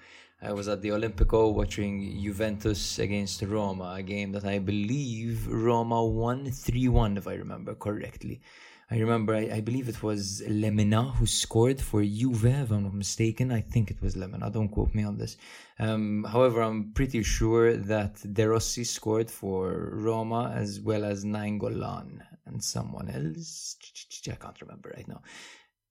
I 0.44 0.54
was 0.54 0.68
at 0.68 0.82
the 0.82 0.90
Olimpico 0.90 1.54
watching 1.54 2.20
Juventus 2.20 2.98
against 2.98 3.44
Roma, 3.44 3.94
a 3.98 4.02
game 4.02 4.32
that 4.32 4.44
I 4.44 4.58
believe 4.58 5.48
Roma 5.48 6.04
won 6.04 6.50
3 6.50 6.88
1, 6.88 7.18
if 7.18 7.28
I 7.28 7.36
remember 7.36 7.76
correctly. 7.76 8.42
I 8.94 8.98
remember, 8.98 9.34
I, 9.34 9.50
I, 9.54 9.62
believe 9.62 9.88
it 9.88 10.04
was 10.04 10.44
Lemina 10.46 11.16
who 11.16 11.26
scored 11.26 11.80
for 11.80 12.04
Juve, 12.04 12.46
if 12.46 12.72
I'm 12.72 12.84
not 12.84 12.94
mistaken. 12.94 13.50
I 13.50 13.62
think 13.62 13.90
it 13.90 14.02
was 14.02 14.16
Lemina, 14.16 14.52
don't 14.52 14.68
quote 14.68 14.94
me 14.94 15.04
on 15.06 15.18
this. 15.18 15.38
Um, 15.80 16.26
however, 16.30 16.62
I'm 16.62 16.92
pretty 16.92 17.24
sure 17.24 17.78
that 17.78 18.22
De 18.34 18.50
Rossi 18.50 18.84
scored 18.84 19.32
for 19.32 19.92
Roma 19.94 20.52
as 20.54 20.82
well 20.82 21.06
as 21.06 21.24
Nainggolan 21.24 22.20
and 22.46 22.62
someone 22.62 23.10
else. 23.10 23.78
I 24.28 24.36
can't 24.36 24.62
remember 24.62 24.92
right 24.94 25.08
now. 25.08 25.22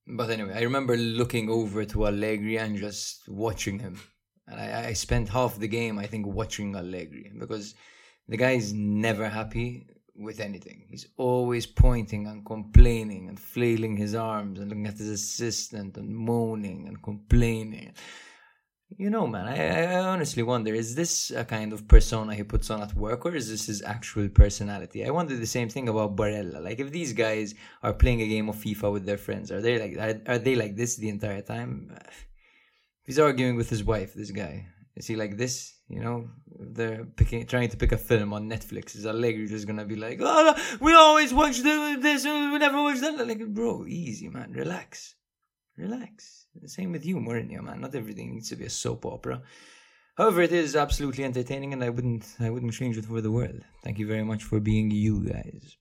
But 0.06 0.28
anyway, 0.28 0.52
I 0.54 0.62
remember 0.62 0.94
looking 0.98 1.48
over 1.48 1.86
to 1.86 2.06
Allegri 2.06 2.58
and 2.58 2.76
just 2.76 3.26
watching 3.30 3.78
him. 3.78 3.98
And 4.46 4.60
I, 4.60 4.88
I 4.88 4.92
spent 4.92 5.30
half 5.30 5.58
the 5.58 5.68
game, 5.68 5.98
I 5.98 6.06
think, 6.06 6.26
watching 6.26 6.76
Allegri 6.76 7.32
because 7.38 7.74
the 8.28 8.36
guy 8.36 8.52
is 8.52 8.74
never 8.74 9.26
happy 9.26 9.86
with 10.20 10.40
anything. 10.40 10.84
He's 10.88 11.06
always 11.16 11.66
pointing 11.66 12.26
and 12.26 12.44
complaining 12.44 13.28
and 13.28 13.38
flailing 13.38 13.96
his 13.96 14.14
arms 14.14 14.58
and 14.58 14.68
looking 14.68 14.86
at 14.86 14.98
his 14.98 15.08
assistant 15.08 15.96
and 15.96 16.14
moaning 16.14 16.86
and 16.88 17.02
complaining. 17.02 17.94
You 18.98 19.08
know, 19.08 19.26
man, 19.26 19.46
I, 19.46 19.94
I 19.94 20.00
honestly 20.00 20.42
wonder 20.42 20.74
is 20.74 20.96
this 20.96 21.30
a 21.30 21.44
kind 21.44 21.72
of 21.72 21.86
persona 21.86 22.34
he 22.34 22.42
puts 22.42 22.70
on 22.70 22.82
at 22.82 22.94
work 22.94 23.24
or 23.24 23.34
is 23.34 23.48
this 23.48 23.66
his 23.66 23.82
actual 23.82 24.28
personality? 24.28 25.06
I 25.06 25.10
wonder 25.10 25.36
the 25.36 25.46
same 25.46 25.68
thing 25.68 25.88
about 25.88 26.16
Barella. 26.16 26.62
Like, 26.62 26.80
if 26.80 26.90
these 26.90 27.12
guys 27.12 27.54
are 27.82 27.92
playing 27.92 28.20
a 28.20 28.28
game 28.28 28.48
of 28.48 28.56
FIFA 28.56 28.92
with 28.92 29.06
their 29.06 29.16
friends, 29.16 29.52
are 29.52 29.60
they 29.60 29.78
like 29.78 29.96
are, 29.96 30.32
are 30.32 30.38
they 30.38 30.56
like 30.56 30.74
this 30.74 30.96
the 30.96 31.08
entire 31.08 31.42
time? 31.42 31.96
He's 33.04 33.18
arguing 33.18 33.56
with 33.56 33.70
his 33.70 33.84
wife, 33.84 34.14
this 34.14 34.32
guy. 34.32 34.66
Is 35.00 35.06
he 35.06 35.16
like 35.16 35.38
this? 35.38 35.78
You 35.88 36.00
know, 36.02 36.28
they're 36.58 37.06
picking, 37.06 37.46
trying 37.46 37.70
to 37.70 37.76
pick 37.78 37.92
a 37.92 37.96
film 37.96 38.34
on 38.34 38.50
Netflix. 38.50 38.94
Is 38.94 39.06
Allegri 39.06 39.48
just 39.48 39.66
gonna 39.66 39.86
be 39.86 39.96
like, 39.96 40.18
oh, 40.20 40.54
we 40.78 40.92
always 40.92 41.32
watch 41.32 41.58
this, 41.60 42.26
uh, 42.26 42.50
we 42.52 42.58
never 42.58 42.82
watch 42.82 43.00
that? 43.00 43.26
Like, 43.26 43.42
bro, 43.46 43.86
easy, 43.86 44.28
man, 44.28 44.52
relax, 44.52 45.14
relax. 45.78 46.44
The 46.54 46.68
same 46.68 46.92
with 46.92 47.06
you, 47.06 47.16
Mourinho, 47.16 47.62
man. 47.62 47.80
Not 47.80 47.94
everything 47.94 48.34
needs 48.34 48.50
to 48.50 48.56
be 48.56 48.66
a 48.66 48.70
soap 48.70 49.06
opera. 49.06 49.40
However, 50.18 50.42
it 50.42 50.52
is 50.52 50.76
absolutely 50.76 51.24
entertaining, 51.24 51.72
and 51.72 51.82
I 51.82 51.88
wouldn't, 51.88 52.26
I 52.38 52.50
wouldn't 52.50 52.74
change 52.74 52.98
it 52.98 53.06
for 53.06 53.22
the 53.22 53.30
world. 53.30 53.62
Thank 53.82 53.98
you 53.98 54.06
very 54.06 54.22
much 54.22 54.42
for 54.42 54.60
being 54.60 54.90
you 54.90 55.24
guys. 55.24 55.78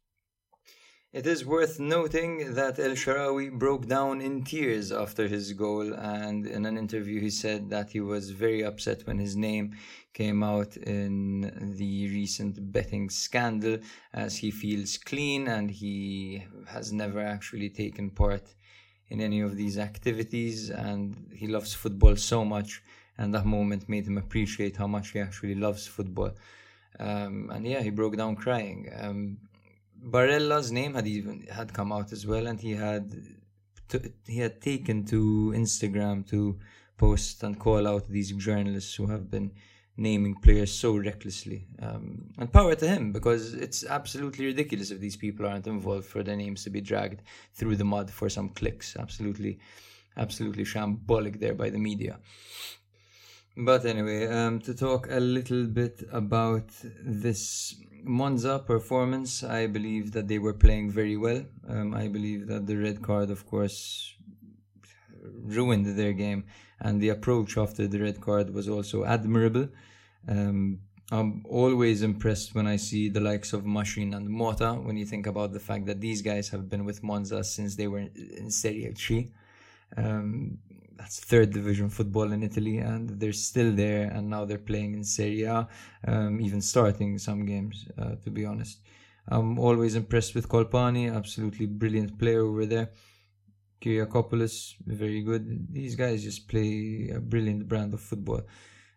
It 1.12 1.26
is 1.26 1.43
worth 1.43 1.80
noting 1.80 2.53
that 2.53 2.78
El 2.78 2.91
Shaarawy 2.91 3.51
broke 3.57 3.88
down 3.88 4.22
in 4.22 4.43
tears 4.43 4.91
after 4.91 5.28
his 5.28 5.53
goal, 5.53 5.91
and 5.95 6.45
in 6.45 6.68
an 6.68 6.78
interview, 6.78 7.20
he 7.20 7.32
said 7.32 7.72
that 7.72 7.89
he 7.89 7.99
was 7.99 8.30
very 8.30 8.64
upset 8.64 9.07
when 9.07 9.18
his 9.18 9.36
name 9.36 9.76
came 10.14 10.43
out 10.43 10.78
in 10.78 11.74
the 11.80 12.10
recent 12.10 12.72
betting 12.72 13.10
scandal, 13.10 13.80
as 14.14 14.38
he 14.38 14.51
feels 14.51 14.99
clean 14.99 15.47
and 15.47 15.72
he 15.72 16.45
has 16.68 16.93
never 16.93 17.22
actually 17.22 17.72
taken 17.72 18.12
part 18.12 18.53
in 19.07 19.20
any 19.20 19.41
of 19.41 19.55
these 19.57 19.80
activities, 19.80 20.70
and 20.70 21.32
he 21.34 21.47
loves 21.47 21.74
football 21.74 22.18
so 22.18 22.45
much, 22.45 22.84
and 23.18 23.34
that 23.34 23.47
moment 23.47 23.89
made 23.89 24.05
him 24.05 24.20
appreciate 24.20 24.78
how 24.78 24.86
much 24.86 25.10
he 25.10 25.20
actually 25.20 25.55
loves 25.55 25.88
football. 25.88 26.34
Um, 26.99 27.49
and 27.51 27.66
yeah, 27.66 27.82
he 27.82 27.89
broke 27.89 28.16
down 28.16 28.36
crying. 28.36 28.91
Um, 28.95 29.38
Barella's 30.02 30.72
name 30.72 30.93
had 30.93 31.08
even 31.08 31.47
had 31.52 31.74
come 31.74 31.91
out 31.91 32.12
as 32.12 32.26
well, 32.26 32.47
and 32.47 32.60
he 32.60 32.72
had 32.72 33.12
he 34.26 34.39
had 34.39 34.62
taken 34.62 35.04
to 35.06 35.54
Instagram 35.56 36.28
to 36.30 36.60
post 36.97 37.43
and 37.43 37.60
call 37.60 37.88
out 37.88 38.08
these 38.08 38.32
journalists 38.32 38.93
who 38.95 39.08
have 39.08 39.32
been 39.32 39.52
naming 39.97 40.36
players 40.36 40.72
so 40.72 40.97
recklessly. 40.97 41.68
Um, 41.82 42.30
and 42.38 42.52
power 42.52 42.76
to 42.76 42.88
him 42.88 43.12
because 43.12 43.54
it's 43.54 43.86
absolutely 43.86 44.45
ridiculous 44.45 44.91
if 44.91 45.00
these 45.00 45.18
people 45.18 45.45
aren't 45.45 45.68
involved 45.68 46.06
for 46.06 46.24
their 46.24 46.38
names 46.38 46.64
to 46.64 46.70
be 46.70 46.82
dragged 46.82 47.22
through 47.54 47.76
the 47.76 47.84
mud 47.84 48.10
for 48.10 48.30
some 48.30 48.50
clicks. 48.50 48.95
Absolutely, 48.97 49.60
absolutely 50.18 50.64
shambolic 50.64 51.39
there 51.39 51.54
by 51.54 51.70
the 51.70 51.80
media. 51.80 52.20
But 53.62 53.86
anyway, 53.86 54.26
um, 54.28 54.62
to 54.62 54.74
talk 54.74 55.07
a 55.12 55.20
little 55.20 55.66
bit 55.66 56.03
about 56.14 56.70
this 57.03 57.76
Monza 58.03 58.60
performance, 58.60 59.43
I 59.43 59.68
believe 59.68 60.14
that 60.14 60.30
they 60.30 60.39
were 60.39 60.53
playing 60.53 60.91
very 60.91 61.18
well. 61.18 61.43
Um, 61.68 61.93
I 61.93 62.07
believe 62.07 62.47
that 62.47 62.68
the 62.68 62.78
red 62.78 63.01
card, 63.01 63.30
of 63.30 63.45
course, 63.45 64.16
ruined 65.22 65.97
their 65.97 66.14
game, 66.14 66.45
and 66.80 67.01
the 67.01 67.10
approach 67.10 67.57
after 67.57 67.86
the 67.86 67.99
red 67.99 68.22
card 68.22 68.53
was 68.53 68.70
also 68.70 69.03
admirable. 69.03 69.68
Um, 70.26 70.80
I'm 71.12 71.43
always 71.49 72.01
impressed 72.01 72.55
when 72.55 72.66
I 72.66 72.78
see 72.78 73.10
the 73.10 73.20
likes 73.20 73.51
of 73.51 73.66
Machin 73.66 74.14
and 74.14 74.30
Mota. 74.30 74.72
When 74.74 74.95
you 74.95 75.05
think 75.05 75.28
about 75.28 75.51
the 75.51 75.60
fact 75.60 75.86
that 75.88 75.99
these 75.99 76.22
guys 76.22 76.47
have 76.49 76.70
been 76.70 76.86
with 76.86 77.03
Monza 77.03 77.43
since 77.43 77.76
they 77.76 77.88
were 77.88 78.07
in 78.41 78.51
Serie 78.51 78.93
C. 78.95 79.34
Um, 79.97 80.60
that's 81.00 81.20
third 81.22 81.52
division 81.52 81.89
football 81.89 82.32
in 82.34 82.43
Italy, 82.43 82.78
and 82.80 83.10
they're 83.20 83.32
still 83.32 83.72
there, 83.72 84.12
and 84.14 84.30
now 84.30 84.43
they're 84.43 84.68
playing 84.72 84.93
in 84.93 85.04
Serie 85.04 85.43
A, 85.43 85.68
um, 86.06 86.41
even 86.41 86.62
starting 86.62 87.18
some 87.18 87.45
games. 87.45 87.88
Uh, 87.97 88.16
to 88.24 88.30
be 88.30 88.45
honest, 88.45 88.80
I'm 89.30 89.58
always 89.58 89.95
impressed 89.95 90.36
with 90.36 90.50
Colpani, 90.50 91.16
absolutely 91.16 91.68
brilliant 91.68 92.20
player 92.20 92.41
over 92.41 92.66
there. 92.66 92.89
Kyriakopoulos, 93.82 94.76
very 94.86 95.22
good. 95.22 95.74
These 95.74 95.95
guys 95.95 96.22
just 96.22 96.50
play 96.50 97.10
a 97.16 97.20
brilliant 97.20 97.70
brand 97.70 97.93
of 97.93 98.02
football 98.02 98.41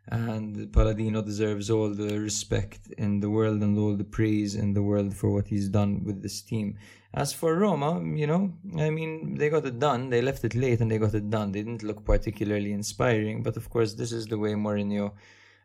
and 0.08 0.72
Palladino 0.72 1.22
deserves 1.22 1.70
all 1.70 1.90
the 1.90 2.18
respect 2.18 2.88
in 2.98 3.20
the 3.20 3.30
world 3.30 3.62
and 3.62 3.78
all 3.78 3.94
the 3.96 4.04
praise 4.04 4.54
in 4.54 4.74
the 4.74 4.82
world 4.82 5.14
for 5.14 5.30
what 5.30 5.46
he's 5.46 5.68
done 5.68 6.02
with 6.04 6.22
this 6.22 6.42
team. 6.42 6.76
As 7.14 7.32
for 7.32 7.56
Roma, 7.56 8.02
you 8.16 8.26
know, 8.26 8.52
I 8.78 8.90
mean, 8.90 9.36
they 9.36 9.48
got 9.48 9.66
it 9.66 9.78
done. 9.78 10.10
They 10.10 10.22
left 10.22 10.44
it 10.44 10.54
late 10.54 10.80
and 10.80 10.90
they 10.90 10.98
got 10.98 11.14
it 11.14 11.30
done. 11.30 11.52
They 11.52 11.62
didn't 11.62 11.82
look 11.82 12.04
particularly 12.04 12.72
inspiring, 12.72 13.42
but 13.42 13.56
of 13.56 13.68
course, 13.70 13.94
this 13.94 14.12
is 14.12 14.26
the 14.26 14.38
way 14.38 14.54
Mourinho 14.54 15.12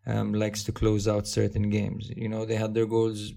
um, 0.05 0.33
likes 0.33 0.63
to 0.65 0.71
close 0.71 1.07
out 1.07 1.27
certain 1.27 1.69
games. 1.69 2.11
You 2.15 2.29
know, 2.29 2.45
they 2.45 2.55
had 2.55 2.73
their 2.73 2.85
goals 2.85 3.33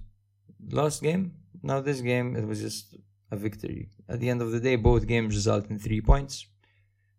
last 0.70 1.03
game. 1.03 1.34
Now, 1.62 1.80
this 1.80 2.01
game, 2.01 2.36
it 2.36 2.46
was 2.46 2.61
just 2.61 2.96
a 3.30 3.36
victory. 3.36 3.90
At 4.09 4.20
the 4.20 4.28
end 4.28 4.42
of 4.42 4.51
the 4.51 4.61
day, 4.61 4.76
both 4.76 5.07
games 5.07 5.34
result 5.34 5.70
in 5.70 5.78
three 5.78 6.01
points. 6.01 6.46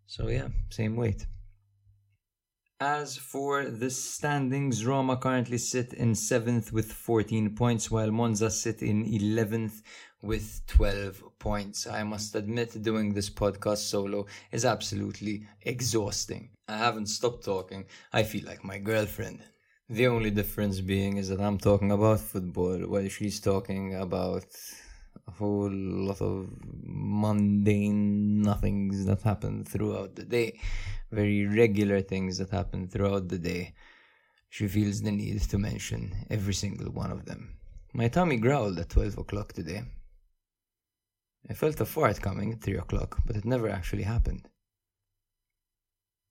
So, 0.07 0.27
yeah, 0.27 0.49
same 0.69 0.95
weight. 0.95 1.25
As 2.81 3.15
for 3.15 3.65
the 3.65 3.91
standings, 3.91 4.87
Roma 4.87 5.15
currently 5.15 5.59
sit 5.59 5.93
in 5.93 6.13
7th 6.13 6.71
with 6.71 6.91
14 6.91 7.51
points, 7.51 7.91
while 7.91 8.09
Monza 8.09 8.49
sit 8.49 8.81
in 8.81 9.05
11th 9.05 9.83
with 10.23 10.63
12 10.65 11.23
points. 11.37 11.85
I 11.85 12.01
must 12.01 12.35
admit, 12.35 12.81
doing 12.81 13.13
this 13.13 13.29
podcast 13.29 13.87
solo 13.91 14.25
is 14.51 14.65
absolutely 14.65 15.45
exhausting. 15.61 16.49
I 16.67 16.77
haven't 16.77 17.05
stopped 17.05 17.45
talking. 17.45 17.85
I 18.13 18.23
feel 18.23 18.47
like 18.47 18.63
my 18.63 18.79
girlfriend. 18.79 19.43
The 19.87 20.07
only 20.07 20.31
difference 20.31 20.81
being 20.81 21.17
is 21.17 21.29
that 21.29 21.39
I'm 21.39 21.59
talking 21.59 21.91
about 21.91 22.19
football 22.19 22.79
while 22.87 23.09
she's 23.09 23.39
talking 23.39 23.93
about 23.93 24.47
a 25.31 25.37
whole 25.39 25.71
lot 26.09 26.21
of 26.21 26.49
mundane 27.23 28.41
nothings 28.41 29.05
that 29.05 29.21
happen 29.21 29.63
throughout 29.63 30.15
the 30.15 30.25
day 30.25 30.59
very 31.11 31.45
regular 31.45 32.01
things 32.01 32.37
that 32.37 32.49
happen 32.49 32.87
throughout 32.87 33.27
the 33.27 33.37
day, 33.37 33.73
she 34.49 34.67
feels 34.67 35.01
the 35.01 35.11
need 35.11 35.41
to 35.41 35.57
mention 35.57 36.25
every 36.29 36.53
single 36.53 36.91
one 36.91 37.11
of 37.11 37.25
them. 37.25 37.57
My 37.93 38.07
tummy 38.07 38.37
growled 38.37 38.79
at 38.79 38.89
12 38.89 39.17
o'clock 39.17 39.53
today. 39.53 39.83
I 41.49 41.53
felt 41.53 41.81
a 41.81 41.85
fart 41.85 42.21
coming 42.21 42.53
at 42.53 42.61
3 42.61 42.77
o'clock, 42.77 43.19
but 43.25 43.35
it 43.35 43.45
never 43.45 43.69
actually 43.69 44.03
happened. 44.03 44.47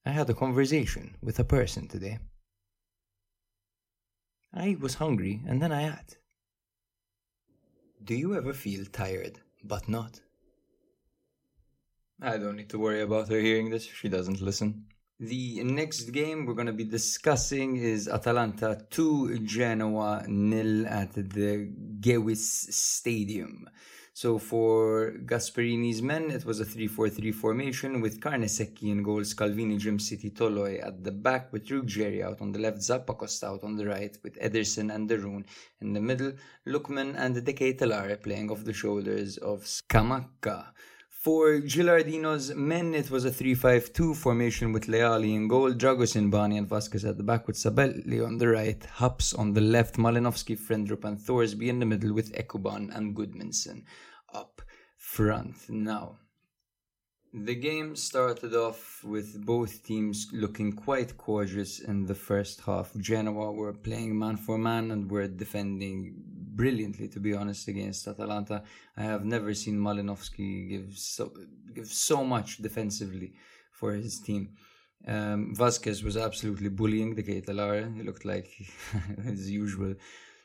I 0.07 0.11
had 0.11 0.31
a 0.31 0.35
conversation 0.35 1.17
with 1.21 1.39
a 1.39 1.45
person 1.45 1.87
today. 1.87 2.19
I 4.53 4.77
was 4.81 4.95
hungry 4.95 5.43
and 5.47 5.61
then 5.61 5.73
I 5.73 5.89
ate. 5.89 6.17
Do 8.03 8.15
you 8.15 8.35
ever 8.35 8.55
feel 8.55 8.87
tired 8.87 9.41
but 9.63 9.89
not? 9.89 10.21
I 12.23 12.39
don't 12.39 12.57
need 12.57 12.71
to 12.71 12.79
worry 12.79 13.03
about 13.03 13.29
her 13.29 13.39
hearing 13.39 13.69
this. 13.71 13.85
She 13.85 14.09
doesn't 14.09 14.41
listen. 14.41 14.87
The 15.19 15.63
next 15.65 16.11
game 16.11 16.47
we're 16.47 16.55
going 16.55 16.67
to 16.67 16.73
be 16.73 16.85
discussing 16.85 17.77
is 17.77 18.09
Atalanta 18.09 18.87
2 18.89 19.41
Genoa 19.41 20.25
nil 20.27 20.87
at 20.87 21.13
the 21.13 21.71
Gewiss 22.01 22.75
Stadium. 22.75 23.69
So 24.13 24.39
for 24.39 25.13
Gasperini's 25.25 26.03
men, 26.03 26.31
it 26.31 26.45
was 26.45 26.61
a 26.61 26.65
3-4-3 26.65 27.33
formation 27.33 28.01
with 28.01 28.21
Carnesecchi 28.21 28.91
in 28.91 29.03
goal, 29.03 29.21
Scalvini, 29.21 29.79
Djimsiti, 29.81 30.33
Toloi 30.33 30.85
at 30.85 31.03
the 31.05 31.13
back 31.13 31.53
with 31.53 31.67
Ruggeri 31.69 32.23
out 32.23 32.41
on 32.41 32.53
the 32.53 32.59
left, 32.59 32.79
Zappacosta 32.79 33.45
out 33.45 33.65
on 33.65 33.77
the 33.77 33.87
right 33.87 34.17
with 34.23 34.39
Ederson 34.41 34.95
and 34.95 35.09
de 35.09 35.17
Roon 35.17 35.45
in 35.81 35.93
the 35.93 36.01
middle, 36.01 36.33
Lookman 36.67 37.15
and 37.17 37.35
De 37.45 37.53
Ketelaere 37.53 38.21
playing 38.21 38.51
off 38.51 38.65
the 38.65 38.73
shoulders 38.73 39.39
of 39.39 39.63
Scamacca. 39.63 40.73
For 41.21 41.61
Gilardino's 41.61 42.55
men, 42.55 42.95
it 42.95 43.11
was 43.11 43.27
a 43.27 43.31
3-5-2 43.31 44.17
formation 44.17 44.73
with 44.73 44.87
Leali 44.87 45.35
in 45.35 45.49
goal, 45.49 45.75
Dragosin, 45.75 46.31
Bani 46.31 46.57
and 46.57 46.67
Vasquez 46.67 47.05
at 47.05 47.19
the 47.19 47.23
back 47.23 47.47
with 47.47 47.57
Sabelli 47.57 48.27
on 48.27 48.39
the 48.39 48.49
right, 48.49 48.83
Haps 48.95 49.35
on 49.35 49.53
the 49.53 49.61
left, 49.61 49.97
Malinovskyi, 49.97 50.59
Frendrup 50.59 51.05
and 51.05 51.19
Thorsby 51.19 51.69
in 51.69 51.79
the 51.79 51.85
middle 51.85 52.15
with 52.15 52.33
Ekuban 52.33 52.97
and 52.97 53.15
Gudmundsson 53.15 53.83
up 54.33 54.63
front. 54.97 55.69
Now, 55.69 56.17
the 57.35 57.55
game 57.55 57.97
started 57.97 58.55
off 58.55 59.05
with 59.05 59.45
both 59.45 59.85
teams 59.85 60.27
looking 60.33 60.73
quite 60.73 61.19
cautious 61.19 61.81
in 61.81 62.07
the 62.07 62.15
first 62.15 62.63
half. 62.63 62.97
Genoa 62.97 63.53
were 63.53 63.75
playing 63.75 64.19
man 64.19 64.39
for 64.39 64.57
man 64.57 64.91
and 64.91 65.11
were 65.11 65.29
defending 65.29 66.15
brilliantly, 66.57 67.09
to 67.09 67.21
be 67.21 67.35
honest, 67.35 67.69
against 67.69 68.07
Atalanta. 68.09 68.63
I 68.97 69.03
have 69.03 69.25
never 69.25 69.55
seen 69.55 69.79
Malinovskyi 69.79 70.69
give 70.69 70.99
so 70.99 71.33
give 71.75 71.89
so 71.89 72.25
much 72.25 72.59
defensively 72.59 73.33
for 73.73 73.93
his 73.93 74.21
team. 74.21 74.51
Um, 75.07 75.55
Vasquez 75.55 76.03
was 76.03 76.17
absolutely 76.17 76.69
bullying 76.69 77.15
the 77.15 77.23
Ketelaere. 77.23 77.95
He 77.97 78.03
looked 78.03 78.25
like 78.25 78.49
his 79.25 79.51
usual 79.51 79.95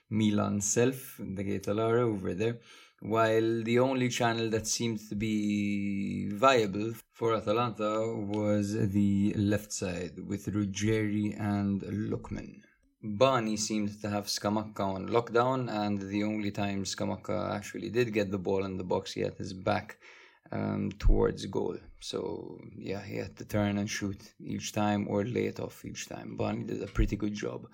Milan 0.10 0.62
self, 0.62 1.18
the 1.20 1.44
Ketelaere 1.44 2.00
over 2.00 2.34
there 2.34 2.60
while 3.02 3.64
the 3.64 3.80
only 3.80 4.10
channel 4.10 4.50
that 4.50 4.68
seemed 4.68 5.00
to 5.10 5.16
be 5.16 6.30
viable 6.30 6.94
for 7.12 7.36
Atalanta 7.36 8.14
was 8.16 8.74
the 8.74 9.34
left 9.36 9.72
side 9.72 10.14
with 10.26 10.48
Ruggeri 10.48 11.40
and 11.40 11.82
Lookman. 11.82 12.65
Bani 13.06 13.56
seemed 13.56 14.02
to 14.02 14.10
have 14.10 14.26
Scamacca 14.26 14.80
on 14.80 15.10
lockdown, 15.10 15.70
and 15.70 16.02
the 16.02 16.24
only 16.24 16.52
time 16.52 16.84
Scamacca 16.84 17.54
actually 17.54 17.90
did 17.90 18.14
get 18.14 18.32
the 18.32 18.38
ball 18.38 18.66
in 18.66 18.78
the 18.78 18.84
box, 18.84 19.14
he 19.14 19.22
had 19.22 19.36
his 19.36 19.54
back 19.54 19.98
um, 20.52 20.92
towards 20.98 21.46
goal. 21.46 21.78
So, 22.00 22.60
yeah, 22.78 23.04
he 23.04 23.18
had 23.18 23.36
to 23.38 23.46
turn 23.46 23.78
and 23.78 23.90
shoot 23.90 24.34
each 24.40 24.74
time 24.74 25.08
or 25.08 25.24
lay 25.24 25.46
it 25.46 25.60
off 25.60 25.86
each 25.86 26.08
time. 26.10 26.36
Bani 26.36 26.64
did 26.64 26.82
a 26.82 26.88
pretty 26.88 27.16
good 27.16 27.36
job 27.36 27.68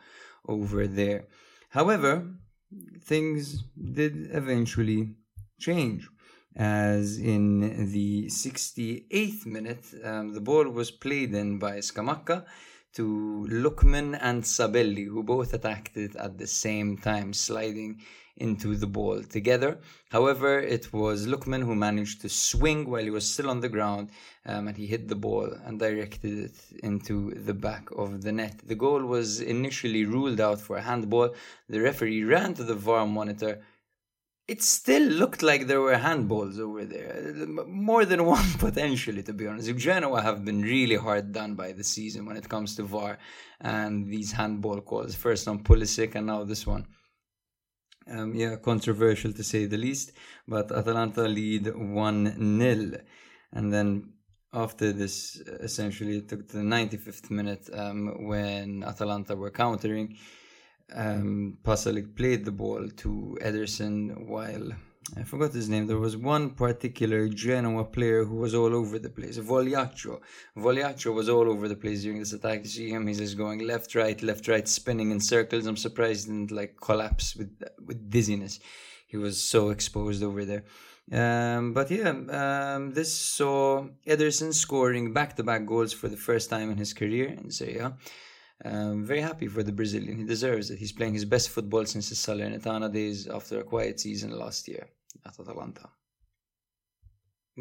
over 0.48 0.88
there. 0.88 1.26
However, 1.70 2.28
things 3.04 3.64
did 4.00 4.30
eventually 4.32 5.16
change. 5.60 6.10
As 6.54 7.18
in 7.18 7.92
the 7.94 8.26
68th 8.26 9.46
minute, 9.46 9.86
um, 10.04 10.34
the 10.34 10.42
ball 10.42 10.68
was 10.70 10.92
played 10.92 11.34
in 11.34 11.60
by 11.60 11.78
Scamacca 11.78 12.46
to 12.94 13.48
Lookman 13.50 14.18
and 14.22 14.44
Sabelli, 14.44 15.06
who 15.06 15.24
both 15.24 15.54
attacked 15.54 15.98
it 15.98 16.16
at 16.16 16.38
the 16.38 16.48
same 16.48 16.98
time, 16.98 17.34
sliding 17.34 18.02
into 18.38 18.76
the 18.76 18.88
ball 18.88 19.22
together. 19.24 19.80
However, 20.10 20.60
it 20.60 20.92
was 20.92 21.28
Lookman 21.28 21.64
who 21.64 21.76
managed 21.76 22.22
to 22.22 22.30
swing 22.30 22.90
while 22.90 23.04
he 23.04 23.10
was 23.10 23.32
still 23.32 23.50
on 23.50 23.60
the 23.60 23.70
ground 23.70 24.10
um, 24.46 24.68
and 24.68 24.76
he 24.76 24.88
hit 24.88 25.08
the 25.08 25.16
ball 25.16 25.54
and 25.66 25.80
directed 25.80 26.38
it 26.46 26.58
into 26.84 27.32
the 27.36 27.54
back 27.54 27.90
of 27.96 28.24
the 28.24 28.32
net. 28.32 28.56
The 28.66 28.76
goal 28.76 29.02
was 29.06 29.42
initially 29.42 30.06
ruled 30.06 30.42
out 30.42 30.60
for 30.60 30.78
a 30.78 30.82
handball. 30.82 31.36
The 31.70 31.82
referee 31.82 32.24
ran 32.24 32.54
to 32.56 32.64
the 32.64 32.76
VAR 32.76 33.06
monitor 33.06 33.62
it 34.48 34.62
still 34.62 35.04
looked 35.04 35.42
like 35.42 35.68
there 35.68 35.82
were 35.82 35.96
handballs 35.96 36.60
over 36.60 36.84
there. 36.86 37.34
More 37.68 38.06
than 38.06 38.26
one, 38.36 38.52
potentially, 38.58 39.24
to 39.24 39.34
be 39.34 39.48
honest. 39.48 39.76
Genoa 39.78 40.22
have 40.22 40.44
been 40.44 40.62
really 40.62 40.96
hard 40.96 41.32
done 41.32 41.56
by 41.56 41.72
the 41.72 41.84
season 41.84 42.26
when 42.26 42.38
it 42.38 42.50
comes 42.50 42.76
to 42.76 42.84
VAR 42.84 43.18
and 43.60 44.08
these 44.08 44.32
handball 44.32 44.82
calls. 44.82 45.16
First 45.16 45.48
on 45.48 45.64
Pulisic 45.64 46.16
and 46.16 46.28
now 46.28 46.44
this 46.44 46.66
one. 46.66 46.86
Um, 48.10 48.34
yeah, 48.34 48.56
controversial 48.56 49.32
to 49.34 49.44
say 49.44 49.66
the 49.66 49.78
least. 49.78 50.12
But 50.48 50.72
Atalanta 50.72 51.28
lead 51.28 51.74
1 51.74 52.60
0. 52.60 53.02
And 53.54 53.72
then 53.72 54.14
after 54.54 54.92
this, 54.92 55.38
essentially, 55.62 56.18
it 56.18 56.30
took 56.30 56.48
the 56.48 56.60
95th 56.60 57.30
minute 57.30 57.70
um, 57.74 58.28
when 58.28 58.84
Atalanta 58.84 59.36
were 59.36 59.52
countering 59.52 60.18
um, 60.96 61.58
Pasalic 61.64 62.16
played 62.16 62.46
the 62.46 62.52
ball 62.52 62.88
to 62.98 63.38
Ederson 63.42 64.28
while 64.28 64.72
I 65.18 65.24
forgot 65.24 65.52
his 65.52 65.68
name. 65.68 65.88
There 65.88 65.98
was 65.98 66.16
one 66.16 66.52
particular 66.52 67.28
Genoa 67.28 67.84
player 67.86 68.24
who 68.24 68.36
was 68.36 68.54
all 68.54 68.74
over 68.76 69.00
the 69.00 69.10
place. 69.10 69.38
Vogliacco. 69.38 70.22
Vogliacco 70.56 71.14
was 71.14 71.28
all 71.28 71.50
over 71.50 71.68
the 71.68 71.76
place 71.76 72.04
during 72.04 72.20
this 72.20 72.34
attack. 72.34 72.60
You 72.64 72.70
see 72.70 72.90
him, 72.90 73.08
he's 73.08 73.18
just 73.18 73.38
going 73.38 73.60
left, 73.66 73.96
right, 73.96 74.22
left, 74.22 74.48
right, 74.48 74.68
spinning 74.68 75.12
in 75.12 75.20
circles. 75.20 75.66
I'm 75.66 75.76
surprised 75.76 76.28
he 76.28 76.34
didn't 76.34 76.52
like 76.52 76.76
collapse 76.80 77.36
with 77.36 77.52
with 77.86 78.10
dizziness. 78.10 78.60
He 79.08 79.18
was 79.18 79.44
so 79.44 79.70
exposed 79.72 80.24
over 80.24 80.46
there. 80.46 80.64
Um, 81.12 81.74
but 81.74 81.92
yeah, 81.92 82.12
um, 82.12 82.94
this 82.94 83.14
saw 83.14 83.88
Ederson 84.08 84.54
scoring 84.54 85.12
back-to-back 85.12 85.66
goals 85.66 85.92
for 85.92 86.08
the 86.08 86.16
first 86.16 86.50
time 86.50 86.72
in 86.72 86.78
his 86.78 86.94
career 86.94 87.28
in 87.28 87.52
Serie 87.52 87.80
A. 87.80 87.98
Um, 88.64 89.06
very 89.06 89.22
happy 89.22 89.48
for 89.48 89.64
the 89.64 89.72
Brazilian. 89.72 90.18
He 90.18 90.24
deserves 90.24 90.70
it. 90.70 90.80
He's 90.80 90.92
playing 90.92 91.14
his 91.14 91.26
best 91.26 91.50
football 91.50 91.86
since 91.86 92.10
his 92.10 92.20
Salernitana 92.20 92.92
days 92.92 93.28
after 93.28 93.60
a 93.60 93.64
quiet 93.64 94.00
season 94.00 94.38
last 94.38 94.68
year 94.68 94.88
at 95.26 95.40
Atalanta. 95.40 95.90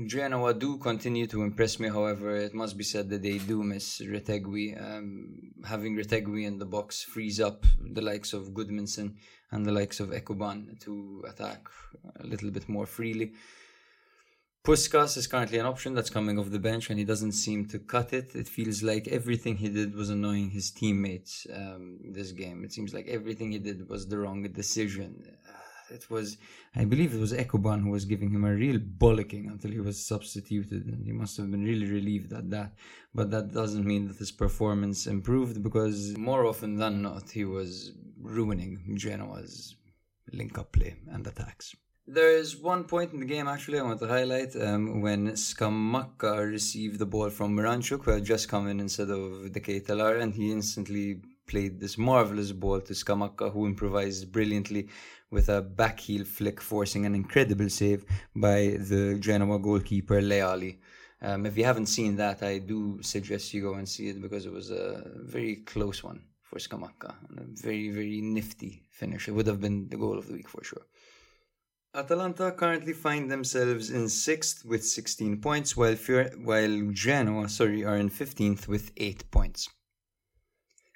Genoa 0.07 0.55
do 0.55 0.79
continue 0.79 1.27
to 1.27 1.43
impress 1.43 1.81
me, 1.81 1.89
however, 1.89 2.37
it 2.37 2.55
must 2.55 2.77
be 2.77 2.85
said 2.85 3.09
that 3.11 3.23
they 3.23 3.39
do 3.39 3.63
miss 3.63 4.01
Retegui. 4.01 4.81
Um, 4.81 5.53
having 5.65 5.97
Retegui 5.97 6.47
in 6.47 6.59
the 6.59 6.65
box 6.65 7.03
frees 7.03 7.41
up 7.41 7.67
the 7.81 8.01
likes 8.01 8.33
of 8.33 8.51
Gudmundsson 8.51 9.17
and 9.51 9.67
the 9.67 9.73
likes 9.73 9.99
of 9.99 10.11
Ekuban 10.11 10.79
to 10.81 11.25
attack 11.29 11.67
a 12.21 12.27
little 12.27 12.51
bit 12.51 12.69
more 12.69 12.87
freely. 12.87 13.33
Puscas 14.63 15.17
is 15.17 15.27
currently 15.27 15.59
an 15.59 15.65
option 15.65 15.95
that's 15.95 16.11
coming 16.11 16.39
off 16.39 16.51
the 16.51 16.59
bench 16.59 16.91
and 16.91 16.99
he 16.99 17.05
doesn't 17.05 17.33
seem 17.33 17.65
to 17.69 17.79
cut 17.79 18.13
it. 18.13 18.35
It 18.35 18.47
feels 18.47 18.83
like 18.83 19.09
everything 19.09 19.57
he 19.57 19.71
did 19.71 19.95
was 19.95 20.11
annoying 20.11 20.51
his 20.51 20.71
teammates 20.71 21.47
um, 21.55 21.99
this 22.05 22.33
game. 22.33 22.63
It 22.63 22.73
seems 22.73 22.93
like 22.93 23.09
everything 23.09 23.53
he 23.53 23.59
did 23.59 23.89
was 23.89 24.07
the 24.07 24.19
wrong 24.19 24.43
decision. 24.43 25.25
Uh, 25.49 25.95
it 25.95 26.11
was, 26.11 26.37
I 26.77 26.85
believe 26.85 27.15
it 27.15 27.21
was 27.21 27.33
Ekuban 27.33 27.83
who 27.83 27.91
was 27.91 28.05
giving 28.05 28.31
him 28.31 28.45
a 28.45 28.53
real 28.53 28.79
bollocking 28.79 29.51
until 29.51 29.71
he 29.71 29.81
was 29.81 30.07
substituted 30.07 30.85
and 30.89 31.07
he 31.07 31.13
must 31.13 31.39
have 31.39 31.51
been 31.51 31.65
really 31.65 31.91
relieved 31.91 32.35
at 32.35 32.51
that. 32.51 32.75
But 33.15 33.31
that 33.31 33.55
doesn't 33.55 33.87
mean 33.87 34.09
that 34.09 34.19
his 34.19 34.31
performance 34.31 35.07
improved 35.07 35.63
because 35.63 36.15
more 36.19 36.45
often 36.45 36.77
than 36.77 37.01
not 37.01 37.31
he 37.31 37.47
was 37.47 37.93
ruining 38.21 38.95
Genoa's 38.95 39.77
link-up 40.35 40.71
play 40.71 40.97
and 41.11 41.27
attacks. 41.27 41.75
There 42.13 42.37
is 42.37 42.57
one 42.57 42.83
point 42.83 43.13
in 43.13 43.21
the 43.21 43.25
game 43.25 43.47
actually 43.47 43.79
I 43.79 43.85
want 43.85 44.01
to 44.01 44.09
highlight 44.09 44.57
um, 44.57 45.01
when 45.01 45.29
Scamacca 45.29 46.51
received 46.51 46.99
the 46.99 47.07
ball 47.07 47.31
from 47.31 47.57
Miranchuk, 47.57 48.03
who 48.03 48.11
had 48.11 48.25
just 48.25 48.49
come 48.49 48.67
in 48.67 48.81
instead 48.81 49.11
of 49.11 49.53
De 49.53 49.61
Ketelaere, 49.61 50.21
and 50.21 50.35
he 50.35 50.51
instantly 50.51 51.21
played 51.47 51.79
this 51.79 51.97
marvelous 51.97 52.51
ball 52.51 52.81
to 52.81 52.95
Scamacca, 52.95 53.53
who 53.53 53.65
improvised 53.65 54.33
brilliantly 54.33 54.89
with 55.31 55.49
a 55.49 55.63
back 55.63 56.01
heel 56.01 56.25
flick, 56.25 56.61
forcing 56.61 57.07
an 57.07 57.15
incredible 57.15 57.69
save 57.69 58.05
by 58.35 58.77
the 58.91 59.17
Genoa 59.21 59.61
goalkeeper 59.61 60.21
Leali. 60.21 60.79
Um, 61.23 61.47
if 61.47 61.57
you 61.57 61.65
haven't 61.65 61.87
seen 61.87 62.17
that, 62.17 62.43
I 62.43 62.59
do 62.59 62.99
suggest 63.03 63.55
you 63.55 63.63
go 63.63 63.75
and 63.75 63.89
see 63.89 64.09
it 64.09 64.21
because 64.21 64.47
it 64.47 64.53
was 64.53 64.73
a 64.73 65.05
very 65.15 65.57
close 65.65 66.03
one 66.03 66.23
for 66.43 66.59
Scamacca 66.59 67.15
and 67.29 67.39
a 67.39 67.63
very, 67.63 67.91
very 67.91 68.21
nifty 68.21 68.83
finish. 68.91 69.29
It 69.29 69.33
would 69.33 69.47
have 69.47 69.61
been 69.61 69.89
the 69.89 69.97
goal 69.97 70.19
of 70.19 70.27
the 70.27 70.33
week 70.33 70.49
for 70.49 70.65
sure. 70.65 70.87
Atalanta 71.93 72.53
currently 72.53 72.93
find 72.93 73.29
themselves 73.29 73.91
in 73.91 74.09
sixth 74.09 74.65
with 74.65 74.85
16 74.85 75.41
points, 75.41 75.77
while 75.77 75.97
while 75.97 76.91
Genoa, 76.93 77.49
sorry, 77.49 77.85
are 77.85 77.97
in 77.97 78.09
15th 78.09 78.69
with 78.69 78.93
8 78.97 79.29
points. 79.33 79.69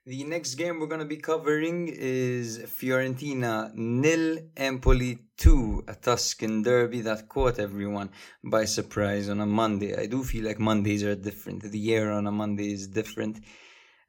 The 0.07 0.23
next 0.23 0.55
game 0.55 0.79
we're 0.79 0.87
going 0.87 1.01
to 1.01 1.17
be 1.17 1.17
covering 1.17 1.89
is 1.89 2.59
Fiorentina 2.59 3.75
nil 3.75 4.39
Empoli 4.57 5.19
2, 5.37 5.85
a 5.89 5.95
Tuscan 5.97 6.63
derby 6.63 7.01
that 7.01 7.29
caught 7.29 7.59
everyone 7.59 8.11
by 8.45 8.65
surprise 8.65 9.29
on 9.29 9.41
a 9.41 9.47
Monday. 9.47 9.97
I 9.97 10.07
do 10.07 10.23
feel 10.23 10.45
like 10.45 10.61
Mondays 10.61 11.03
are 11.03 11.17
different. 11.17 11.63
The 11.63 11.79
year 11.79 12.13
on 12.13 12.29
a 12.29 12.31
Monday 12.31 12.73
is 12.73 12.87
different. 12.87 13.41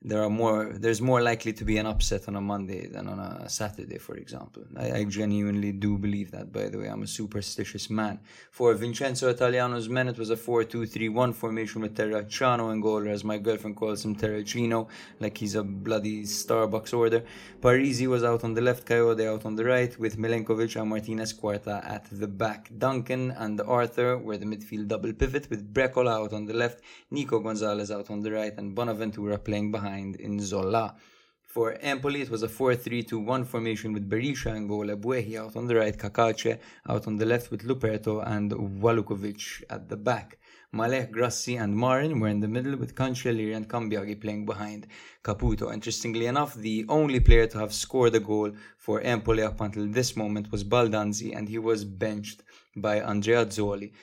There 0.02 0.22
are 0.22 0.30
more 0.30 0.72
there's 0.74 1.02
more 1.02 1.22
likely 1.22 1.52
to 1.54 1.66
be 1.66 1.78
an 1.78 1.88
upset 1.88 2.28
on 2.28 2.36
a 2.36 2.41
monday 2.41 2.86
than 2.88 3.08
on 3.08 3.20
a 3.20 3.50
saturday 3.50 3.98
for 3.98 4.16
example. 4.16 4.64
I, 4.78 4.91
I, 5.00 5.04
genuinely 5.06 5.72
do 5.72 5.98
believe 5.98 6.30
that 6.32 6.52
by 6.52 6.68
the 6.70 6.78
way. 6.78 6.88
I'm 6.88 7.02
a 7.02 7.08
superstitious 7.08 7.89
man. 7.89 8.20
For 8.52 8.74
vincenzo 8.76 9.30
italiano's 9.30 9.89
men 9.89 10.08
it 10.08 10.20
was 10.20 10.30
a 10.30 10.36
4-2-3-1 10.36 11.34
formation 11.34 11.82
with 11.82 11.96
terracciano 11.98 12.72
and 12.72 12.84
goal 12.84 13.08
as 13.08 13.24
my 13.24 13.39
girlfriend 13.39 13.78
calls 13.78 14.06
him 14.06 14.16
terracino 14.16 14.88
like 15.20 15.38
he's 15.38 15.56
a 15.56 15.64
bloody 15.64 16.24
starbucks 16.24 16.93
order. 16.93 17.24
Parisi 17.62 18.06
was 18.06 18.24
out 18.24 18.43
on 18.43 18.54
the 18.54 18.62
left 18.62 18.86
kayode 18.86 19.26
out 19.26 19.46
on 19.46 19.56
the 19.56 19.66
right 19.66 19.98
with 19.98 20.18
milenkovic 20.18 20.80
and 20.80 20.89
martinez 20.89 21.34
quarta 21.34 21.82
at 21.84 22.06
the 22.12 22.28
back. 22.28 22.70
Duncan 22.78 23.32
and 23.32 23.60
arthur 23.62 24.20
were 24.20 24.38
the 24.38 24.46
midfield 24.46 24.88
double 24.88 25.14
pivot 25.14 25.50
with 25.50 25.74
brekalo 25.74 26.12
out 26.12 26.34
on 26.34 26.46
the 26.46 26.54
left 26.54 26.82
nico 27.10 27.39
gonzalez 27.39 27.89
out 27.89 28.12
on 28.12 28.20
the 28.22 28.32
right 28.32 28.56
and 28.58 28.76
bonaventura 28.76 29.39
playing 29.39 29.72
behind 29.72 29.95
behind 29.96 30.18
Nzola. 30.20 30.96
For 31.43 31.78
Empoli, 31.82 32.22
it 32.22 32.30
was 32.30 32.43
a 32.43 32.50
4-3-2-1 32.50 33.46
formation 33.48 33.93
with 33.93 34.10
Berisha 34.10 34.54
and 34.54 34.68
goal, 34.68 34.88
Ebuehi 34.88 35.39
out 35.39 35.56
on 35.56 35.68
the 35.68 35.76
right, 35.76 35.98
Cacace 35.98 36.58
out 36.89 37.08
on 37.08 37.16
the 37.16 37.26
left 37.26 37.50
with 37.50 37.64
Luperto 37.64 38.22
and 38.28 38.52
Walukiewicz 38.52 39.64
at 39.70 39.88
the 39.88 39.96
back. 39.96 40.38
Maleh, 40.74 41.10
Grassi 41.10 41.56
and 41.56 41.74
Marin 41.74 42.20
were 42.20 42.28
in 42.28 42.41
the 42.41 42.50
middle 42.50 42.76
with 42.76 42.93
Cancellieri 42.93 43.56
and 43.56 43.70
Cambiaghi 43.70 44.20
playing 44.20 44.46
behind 44.46 44.88
Caputo. 45.24 45.74
Interestingly 45.74 46.26
enough, 46.26 46.56
the 46.56 46.86
only 46.89 47.22
player 47.22 47.48
to 47.48 47.60
have 47.60 47.74
scored 47.74 48.16
a 48.16 48.20
goal 48.20 48.52
for 48.78 49.00
Empoli 49.00 49.43
up 49.43 49.62
until 49.62 49.88
this 49.88 50.18
moment 50.18 50.52
was 50.52 50.66
Baldanzi 50.66 51.34
and 51.34 51.48
he 51.48 51.58
was 51.58 51.86
benched 51.86 52.43
by 52.76 53.00
Andreazzoli, 53.00 53.93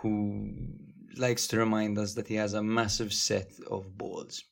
who 0.00 0.54
likes 1.18 1.46
to 1.48 1.58
remind 1.58 1.98
us 1.98 2.14
that 2.14 2.28
he 2.28 2.36
has 2.36 2.54
a 2.54 2.62
massive 2.62 3.12
set 3.12 3.50
of 3.70 3.98
balls. 3.98 4.44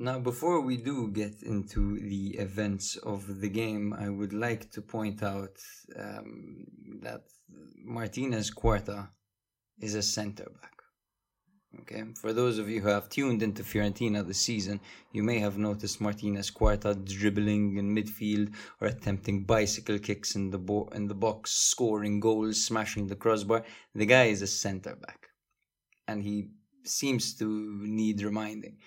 Now, 0.00 0.20
before 0.20 0.60
we 0.60 0.76
do 0.76 1.10
get 1.10 1.42
into 1.42 1.98
the 1.98 2.36
events 2.38 2.96
of 2.98 3.40
the 3.40 3.48
game, 3.48 3.92
I 3.92 4.08
would 4.08 4.32
like 4.32 4.70
to 4.70 4.80
point 4.80 5.24
out 5.24 5.56
um, 5.98 6.64
that 7.02 7.22
Martinez 7.84 8.48
Quarta 8.50 9.08
is 9.80 9.96
a 9.96 10.02
centre 10.02 10.52
back. 10.62 10.74
Okay, 11.80 12.04
for 12.14 12.32
those 12.32 12.58
of 12.58 12.70
you 12.70 12.80
who 12.80 12.88
have 12.88 13.08
tuned 13.08 13.42
into 13.42 13.64
Fiorentina 13.64 14.24
this 14.24 14.40
season, 14.40 14.80
you 15.12 15.24
may 15.24 15.40
have 15.40 15.58
noticed 15.58 16.00
Martinez 16.00 16.48
Quarta 16.50 16.94
dribbling 16.94 17.76
in 17.76 17.92
midfield 17.94 18.54
or 18.80 18.86
attempting 18.86 19.44
bicycle 19.44 19.98
kicks 19.98 20.36
in 20.36 20.50
the 20.50 20.58
bo- 20.58 20.88
in 20.94 21.08
the 21.08 21.14
box, 21.14 21.50
scoring 21.50 22.20
goals, 22.20 22.64
smashing 22.64 23.08
the 23.08 23.16
crossbar. 23.16 23.64
The 23.96 24.06
guy 24.06 24.26
is 24.26 24.42
a 24.42 24.46
centre 24.46 24.94
back, 24.94 25.26
and 26.06 26.22
he 26.22 26.50
seems 26.84 27.34
to 27.34 27.46
need 27.82 28.22
reminding 28.22 28.78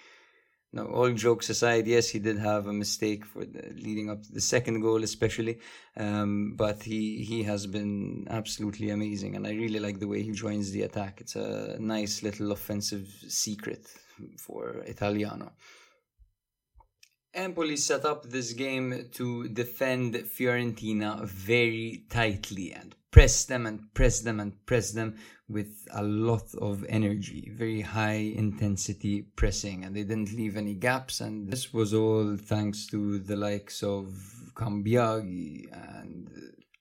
no, 0.73 0.85
all 0.85 1.11
jokes 1.11 1.49
aside, 1.49 1.85
yes, 1.85 2.07
he 2.07 2.19
did 2.19 2.39
have 2.39 2.65
a 2.67 2.73
mistake 2.73 3.25
for 3.25 3.43
the, 3.43 3.73
leading 3.75 4.09
up 4.09 4.23
to 4.23 4.31
the 4.31 4.39
second 4.39 4.79
goal, 4.79 5.03
especially. 5.03 5.59
Um, 5.97 6.53
but 6.55 6.83
he 6.83 7.23
he 7.23 7.43
has 7.43 7.67
been 7.67 8.25
absolutely 8.29 8.89
amazing, 8.89 9.35
and 9.35 9.45
I 9.45 9.51
really 9.51 9.79
like 9.79 9.99
the 9.99 10.07
way 10.07 10.23
he 10.23 10.31
joins 10.31 10.71
the 10.71 10.83
attack. 10.83 11.19
It's 11.19 11.35
a 11.35 11.75
nice 11.79 12.23
little 12.23 12.53
offensive 12.53 13.07
secret 13.27 13.85
for 14.37 14.77
Italiano. 14.85 15.51
Empoli 17.33 17.77
set 17.77 18.05
up 18.05 18.29
this 18.29 18.53
game 18.53 19.09
to 19.13 19.47
defend 19.49 20.15
Fiorentina 20.15 21.25
very 21.25 22.05
tightly 22.09 22.73
and 22.73 22.95
press 23.11 23.45
them 23.45 23.65
and 23.65 23.93
press 23.93 24.21
them 24.21 24.39
and 24.39 24.65
press 24.65 24.91
them 24.91 25.15
with 25.47 25.85
a 25.93 26.01
lot 26.01 26.55
of 26.55 26.85
energy, 26.87 27.51
very 27.53 27.81
high 27.81 28.31
intensity 28.35 29.23
pressing, 29.35 29.83
and 29.83 29.95
they 29.95 30.03
didn't 30.03 30.33
leave 30.33 30.55
any 30.55 30.73
gaps. 30.73 31.19
And 31.19 31.51
this 31.51 31.73
was 31.73 31.93
all 31.93 32.37
thanks 32.37 32.87
to 32.87 33.19
the 33.19 33.35
likes 33.35 33.83
of 33.83 34.13
Cambiaghi 34.55 35.65
and 35.71 36.29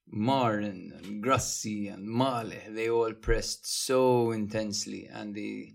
Marin 0.06 0.92
and 0.96 1.22
Grassi 1.22 1.88
and 1.88 2.08
Maleh. 2.08 2.74
They 2.74 2.90
all 2.90 3.12
pressed 3.12 3.84
so 3.84 4.30
intensely 4.30 5.08
and 5.12 5.34
they 5.34 5.74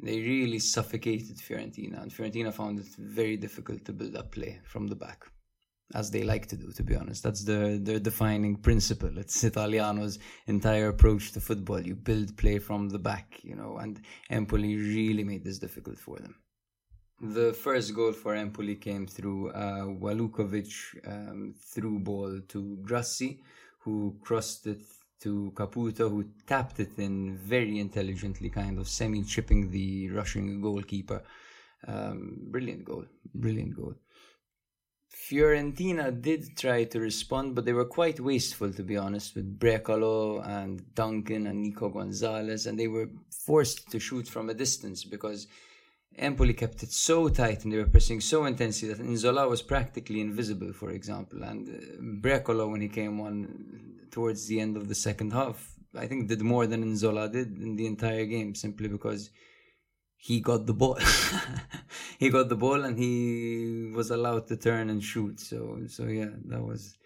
they 0.00 0.18
really 0.18 0.58
suffocated 0.58 1.36
Fiorentina, 1.38 2.02
and 2.02 2.12
Fiorentina 2.12 2.52
found 2.52 2.80
it 2.80 2.86
very 2.98 3.36
difficult 3.36 3.84
to 3.84 3.92
build 3.92 4.16
up 4.16 4.32
play 4.32 4.60
from 4.64 4.88
the 4.88 4.96
back, 4.96 5.24
as 5.92 6.10
they 6.10 6.22
like 6.22 6.46
to 6.46 6.56
do. 6.56 6.70
To 6.72 6.82
be 6.82 6.96
honest, 6.96 7.22
that's 7.22 7.44
their 7.44 7.78
their 7.78 7.98
defining 7.98 8.56
principle. 8.56 9.18
It's 9.18 9.44
Italiano's 9.44 10.18
entire 10.46 10.88
approach 10.88 11.32
to 11.32 11.40
football. 11.40 11.80
You 11.80 11.94
build 11.94 12.36
play 12.36 12.58
from 12.58 12.88
the 12.88 12.98
back, 12.98 13.40
you 13.42 13.56
know, 13.56 13.76
and 13.76 14.00
Empoli 14.30 14.76
really 14.76 15.24
made 15.24 15.44
this 15.44 15.58
difficult 15.58 15.98
for 15.98 16.18
them. 16.18 16.36
The 17.20 17.52
first 17.52 17.94
goal 17.94 18.12
for 18.12 18.34
Empoli 18.34 18.76
came 18.76 19.06
through 19.06 19.50
uh, 19.50 19.84
Walukiewicz 19.86 21.06
um, 21.06 21.54
through 21.58 22.00
ball 22.00 22.40
to 22.48 22.78
Grassi, 22.82 23.40
who 23.78 24.16
crossed 24.20 24.66
it 24.66 24.82
to 25.20 25.52
Caputo, 25.54 26.10
who 26.10 26.24
tapped 26.46 26.80
it 26.80 26.98
in 26.98 27.36
very 27.38 27.78
intelligently, 27.78 28.50
kind 28.50 28.78
of 28.78 28.88
semi 28.88 29.22
chipping 29.22 29.70
the 29.70 30.10
Russian 30.10 30.60
goalkeeper. 30.60 31.22
Um, 31.86 32.38
brilliant 32.50 32.84
goal, 32.84 33.04
brilliant 33.34 33.76
goal. 33.76 33.94
Fiorentina 35.14 36.10
did 36.20 36.56
try 36.56 36.84
to 36.84 37.00
respond, 37.00 37.54
but 37.54 37.64
they 37.64 37.72
were 37.72 37.84
quite 37.84 38.20
wasteful, 38.20 38.72
to 38.72 38.82
be 38.82 38.96
honest, 38.96 39.34
with 39.34 39.58
Brekalo 39.58 40.46
and 40.46 40.94
Duncan 40.94 41.46
and 41.46 41.62
Nico 41.62 41.88
Gonzalez, 41.88 42.66
and 42.66 42.78
they 42.78 42.88
were 42.88 43.08
forced 43.30 43.90
to 43.90 44.00
shoot 44.00 44.26
from 44.26 44.50
a 44.50 44.54
distance 44.54 45.04
because 45.04 45.46
Empoli 46.16 46.52
kept 46.52 46.82
it 46.82 46.92
so 46.92 47.28
tight 47.28 47.64
and 47.64 47.72
they 47.72 47.76
were 47.76 47.86
pressing 47.86 48.20
so 48.20 48.44
intensely 48.44 48.88
that 48.88 48.98
Nzola 48.98 49.48
was 49.48 49.62
practically 49.62 50.20
invisible, 50.20 50.72
for 50.72 50.90
example. 50.90 51.42
And 51.42 51.68
uh, 51.68 52.02
Brekalo, 52.20 52.70
when 52.70 52.80
he 52.80 52.88
came 52.88 53.20
on 53.20 54.08
towards 54.10 54.46
the 54.46 54.60
end 54.60 54.76
of 54.76 54.88
the 54.88 54.94
second 54.94 55.32
half, 55.32 55.74
I 55.96 56.06
think 56.06 56.28
did 56.28 56.42
more 56.42 56.66
than 56.66 56.84
Nzola 56.84 57.30
did 57.30 57.58
in 57.58 57.76
the 57.76 57.86
entire 57.86 58.26
game 58.26 58.54
simply 58.54 58.88
because 58.88 59.30
he 60.24 60.40
got 60.40 60.64
the 60.64 60.72
ball. 60.72 60.98
he 62.18 62.30
got 62.30 62.48
the 62.48 62.56
ball 62.56 62.82
and 62.84 62.98
he 62.98 63.92
was 63.94 64.10
allowed 64.10 64.46
to 64.46 64.56
turn 64.56 64.88
and 64.88 65.04
shoot. 65.04 65.38
So, 65.38 65.80
so 65.86 66.04
yeah, 66.04 66.30
that 66.46 66.62
was 66.62 66.96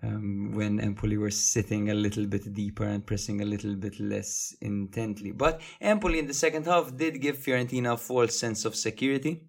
um, 0.00 0.52
when 0.54 0.78
Empoli 0.78 1.16
were 1.16 1.32
sitting 1.32 1.90
a 1.90 1.94
little 1.94 2.24
bit 2.24 2.52
deeper 2.52 2.84
and 2.84 3.04
pressing 3.04 3.40
a 3.40 3.44
little 3.44 3.74
bit 3.74 3.98
less 3.98 4.54
intently. 4.60 5.32
But 5.32 5.60
Empoli 5.80 6.20
in 6.20 6.28
the 6.28 6.34
second 6.34 6.66
half 6.66 6.96
did 6.96 7.20
give 7.20 7.36
Fiorentina 7.36 7.94
a 7.94 7.96
false 7.96 8.38
sense 8.38 8.64
of 8.64 8.76
security. 8.76 9.42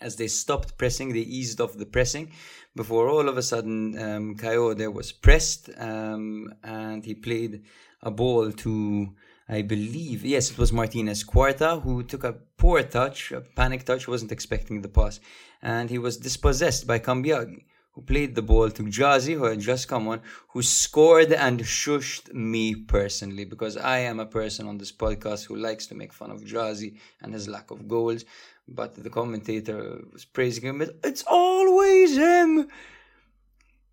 As 0.00 0.14
they 0.14 0.28
stopped 0.28 0.78
pressing, 0.78 1.12
they 1.12 1.18
eased 1.18 1.60
off 1.60 1.76
the 1.76 1.86
pressing 1.86 2.30
before 2.76 3.08
all 3.08 3.28
of 3.28 3.36
a 3.36 3.42
sudden 3.42 3.98
um, 3.98 4.36
Kayode 4.36 4.92
was 4.92 5.10
pressed 5.10 5.68
um, 5.78 6.54
and 6.62 7.04
he 7.04 7.14
played 7.14 7.64
a 8.02 8.12
ball 8.12 8.52
to, 8.52 9.14
I 9.48 9.62
believe, 9.62 10.24
yes, 10.24 10.50
it 10.50 10.58
was 10.58 10.72
Martinez 10.72 11.22
Quarta 11.22 11.80
who 11.80 12.02
took 12.02 12.24
a 12.24 12.36
poor 12.56 12.82
touch, 12.82 13.30
a 13.32 13.40
panic 13.40 13.84
touch, 13.84 14.08
wasn't 14.08 14.32
expecting 14.32 14.80
the 14.80 14.88
pass, 14.88 15.20
and 15.60 15.90
he 15.90 15.98
was 15.98 16.16
dispossessed 16.16 16.86
by 16.86 16.98
Cambiaghi 16.98 17.64
who 17.94 18.02
played 18.02 18.34
the 18.34 18.42
ball 18.42 18.70
to 18.70 18.82
Gyasi, 18.82 19.34
who 19.34 19.44
had 19.44 19.60
just 19.60 19.86
come 19.86 20.08
on, 20.08 20.20
who 20.48 20.62
scored 20.62 21.32
and 21.32 21.60
shushed 21.60 22.32
me 22.34 22.74
personally, 22.74 23.44
because 23.44 23.76
I 23.76 23.98
am 23.98 24.18
a 24.18 24.26
person 24.26 24.66
on 24.66 24.78
this 24.78 24.90
podcast 24.90 25.46
who 25.46 25.56
likes 25.56 25.86
to 25.86 25.94
make 25.94 26.12
fun 26.12 26.32
of 26.32 26.42
Gyasi 26.42 26.96
and 27.22 27.32
his 27.32 27.48
lack 27.48 27.70
of 27.70 27.86
goals. 27.86 28.24
But 28.66 28.94
the 29.00 29.10
commentator 29.10 30.02
was 30.12 30.24
praising 30.24 30.64
him. 30.64 30.82
It's 31.04 31.22
always 31.26 32.16
him. 32.16 32.68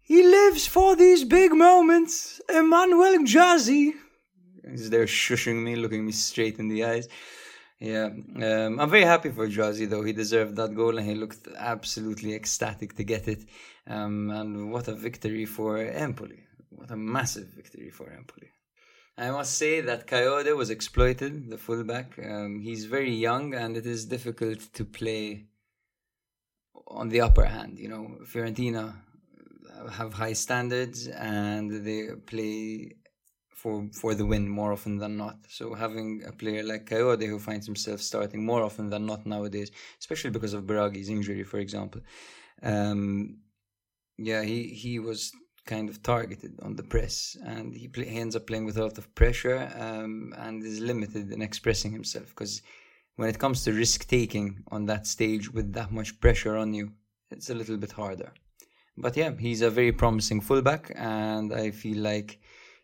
He 0.01 0.23
lives 0.23 0.65
for 0.65 0.95
these 0.95 1.23
big 1.23 1.51
moments. 1.51 2.41
Emmanuel 2.49 3.19
Gyasi. 3.19 3.93
He's 4.69 4.89
there 4.89 5.05
shushing 5.05 5.63
me, 5.63 5.75
looking 5.75 6.05
me 6.05 6.11
straight 6.11 6.59
in 6.59 6.67
the 6.67 6.85
eyes. 6.85 7.07
Yeah, 7.79 8.05
um, 8.05 8.79
I'm 8.79 8.91
very 8.91 9.05
happy 9.05 9.31
for 9.31 9.47
Gyasi 9.47 9.89
though. 9.89 10.03
He 10.03 10.13
deserved 10.13 10.55
that 10.57 10.75
goal 10.75 10.99
and 10.99 11.07
he 11.07 11.15
looked 11.15 11.47
absolutely 11.57 12.35
ecstatic 12.35 12.95
to 12.97 13.03
get 13.03 13.27
it. 13.27 13.43
Um, 13.87 14.29
and 14.29 14.71
what 14.71 14.87
a 14.87 14.93
victory 14.93 15.45
for 15.45 15.79
Empoli! 15.79 16.43
What 16.69 16.91
a 16.91 16.95
massive 16.95 17.47
victory 17.47 17.89
for 17.89 18.11
Empoli. 18.11 18.51
I 19.17 19.31
must 19.31 19.57
say 19.57 19.81
that 19.81 20.07
Kayode 20.07 20.55
was 20.55 20.69
exploited, 20.69 21.49
the 21.49 21.57
fullback. 21.57 22.19
Um, 22.23 22.59
he's 22.59 22.85
very 22.85 23.13
young 23.13 23.53
and 23.55 23.75
it 23.75 23.85
is 23.85 24.05
difficult 24.05 24.59
to 24.73 24.85
play 24.85 25.47
on 26.87 27.09
the 27.09 27.21
upper 27.21 27.45
hand. 27.45 27.79
You 27.79 27.89
know, 27.89 28.17
Fiorentina 28.25 28.95
have 29.91 30.13
high 30.13 30.33
standards 30.33 31.07
and 31.07 31.85
they 31.85 32.09
play 32.25 32.95
for 33.61 33.87
for 33.93 34.15
the 34.15 34.25
win 34.25 34.49
more 34.49 34.71
often 34.73 34.97
than 34.97 35.17
not. 35.17 35.37
So 35.47 35.75
having 35.75 36.23
a 36.27 36.31
player 36.31 36.63
like 36.63 36.89
Kayode 36.89 37.27
who 37.27 37.39
finds 37.39 37.65
himself 37.65 38.01
starting 38.01 38.43
more 38.43 38.63
often 38.63 38.89
than 38.89 39.05
not 39.05 39.25
nowadays, 39.25 39.71
especially 39.99 40.31
because 40.31 40.53
of 40.55 40.63
Biraghi's 40.63 41.09
injury, 41.09 41.43
for 41.43 41.59
example, 41.59 42.01
um, 42.63 43.37
yeah, 44.17 44.41
he 44.41 44.59
he 44.83 44.99
was 44.99 45.31
kind 45.65 45.89
of 45.89 46.01
targeted 46.01 46.53
on 46.63 46.75
the 46.75 46.83
press, 46.93 47.37
and 47.45 47.75
he, 47.75 47.87
play, 47.87 48.05
he 48.05 48.19
ends 48.19 48.35
up 48.35 48.47
playing 48.47 48.65
with 48.65 48.77
a 48.77 48.83
lot 48.83 48.97
of 48.97 49.13
pressure 49.13 49.59
um, 49.85 50.33
and 50.37 50.63
is 50.63 50.79
limited 50.79 51.31
in 51.31 51.41
expressing 51.41 51.91
himself 51.91 52.27
because 52.29 52.63
when 53.17 53.29
it 53.29 53.37
comes 53.37 53.63
to 53.63 53.71
risk 53.71 54.07
taking 54.07 54.63
on 54.71 54.85
that 54.85 55.05
stage 55.05 55.53
with 55.53 55.71
that 55.73 55.91
much 55.91 56.19
pressure 56.19 56.57
on 56.57 56.73
you, 56.73 56.91
it's 57.29 57.51
a 57.51 57.53
little 57.53 57.77
bit 57.77 57.91
harder. 57.91 58.31
But 58.97 59.15
yeah, 59.15 59.31
he's 59.37 59.61
a 59.61 59.69
very 59.69 59.91
promising 59.91 60.41
fullback, 60.41 60.91
and 60.95 61.53
I 61.53 61.69
feel 61.71 61.99
like 62.11 62.39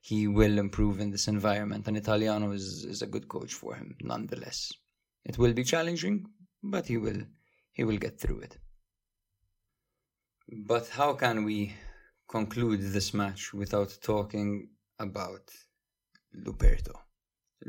he 0.07 0.25
will 0.25 0.57
improve 0.57 1.01
in 1.01 1.11
this 1.11 1.27
environment. 1.27 1.85
And 1.85 1.97
Italiano 1.97 2.51
is, 2.51 2.85
is 2.85 3.01
a 3.01 3.07
good 3.07 3.27
coach 3.27 3.53
for 3.53 3.75
him, 3.75 3.93
nonetheless. 4.01 4.71
It 5.25 5.37
will 5.37 5.51
be 5.51 5.65
challenging, 5.65 6.25
but 6.63 6.87
he 6.87 6.97
will 7.05 7.23
he 7.73 7.83
will 7.83 7.97
get 7.97 8.17
through 8.17 8.39
it. 8.47 8.57
But 10.71 10.87
how 10.87 11.11
can 11.23 11.43
we 11.43 11.73
conclude 12.35 12.81
this 12.81 13.13
match 13.13 13.53
without 13.53 13.91
talking 14.01 14.69
about 14.97 15.45
Luperto? 16.45 16.95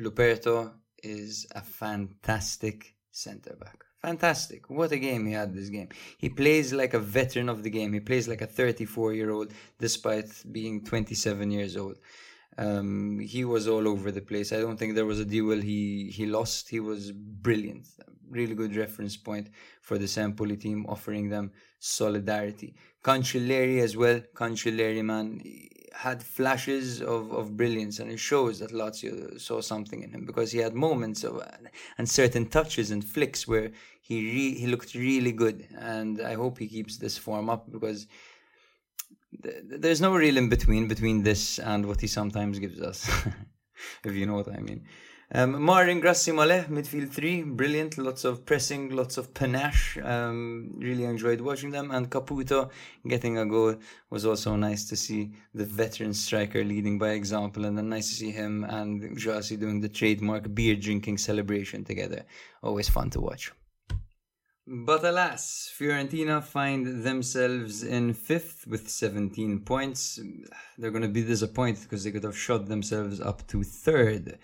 Luperto 0.04 0.74
is 1.02 1.46
a 1.56 1.60
fantastic 1.60 2.94
centre 3.10 3.56
back. 3.64 3.78
Fantastic. 4.00 4.70
What 4.70 4.92
a 4.92 4.98
game 4.98 5.26
he 5.26 5.32
had 5.32 5.52
this 5.52 5.70
game. 5.70 5.88
He 6.18 6.28
plays 6.28 6.72
like 6.72 6.94
a 6.94 7.00
veteran 7.00 7.48
of 7.48 7.64
the 7.64 7.70
game. 7.70 7.92
He 7.92 8.00
plays 8.00 8.28
like 8.28 8.42
a 8.42 8.46
34 8.46 9.14
year 9.14 9.32
old 9.32 9.52
despite 9.80 10.30
being 10.52 10.84
27 10.84 11.50
years 11.50 11.76
old. 11.76 11.98
Um, 12.58 13.20
he 13.20 13.44
was 13.44 13.68
all 13.68 13.86
over 13.86 14.10
the 14.10 14.20
place. 14.20 14.52
I 14.52 14.60
don't 14.60 14.76
think 14.76 14.94
there 14.94 15.06
was 15.06 15.20
a 15.20 15.24
duel 15.24 15.60
he, 15.60 16.10
he 16.10 16.26
lost. 16.26 16.68
He 16.68 16.80
was 16.80 17.12
brilliant. 17.12 17.86
Really 18.28 18.54
good 18.54 18.76
reference 18.76 19.16
point 19.16 19.48
for 19.80 19.96
the 19.96 20.06
Sampoli 20.06 20.60
team, 20.60 20.84
offering 20.88 21.30
them 21.30 21.52
solidarity. 21.78 22.74
Cancellieri 23.04 23.80
as 23.80 23.96
well. 23.96 24.20
Cancellieri, 24.34 25.04
man, 25.04 25.40
had 25.94 26.22
flashes 26.22 27.00
of, 27.00 27.32
of 27.32 27.56
brilliance, 27.56 28.00
and 28.00 28.10
it 28.10 28.18
shows 28.18 28.58
that 28.58 28.72
Lazio 28.72 29.40
saw 29.40 29.60
something 29.60 30.02
in 30.02 30.10
him 30.10 30.26
because 30.26 30.52
he 30.52 30.58
had 30.58 30.74
moments 30.74 31.24
of 31.24 31.42
and 31.96 32.08
certain 32.08 32.46
touches 32.46 32.90
and 32.90 33.04
flicks 33.04 33.48
where 33.48 33.70
he 34.00 34.20
re, 34.20 34.54
he 34.58 34.66
looked 34.66 34.94
really 34.94 35.32
good, 35.32 35.66
and 35.78 36.20
I 36.20 36.34
hope 36.34 36.58
he 36.58 36.68
keeps 36.68 36.98
this 36.98 37.16
form 37.16 37.48
up 37.48 37.70
because 37.70 38.06
there's 39.32 40.00
no 40.00 40.14
real 40.14 40.36
in 40.36 40.48
between 40.48 40.88
between 40.88 41.22
this 41.22 41.58
and 41.58 41.86
what 41.86 42.00
he 42.00 42.06
sometimes 42.06 42.58
gives 42.58 42.80
us, 42.80 43.08
if 44.04 44.14
you 44.14 44.26
know 44.26 44.34
what 44.34 44.48
I 44.48 44.60
mean. 44.60 44.86
Um, 45.30 45.62
Marin 45.62 46.00
Grassi 46.00 46.32
Maleh, 46.32 46.68
midfield 46.68 47.10
three, 47.10 47.42
brilliant. 47.42 47.98
Lots 47.98 48.24
of 48.24 48.46
pressing, 48.46 48.96
lots 48.96 49.18
of 49.18 49.34
panache. 49.34 49.98
Um, 50.02 50.72
really 50.78 51.04
enjoyed 51.04 51.42
watching 51.42 51.70
them. 51.70 51.90
And 51.90 52.10
Caputo 52.10 52.70
getting 53.06 53.36
a 53.36 53.44
goal 53.44 53.74
was 54.08 54.24
also 54.24 54.56
nice 54.56 54.88
to 54.88 54.96
see 54.96 55.32
the 55.52 55.66
veteran 55.66 56.14
striker 56.14 56.64
leading 56.64 56.98
by 56.98 57.10
example. 57.10 57.66
And 57.66 57.76
then 57.76 57.90
nice 57.90 58.08
to 58.08 58.14
see 58.14 58.30
him 58.30 58.64
and 58.64 59.18
Gyasi 59.18 59.60
doing 59.60 59.82
the 59.82 59.90
trademark 59.90 60.54
beer 60.54 60.76
drinking 60.76 61.18
celebration 61.18 61.84
together. 61.84 62.24
Always 62.62 62.88
fun 62.88 63.10
to 63.10 63.20
watch. 63.20 63.52
But 64.70 65.02
alas, 65.02 65.72
Fiorentina 65.74 66.42
find 66.42 67.02
themselves 67.02 67.82
in 67.82 68.12
fifth 68.12 68.66
with 68.66 68.90
17 68.90 69.60
points. 69.60 70.20
They're 70.76 70.90
going 70.90 71.04
to 71.04 71.08
be 71.08 71.22
disappointed 71.22 71.84
because 71.84 72.04
they 72.04 72.10
could 72.10 72.24
have 72.24 72.36
shot 72.36 72.66
themselves 72.66 73.18
up 73.18 73.46
to 73.46 73.62
third. 73.62 74.38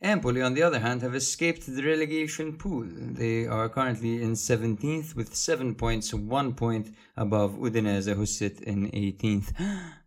Empoli, 0.00 0.40
on 0.40 0.54
the 0.54 0.62
other 0.62 0.78
hand, 0.78 1.02
have 1.02 1.14
escaped 1.14 1.66
the 1.66 1.82
relegation 1.82 2.56
pool. 2.56 2.86
They 2.88 3.46
are 3.46 3.68
currently 3.68 4.22
in 4.22 4.32
17th 4.32 5.14
with 5.14 5.34
7 5.34 5.74
points, 5.74 6.14
1 6.14 6.54
point 6.54 6.94
above 7.14 7.56
Udinese, 7.56 8.14
who 8.14 8.24
sit 8.24 8.62
in 8.62 8.90
18th. 8.92 9.52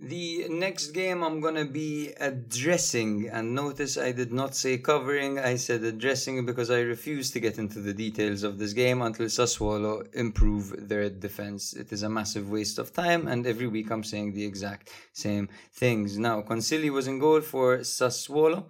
The 0.00 0.48
next 0.48 0.88
game 0.88 1.22
I'm 1.22 1.40
gonna 1.40 1.64
be 1.64 2.12
addressing, 2.18 3.28
and 3.28 3.54
notice 3.54 3.96
I 3.96 4.10
did 4.10 4.32
not 4.32 4.56
say 4.56 4.76
covering, 4.78 5.38
I 5.38 5.54
said 5.54 5.84
addressing 5.84 6.44
because 6.44 6.68
I 6.68 6.80
refuse 6.80 7.30
to 7.30 7.38
get 7.38 7.58
into 7.58 7.78
the 7.78 7.94
details 7.94 8.42
of 8.42 8.58
this 8.58 8.72
game 8.72 9.02
until 9.02 9.26
Sassuolo 9.26 10.12
improve 10.12 10.88
their 10.88 11.08
defense. 11.08 11.74
It 11.74 11.92
is 11.92 12.02
a 12.02 12.08
massive 12.08 12.50
waste 12.50 12.80
of 12.80 12.92
time, 12.92 13.28
and 13.28 13.46
every 13.46 13.68
week 13.68 13.92
I'm 13.92 14.02
saying 14.02 14.32
the 14.32 14.44
exact 14.44 14.90
same 15.12 15.48
things. 15.72 16.18
Now, 16.18 16.42
Consigli 16.42 16.90
was 16.90 17.06
in 17.06 17.20
goal 17.20 17.40
for 17.40 17.78
Sassuolo. 17.78 18.64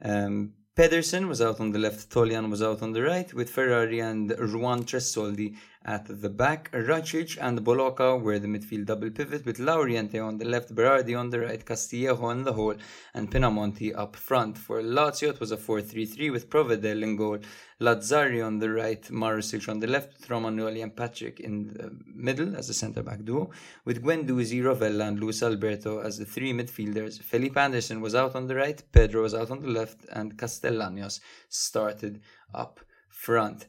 Um, 0.00 0.52
Pedersen 0.76 1.26
was 1.26 1.42
out 1.42 1.58
on 1.58 1.72
the 1.72 1.78
left, 1.80 2.08
Toljan 2.08 2.48
was 2.50 2.62
out 2.62 2.82
on 2.82 2.92
the 2.92 3.02
right, 3.02 3.34
with 3.34 3.50
Ferrari 3.50 3.98
and 3.98 4.30
Ruan 4.38 4.84
Tressoldi 4.84 5.56
at 5.88 6.04
the 6.20 6.28
back. 6.28 6.70
Racic 6.72 7.38
and 7.40 7.64
Boloca 7.64 8.20
were 8.20 8.38
the 8.38 8.46
midfield 8.46 8.84
double 8.84 9.10
pivot, 9.10 9.46
with 9.46 9.56
Lauriente 9.56 10.22
on 10.22 10.36
the 10.36 10.44
left, 10.44 10.74
Berardi 10.74 11.18
on 11.18 11.30
the 11.30 11.40
right, 11.40 11.64
Castillejo 11.64 12.24
on 12.24 12.44
the 12.44 12.52
hole, 12.52 12.74
and 13.14 13.30
Pinamonti 13.30 13.96
up 13.96 14.14
front. 14.14 14.58
For 14.58 14.82
Lazio, 14.82 15.30
it 15.30 15.40
was 15.40 15.50
a 15.50 15.56
4 15.56 15.80
3 15.80 16.04
3 16.04 16.28
with 16.28 16.50
Provedel 16.50 17.02
in 17.02 17.16
goal, 17.16 17.38
Lazzari 17.80 18.44
on 18.44 18.58
the 18.58 18.70
right, 18.70 19.02
Marusic 19.04 19.66
on 19.66 19.80
the 19.80 19.86
left, 19.86 20.28
Romagnoli 20.28 20.82
and 20.82 20.94
Patric 20.94 21.40
in 21.40 21.68
the 21.68 21.90
middle 22.04 22.54
as 22.54 22.68
a 22.68 22.74
centre 22.74 23.02
back 23.02 23.24
duo, 23.24 23.50
with 23.86 24.04
Guendouzi, 24.04 24.60
Rovella, 24.62 25.08
and 25.08 25.18
Luis 25.18 25.42
Alberto 25.42 26.00
as 26.00 26.18
the 26.18 26.26
three 26.26 26.52
midfielders. 26.52 27.18
Felipe 27.22 27.56
Anderson 27.56 28.02
was 28.02 28.14
out 28.14 28.34
on 28.34 28.46
the 28.46 28.56
right, 28.56 28.82
Pedro 28.92 29.22
was 29.22 29.34
out 29.34 29.50
on 29.50 29.62
the 29.62 29.68
left, 29.68 30.04
and 30.12 30.36
Castellanos 30.36 31.22
started 31.48 32.20
up 32.52 32.80
front. 33.08 33.66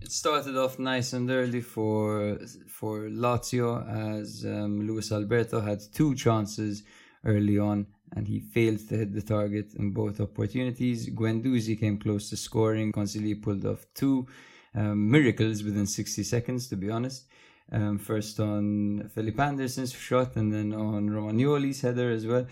It 0.00 0.12
started 0.12 0.56
off 0.56 0.78
nice 0.78 1.12
and 1.12 1.30
early 1.30 1.60
for 1.60 2.38
for 2.68 3.08
Lazio 3.08 3.70
as 4.16 4.44
um, 4.44 4.86
Luis 4.86 5.10
Alberto 5.12 5.60
had 5.60 5.80
two 5.92 6.14
chances 6.14 6.84
early 7.24 7.58
on 7.58 7.86
and 8.14 8.26
he 8.26 8.40
failed 8.40 8.80
to 8.88 8.96
hit 8.96 9.12
the 9.12 9.22
target 9.22 9.74
in 9.74 9.90
both 9.90 10.20
opportunities. 10.20 11.10
Guendouzi 11.10 11.78
came 11.78 11.98
close 11.98 12.30
to 12.30 12.36
scoring. 12.36 12.92
Consigli 12.92 13.40
pulled 13.40 13.66
off 13.66 13.86
two 13.94 14.26
um, 14.74 15.10
miracles 15.10 15.62
within 15.62 15.86
60 15.86 16.22
seconds, 16.22 16.68
to 16.68 16.76
be 16.76 16.90
honest. 16.90 17.26
Um, 17.70 17.98
first 17.98 18.40
on 18.40 19.10
Felipe 19.14 19.40
Anderson's 19.40 19.92
shot 19.92 20.36
and 20.36 20.52
then 20.52 20.72
on 20.72 21.10
Romagnoli's 21.10 21.82
header 21.82 22.10
as 22.10 22.26
well. 22.26 22.46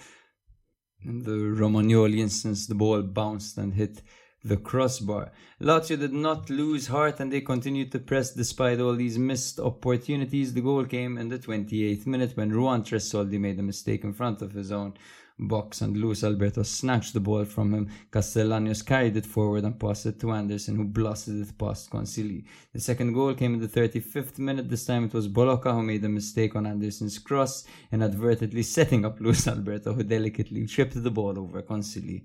In 1.02 1.22
the 1.22 1.30
Romagnoli 1.30 2.18
instance, 2.18 2.66
the 2.66 2.74
ball 2.74 3.02
bounced 3.02 3.56
and 3.56 3.72
hit 3.72 4.02
the 4.44 4.56
crossbar. 4.56 5.32
Lazio 5.60 5.98
did 5.98 6.12
not 6.12 6.50
lose 6.50 6.86
heart 6.86 7.18
and 7.20 7.32
they 7.32 7.40
continued 7.40 7.90
to 7.92 7.98
press 7.98 8.32
despite 8.32 8.80
all 8.80 8.94
these 8.94 9.18
missed 9.18 9.58
opportunities. 9.58 10.54
The 10.54 10.60
goal 10.60 10.84
came 10.84 11.18
in 11.18 11.28
the 11.28 11.38
28th 11.38 12.06
minute 12.06 12.36
when 12.36 12.52
Ruan 12.52 12.82
Tressoldi 12.82 13.40
made 13.40 13.58
a 13.58 13.62
mistake 13.62 14.04
in 14.04 14.12
front 14.12 14.42
of 14.42 14.52
his 14.52 14.70
own 14.70 14.94
box 15.38 15.80
and 15.80 15.96
Luis 15.96 16.24
Alberto 16.24 16.62
snatched 16.62 17.12
the 17.12 17.20
ball 17.20 17.44
from 17.44 17.74
him. 17.74 17.90
Castellanos 18.10 18.82
carried 18.82 19.16
it 19.16 19.26
forward 19.26 19.64
and 19.64 19.78
passed 19.78 20.06
it 20.06 20.20
to 20.20 20.32
Anderson, 20.32 20.76
who 20.76 20.84
blasted 20.84 21.40
it 21.40 21.58
past 21.58 21.90
Consigli. 21.90 22.44
The 22.72 22.80
second 22.80 23.12
goal 23.12 23.34
came 23.34 23.54
in 23.54 23.60
the 23.60 23.68
35th 23.68 24.38
minute. 24.38 24.70
This 24.70 24.86
time 24.86 25.04
it 25.04 25.14
was 25.14 25.28
Boloca 25.28 25.72
who 25.72 25.82
made 25.82 26.04
a 26.04 26.08
mistake 26.08 26.56
on 26.56 26.66
Anderson's 26.66 27.18
cross, 27.18 27.64
inadvertently 27.92 28.62
setting 28.62 29.04
up 29.04 29.20
Luis 29.20 29.46
Alberto, 29.48 29.92
who 29.92 30.02
delicately 30.02 30.66
chipped 30.66 31.02
the 31.02 31.10
ball 31.10 31.38
over 31.38 31.62
Consigli. 31.62 32.24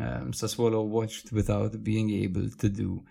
Um, 0.00 0.32
Sassuolo 0.32 0.84
watched 0.84 1.32
without 1.32 1.82
being 1.82 2.10
able 2.10 2.50
to 2.50 2.68
do 2.68 3.04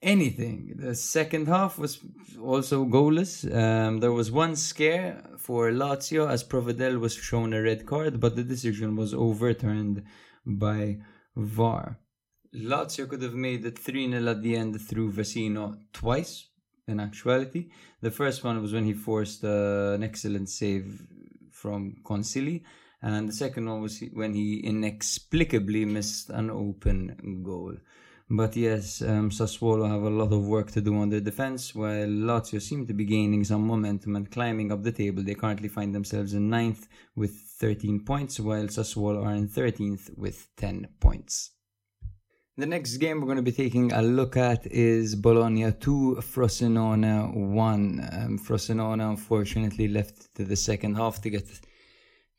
anything. 0.00 0.74
The 0.76 0.94
second 0.94 1.48
half 1.48 1.78
was 1.78 2.00
also 2.40 2.84
goalless. 2.84 3.44
Um, 3.44 3.98
there 3.98 4.12
was 4.12 4.30
one 4.30 4.56
scare 4.56 5.22
for 5.38 5.70
Lazio 5.70 6.30
as 6.30 6.44
Provedel 6.44 6.98
was 6.98 7.14
shown 7.14 7.52
a 7.52 7.62
red 7.62 7.84
card, 7.86 8.20
but 8.20 8.36
the 8.36 8.44
decision 8.44 8.96
was 8.96 9.12
overturned 9.12 10.04
by 10.46 10.98
VAR. 11.36 11.98
Lazio 12.54 13.08
could 13.08 13.22
have 13.22 13.34
made 13.34 13.64
it 13.66 13.78
3 13.78 14.10
0 14.10 14.30
at 14.30 14.42
the 14.42 14.56
end 14.56 14.80
through 14.80 15.12
Vecino 15.12 15.78
twice, 15.92 16.48
in 16.86 16.98
actuality. 17.00 17.68
The 18.00 18.10
first 18.10 18.42
one 18.42 18.60
was 18.62 18.72
when 18.72 18.84
he 18.84 18.94
forced 18.94 19.44
uh, 19.44 19.92
an 19.94 20.02
excellent 20.02 20.48
save 20.48 21.06
from 21.50 21.96
Consigli, 22.04 22.62
and 23.02 23.28
the 23.28 23.32
second 23.32 23.68
one 23.68 23.82
was 23.82 24.02
when 24.12 24.34
he 24.34 24.60
inexplicably 24.60 25.84
missed 25.84 26.30
an 26.30 26.50
open 26.50 27.42
goal. 27.44 27.74
But 28.30 28.56
yes, 28.56 29.00
um, 29.00 29.30
Sassuolo 29.30 29.88
have 29.88 30.02
a 30.02 30.10
lot 30.10 30.32
of 30.32 30.46
work 30.46 30.70
to 30.72 30.82
do 30.82 30.94
on 30.98 31.08
their 31.08 31.20
defense, 31.20 31.74
while 31.74 32.06
Lazio 32.06 32.60
seem 32.60 32.86
to 32.86 32.92
be 32.92 33.06
gaining 33.06 33.42
some 33.42 33.66
momentum 33.66 34.16
and 34.16 34.30
climbing 34.30 34.70
up 34.70 34.82
the 34.82 34.92
table. 34.92 35.22
They 35.22 35.34
currently 35.34 35.68
find 35.68 35.94
themselves 35.94 36.34
in 36.34 36.50
ninth 36.50 36.88
with 37.16 37.30
13 37.58 38.04
points, 38.04 38.38
while 38.38 38.64
Sassuolo 38.64 39.24
are 39.24 39.32
in 39.32 39.48
13th 39.48 40.18
with 40.18 40.46
10 40.56 40.88
points. 41.00 41.52
The 42.58 42.66
next 42.66 42.96
game 42.96 43.20
we're 43.20 43.26
going 43.26 43.36
to 43.36 43.42
be 43.42 43.52
taking 43.52 43.92
a 43.92 44.02
look 44.02 44.36
at 44.36 44.66
is 44.66 45.14
Bologna 45.14 45.72
2, 45.72 46.18
Frosinone 46.20 47.32
1. 47.32 48.08
Um, 48.12 48.38
Frosinone 48.38 49.08
unfortunately 49.08 49.88
left 49.88 50.34
to 50.34 50.44
the 50.44 50.56
second 50.56 50.96
half 50.96 51.22
to 51.22 51.30
get 51.30 51.48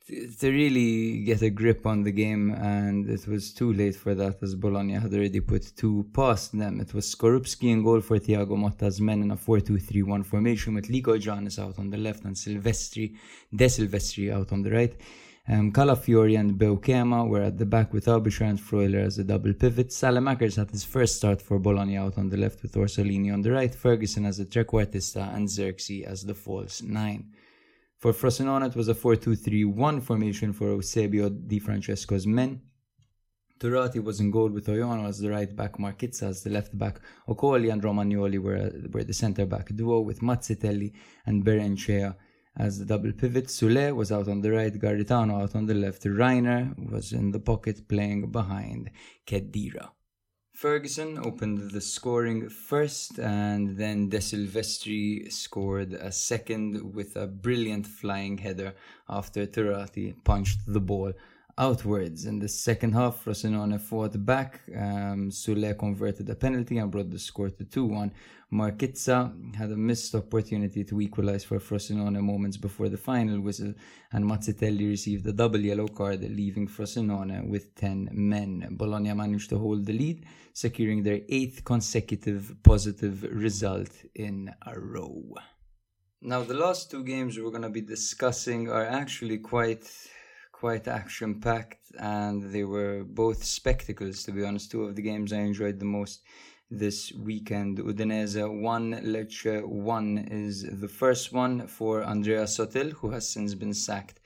to 0.10 0.50
really 0.50 1.20
get 1.20 1.42
a 1.42 1.50
grip 1.50 1.86
on 1.86 2.04
the 2.04 2.12
game, 2.12 2.52
and 2.52 3.10
it 3.10 3.28
was 3.28 3.54
too 3.54 3.72
late 3.74 3.96
for 3.96 4.16
that 4.16 4.42
as 4.42 4.56
Bologna 4.56 4.94
had 4.94 5.14
already 5.14 5.40
put 5.40 5.72
two 5.76 6.06
past 6.14 6.58
them. 6.58 6.80
It 6.80 6.94
was 6.94 7.14
Skorupski 7.14 7.70
in 7.72 7.84
goal 7.84 8.02
for 8.02 8.18
Thiago 8.18 8.58
Motta's 8.58 9.00
men 9.00 9.22
in 9.22 9.32
a 9.32 9.38
4 9.38 9.60
2 9.60 9.78
3 9.78 10.04
1 10.04 10.24
formation 10.24 10.74
with 10.74 10.88
Lykogiannis 10.88 11.60
out 11.60 11.78
on 11.78 11.90
the 11.90 11.98
left 11.98 12.24
and 12.26 12.36
Silvestri, 12.36 13.16
De 13.56 13.66
Silvestri 13.66 14.34
out 14.34 14.52
on 14.52 14.64
the 14.64 14.72
right. 14.72 14.96
Um, 15.48 15.72
Calafiori 15.72 16.40
and 16.40 16.60
Beukema 16.60 17.28
were 17.28 17.42
at 17.42 17.58
the 17.58 17.66
back 17.66 17.94
with 17.94 18.06
Aebischer 18.06 18.48
and 18.48 18.60
Freuler 18.60 19.06
as 19.06 19.16
the 19.18 19.24
double 19.24 19.54
pivot. 19.54 19.90
Saelemaekers 19.90 20.58
had 20.58 20.70
his 20.70 20.84
first 20.84 21.18
start 21.18 21.42
for 21.42 21.60
Bologna 21.60 21.98
out 21.98 22.18
on 22.18 22.30
the 22.30 22.38
left 22.38 22.62
with 22.62 22.74
Orsolini 22.74 23.34
on 23.34 23.42
the 23.42 23.52
right, 23.52 23.74
Ferguson 23.74 24.26
as 24.26 24.38
the 24.38 24.46
trequartista, 24.46 25.36
and 25.36 25.48
Zirkzee 25.48 26.04
as 26.04 26.24
the 26.24 26.36
false 26.36 26.82
nine. 26.82 27.32
For 28.00 28.14
Frosinone, 28.14 28.66
it 28.66 28.78
was 28.78 28.88
a 28.88 28.94
4-2-3-1 28.94 30.02
formation 30.02 30.54
for 30.54 30.74
Eusebio 30.74 31.28
Di 31.28 31.60
Francesco's 31.60 32.26
men. 32.26 32.62
Turati 33.60 34.02
was 34.02 34.22
in 34.22 34.32
goal 34.32 34.48
with 34.48 34.68
Oyono 34.68 35.06
as 35.06 35.20
the 35.20 35.30
right 35.30 35.54
back, 35.54 35.78
Marchizza 35.78 36.30
as 36.30 36.42
the 36.42 36.50
left 36.50 36.78
back, 36.78 37.02
Okoli 37.28 37.70
and 37.74 37.84
Romagnoli 37.84 38.40
were, 38.40 38.72
were 38.94 39.04
the 39.04 39.14
centre 39.14 39.46
back 39.46 39.76
duo 39.76 40.00
with 40.00 40.22
Mazzitelli 40.22 40.94
and 41.26 41.44
Barrenechea 41.44 42.16
as 42.56 42.80
the 42.80 42.86
double 42.86 43.12
pivot. 43.12 43.48
Soulé 43.48 43.94
was 43.94 44.14
out 44.14 44.30
on 44.30 44.40
the 44.40 44.52
right, 44.52 44.74
Garritano 44.74 45.42
out 45.44 45.54
on 45.56 45.66
the 45.66 45.74
left, 45.74 46.06
Reinier 46.06 46.74
was 46.90 47.12
in 47.12 47.32
the 47.32 47.40
pocket 47.42 47.86
playing 47.90 48.32
behind 48.32 48.92
Cheddira. 49.28 49.90
Ferguson 50.60 51.18
opened 51.20 51.72
the 51.72 51.80
scoring 51.80 52.50
first, 52.50 53.18
and 53.18 53.78
then 53.78 54.10
De 54.10 54.18
Silvestri 54.18 55.32
scored 55.32 55.94
a 55.94 56.12
second 56.12 56.94
with 56.94 57.16
a 57.16 57.28
brilliant 57.28 57.88
flying 57.88 58.38
header 58.38 58.74
after 59.08 59.46
Turati 59.46 60.22
punched 60.26 60.60
the 60.68 60.82
ball 60.82 61.14
outwards. 61.60 62.26
In 62.26 62.40
the 62.40 62.48
second 62.48 62.94
half, 62.94 63.26
Frosinone 63.26 63.80
fought 63.80 64.26
back. 64.26 64.62
Um, 64.76 65.30
Soulé 65.30 65.78
converted 65.78 66.30
a 66.30 66.36
penalty 66.36 66.78
and 66.78 66.90
brought 66.90 67.12
the 67.12 67.20
score 67.20 67.50
to 67.50 67.66
2 67.66 67.86
1. 67.86 68.12
Marchizza 68.52 69.56
had 69.56 69.70
a 69.72 69.76
missed 69.76 70.16
opportunity 70.16 70.84
to 70.84 71.00
equalize 71.02 71.44
for 71.44 71.60
Frosinone 71.60 72.20
moments 72.22 72.58
before 72.58 72.90
the 72.90 72.98
final 72.98 73.40
whistle, 73.42 73.74
and 74.12 74.26
Mazzitelli 74.26 74.90
received 74.90 75.28
a 75.28 75.34
double 75.34 75.60
yellow 75.60 75.88
card, 75.88 76.22
leaving 76.22 76.68
Frosinone 76.68 77.48
with 77.48 77.76
10 77.76 78.10
men. 78.12 78.68
Bologna 78.72 79.14
managed 79.14 79.50
to 79.50 79.60
hold 79.60 79.86
the 79.86 79.94
lead, 79.94 80.26
securing 80.54 81.04
their 81.04 81.20
eighth 81.30 81.64
consecutive 81.64 82.56
positive 82.64 83.22
result 83.24 83.92
in 84.16 84.52
a 84.66 84.80
row. 84.80 85.36
Now, 86.22 86.42
the 86.44 86.54
last 86.54 86.90
two 86.90 87.04
games 87.04 87.38
we're 87.38 87.52
going 87.52 87.62
to 87.62 87.70
be 87.70 87.82
discussing 87.82 88.70
are 88.70 88.86
actually 88.86 89.38
quite 89.38 89.90
quite 90.60 90.88
action 90.88 91.40
packed 91.40 91.86
and 92.00 92.38
they 92.54 92.66
were 92.76 93.04
both 93.04 93.44
spectacles 93.44 94.24
to 94.24 94.32
be 94.32 94.44
honest 94.44 94.72
two 94.72 94.84
of 94.84 94.96
the 94.96 95.02
games 95.02 95.32
i 95.32 95.38
enjoyed 95.38 95.80
the 95.80 95.94
most 95.98 96.22
this 96.72 97.12
weekend. 97.14 97.80
Udinese 97.80 98.48
1, 98.48 99.02
Lecce 99.04 99.66
1 99.66 100.18
is 100.30 100.68
the 100.80 100.88
first 100.88 101.34
one 101.34 101.68
for 101.68 102.04
Andrea 102.04 102.44
Sottil, 102.44 102.92
who 102.92 103.10
has 103.12 103.28
since 103.28 103.56
been 103.56 103.74
sacked 103.74 104.20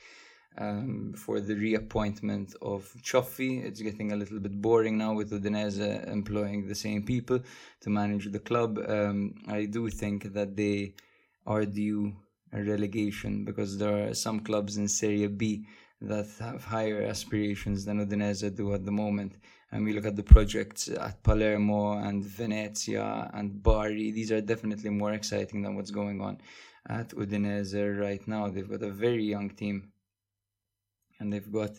um, 0.57 1.13
for 1.15 1.39
the 1.39 1.55
reappointment 1.55 2.53
of 2.61 2.91
Cioffi. 3.01 3.63
It's 3.63 3.81
getting 3.81 4.11
a 4.11 4.15
little 4.15 4.39
bit 4.39 4.61
boring 4.61 4.97
now 4.97 5.13
with 5.13 5.31
Udinese 5.31 6.07
employing 6.07 6.67
the 6.67 6.75
same 6.75 7.03
people 7.03 7.39
to 7.81 7.89
manage 7.89 8.31
the 8.31 8.39
club. 8.39 8.77
Um, 8.88 9.36
I 9.47 9.65
do 9.65 9.89
think 9.89 10.34
that 10.34 10.55
they 10.55 10.95
are 11.45 11.65
due 11.65 12.13
a 12.51 12.61
relegation 12.61 13.43
because 13.45 13.77
there 13.77 14.09
are 14.09 14.13
some 14.13 14.39
clubs 14.41 14.77
in 14.77 14.88
Serie 14.88 15.27
B 15.27 15.65
that 16.04 16.28
have 16.39 16.64
higher 16.64 17.01
aspirations 17.04 17.86
than 17.86 18.06
Udinese 18.06 18.56
do 18.56 18.74
at 18.74 18.86
the 18.86 18.91
moment 18.91 19.34
and 19.74 19.84
we 19.84 19.93
look 19.93 20.06
at 20.06 20.16
the 20.16 20.24
projects 20.24 20.88
at 20.88 21.24
Palermo 21.24 21.93
and 21.97 22.24
Venezia 22.24 23.32
and 23.34 23.64
Bari, 23.64 24.12
these 24.12 24.32
are 24.32 24.39
definitely 24.39 24.91
more 24.91 25.14
exciting 25.14 25.64
than 25.64 25.76
what's 25.76 25.89
going 25.89 26.22
on 26.22 26.38
at 26.88 27.10
Udinese 27.10 27.99
right 27.99 28.26
now. 28.28 28.49
They've 28.49 28.70
got 28.70 28.84
a 28.84 28.91
very 28.91 29.24
young 29.24 29.49
team, 29.49 29.91
and 31.20 31.34
they've 31.34 31.51
got 31.51 31.72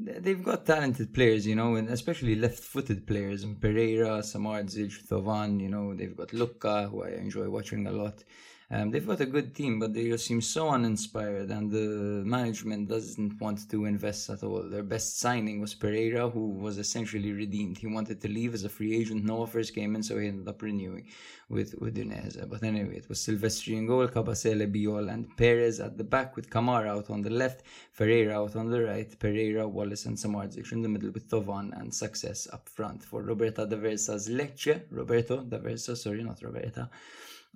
they've 0.00 0.42
got 0.42 0.64
talented 0.64 1.12
players, 1.12 1.46
you 1.46 1.54
know, 1.54 1.74
and 1.74 1.90
especially 1.90 2.34
left-footed 2.34 3.06
players. 3.06 3.44
Pereyra, 3.44 4.22
Samardzic, 4.22 5.06
Thauvin, 5.08 5.60
you 5.60 5.68
know, 5.68 5.94
they've 5.94 6.16
got 6.16 6.32
Lucca, 6.32 6.88
who 6.88 7.02
I 7.02 7.10
enjoy 7.10 7.50
watching 7.50 7.86
a 7.88 7.92
lot. 7.92 8.24
Um, 8.70 8.90
they've 8.90 9.06
got 9.06 9.20
a 9.20 9.26
good 9.26 9.54
team, 9.54 9.78
but 9.78 9.94
they 9.94 10.10
just 10.10 10.26
seem 10.26 10.42
so 10.42 10.68
uninspired, 10.68 11.50
and 11.50 11.70
the 11.70 12.22
management 12.26 12.88
doesn't 12.88 13.40
want 13.40 13.70
to 13.70 13.86
invest 13.86 14.28
at 14.28 14.42
all. 14.42 14.62
Their 14.62 14.82
best 14.82 15.18
signing 15.18 15.58
was 15.58 15.74
Pereyra, 15.74 16.30
who 16.30 16.50
was 16.50 16.76
essentially 16.76 17.32
redeemed. 17.32 17.78
He 17.78 17.86
wanted 17.86 18.20
to 18.20 18.28
leave 18.28 18.52
as 18.52 18.64
a 18.64 18.68
free 18.68 18.94
agent. 18.94 19.24
No 19.24 19.40
offers 19.40 19.70
came 19.70 19.94
in, 19.94 20.02
so 20.02 20.18
he 20.18 20.28
ended 20.28 20.46
up 20.48 20.60
renewing 20.60 21.06
with 21.48 21.80
Udinese. 21.80 22.46
But 22.46 22.62
anyway, 22.62 22.98
it 22.98 23.08
was 23.08 23.20
Silvestri 23.20 23.78
in 23.78 23.86
goal, 23.86 24.06
Kabasele, 24.06 24.70
Bijol, 24.70 25.10
and 25.10 25.34
Perez 25.38 25.80
at 25.80 25.96
the 25.96 26.04
back, 26.04 26.36
with 26.36 26.50
Kamara 26.50 26.88
out 26.88 27.08
on 27.08 27.22
the 27.22 27.30
left, 27.30 27.62
Ferreira 27.92 28.38
out 28.38 28.54
on 28.54 28.68
the 28.68 28.82
right, 28.82 29.18
Pereyra, 29.18 29.66
Walace, 29.66 30.04
and 30.04 30.18
Samardzic 30.18 30.72
in 30.72 30.82
the 30.82 30.90
middle, 30.90 31.10
with 31.10 31.30
Thauvin 31.30 31.72
and 31.80 31.94
Success 31.94 32.46
up 32.52 32.68
front. 32.68 33.02
For 33.02 33.22
Roberta 33.22 33.64
D'Aversa's 33.64 34.28
Lecce, 34.28 34.82
Roberto 34.90 35.38
D'Aversa, 35.42 35.96
sorry, 35.96 36.22
not 36.22 36.42
Roberta. 36.42 36.90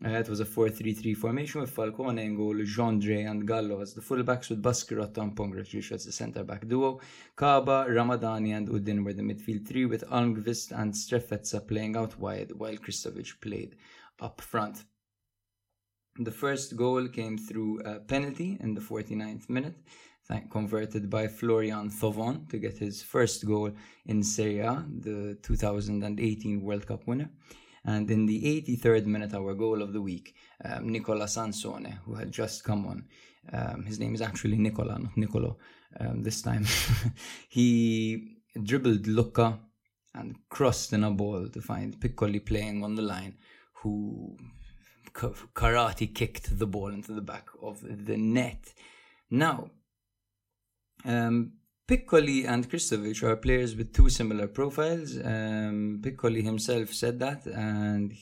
Uh, 0.05 0.19
it 0.19 0.29
was 0.29 0.41
a 0.41 0.45
4-3-3 0.45 1.17
formation 1.17 1.61
with 1.61 1.71
Falcone 1.71 2.25
in 2.25 2.37
goal, 2.37 2.55
Gendrey 2.55 3.31
and 3.31 3.47
Gallo 3.47 3.81
as 3.81 3.95
the 3.95 4.01
fullbacks 4.01 4.51
with 4.51 4.61
Baschirotto 4.61 5.19
and 5.19 5.37
Pongracic 5.37 5.93
as 5.93 6.05
the 6.05 6.11
centre-back 6.11 6.67
duo. 6.67 7.01
Kaba, 7.37 7.87
Ramadani 7.89 8.57
and 8.57 8.69
Oudin 8.69 9.05
were 9.05 9.13
the 9.13 9.23
midfield 9.23 9.65
three 9.65 9.87
with 9.87 10.03
Almqvist 10.09 10.73
and 10.77 10.93
Strefezza 10.93 11.65
playing 11.69 11.97
out 11.97 12.19
wide 12.19 12.51
while 12.51 12.75
Krstovic 12.75 13.41
played 13.41 13.77
up 14.19 14.41
front. 14.41 14.83
The 16.19 16.33
first 16.33 16.77
goal 16.77 17.07
came 17.07 17.39
through 17.39 17.81
a 17.81 18.01
penalty 18.01 18.59
in 18.61 18.75
the 18.75 18.81
49th 18.81 19.49
minute, 19.49 19.77
converted 20.51 21.11
by 21.11 21.29
Florian 21.29 21.91
Thauvin 21.91 22.49
to 22.51 22.59
get 22.59 22.77
his 22.77 23.03
first 23.03 23.47
goal 23.47 23.71
in 24.07 24.25
Serie 24.25 24.59
A, 24.59 24.85
the 24.99 25.39
2018 25.43 26.61
World 26.61 26.89
Cup 26.89 27.07
winner. 27.07 27.31
And 27.85 28.11
in 28.11 28.27
the 28.27 28.63
83rd 28.63 29.07
minute, 29.07 29.35
our 29.35 29.55
goal 29.55 29.83
of 29.83 29.93
the 29.93 30.01
week, 30.01 30.35
um, 30.65 30.89
Nicola 30.91 31.27
Sansone, 31.27 31.99
who 32.05 32.15
had 32.15 32.31
just 32.31 32.63
come 32.63 32.87
on, 32.87 33.05
um, 33.53 33.85
his 33.85 33.99
name 33.99 34.15
is 34.15 34.23
actually 34.23 34.57
Nicola, 34.57 34.99
not 34.99 35.17
Nicolo, 35.17 35.59
um, 35.99 36.23
this 36.23 36.43
time, 36.43 36.65
he 37.49 38.37
dribbled 38.63 39.07
Lucca 39.07 39.59
and 40.15 40.37
crossed 40.49 40.93
in 40.93 41.05
a 41.05 41.11
ball 41.11 41.49
to 41.49 41.61
find 41.61 41.99
Piccoli 41.99 42.45
playing 42.45 42.85
on 42.85 42.95
the 42.95 43.03
line, 43.03 43.37
who 43.83 44.37
karate 45.13 46.15
kicked 46.15 46.59
the 46.59 46.67
ball 46.67 46.89
into 46.89 47.13
the 47.13 47.21
back 47.21 47.49
of 47.61 47.81
the 47.83 48.17
net. 48.17 48.73
Now, 49.31 49.71
um, 51.05 51.55
Piccoli 51.89 52.47
and 52.47 52.71
Krstovic 52.71 53.25
are 53.25 53.35
players 53.35 53.75
with 53.75 53.93
two 53.93 54.09
similar 54.09 54.47
profiles. 54.47 55.17
Um, 55.19 56.01
Piccoli 56.01 56.43
himself 56.43 56.93
said 56.95 57.19
that, 57.19 57.45
and 57.47 58.15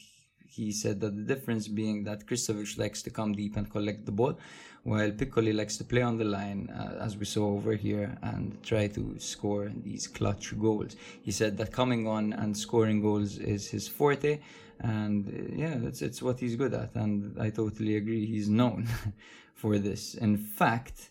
he 0.47 0.73
said 0.73 1.01
that 1.01 1.15
the 1.15 1.35
difference 1.35 1.69
being 1.69 2.05
that 2.05 2.27
Krstovic 2.27 2.79
likes 2.79 3.03
to 3.03 3.11
come 3.11 3.35
deep 3.35 3.57
and 3.57 3.71
collect 3.71 4.07
the 4.07 4.13
ball, 4.13 4.39
while 4.83 5.11
Piccoli 5.11 5.55
likes 5.55 5.77
to 5.77 5.85
play 5.85 6.01
on 6.01 6.17
the 6.17 6.25
line, 6.25 6.71
uh, 6.71 7.05
as 7.05 7.19
we 7.19 7.27
saw 7.27 7.53
over 7.53 7.75
here, 7.75 8.17
and 8.23 8.63
try 8.63 8.87
to 8.89 9.19
score 9.19 9.71
these 9.85 10.07
clutch 10.07 10.59
goals. 10.59 10.97
He 11.21 11.31
said 11.31 11.59
that 11.59 11.71
coming 11.71 12.07
on 12.07 12.33
and 12.33 12.57
scoring 12.57 13.03
goals 13.03 13.37
is 13.37 13.69
his 13.69 13.87
forte, 13.87 14.41
and 14.81 15.29
uh, 15.29 15.55
yeah, 15.55 15.77
it's, 15.87 16.01
it's 16.01 16.23
what 16.23 16.41
he's 16.41 16.57
good 16.57 16.73
at, 16.73 16.95
and 16.95 17.39
I 17.39 17.51
totally 17.51 17.97
agree. 17.97 18.25
He's 18.25 18.49
known 18.49 18.89
for 19.55 19.79
this. 19.79 20.15
In 20.15 20.39
fact, 20.39 21.11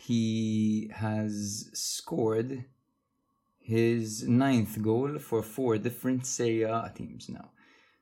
he 0.00 0.90
has 0.94 1.70
scored 1.74 2.64
his 3.58 4.26
ninth 4.26 4.80
goal 4.82 5.18
for 5.18 5.42
four 5.42 5.78
different 5.78 6.26
Serie 6.26 6.62
A 6.62 6.90
teams 6.94 7.28
now. 7.28 7.50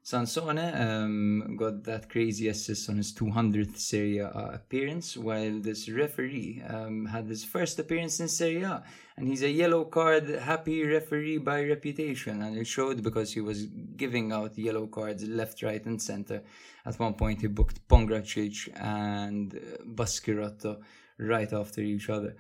Sansone 0.03 0.59
um, 0.59 1.57
got 1.57 1.85
that 1.85 2.09
crazy 2.09 2.49
assist 2.49 2.89
on 2.89 2.97
his 2.97 3.13
200th 3.13 3.77
Serie 3.77 4.19
A 4.19 4.31
appearance, 4.55 5.17
while 5.17 5.61
this 5.61 5.89
referee 5.89 6.63
um, 6.67 7.05
had 7.05 7.27
his 7.27 7.45
first 7.45 7.79
appearance 7.79 8.19
in 8.21 8.29
Serie 8.29 8.63
A. 8.63 8.83
And 9.17 9.29
he's 9.29 9.43
a 9.43 9.51
yellow 9.51 9.85
card 9.85 10.29
happy 10.29 10.83
referee 10.87 11.39
by 11.39 11.63
reputation. 11.65 12.41
And 12.41 12.57
it 12.57 12.67
showed 12.67 13.03
because 13.03 13.35
he 13.35 13.41
was 13.41 13.67
giving 13.97 14.33
out 14.33 14.57
yellow 14.57 14.87
cards 14.87 15.25
left, 15.29 15.63
right, 15.63 15.85
and 15.85 16.01
center. 16.01 16.43
At 16.87 16.99
one 16.99 17.15
point, 17.15 17.43
he 17.43 17.49
booked 17.49 17.87
Pongracic 17.89 18.71
and 18.81 19.55
uh, 19.55 19.83
Baschirotto 19.85 20.81
right 21.19 21.53
after 21.53 21.81
each 21.81 22.09
other. 22.09 22.37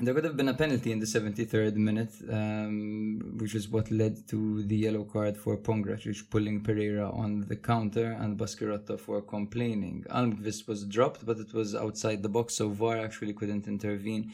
There 0.00 0.12
could 0.12 0.24
have 0.24 0.36
been 0.36 0.48
a 0.48 0.54
penalty 0.54 0.90
in 0.90 0.98
the 0.98 1.06
73rd 1.06 1.76
minute, 1.76 2.12
um, 2.28 3.36
which 3.38 3.54
is 3.54 3.68
what 3.68 3.92
led 3.92 4.26
to 4.26 4.64
the 4.64 4.76
yellow 4.76 5.04
card 5.04 5.36
for 5.36 5.56
Pongracic 5.56 6.28
pulling 6.30 6.64
Pereyra 6.64 7.16
on 7.16 7.42
the 7.42 7.54
counter 7.54 8.10
and 8.10 8.36
Baschirotto 8.36 8.98
for 8.98 9.22
complaining. 9.22 10.04
Almqvist 10.10 10.66
was 10.66 10.84
dropped, 10.84 11.24
but 11.24 11.38
it 11.38 11.54
was 11.54 11.76
outside 11.76 12.24
the 12.24 12.28
box, 12.28 12.56
so 12.56 12.70
VAR 12.70 12.98
actually 12.98 13.34
couldn't 13.34 13.68
intervene 13.68 14.32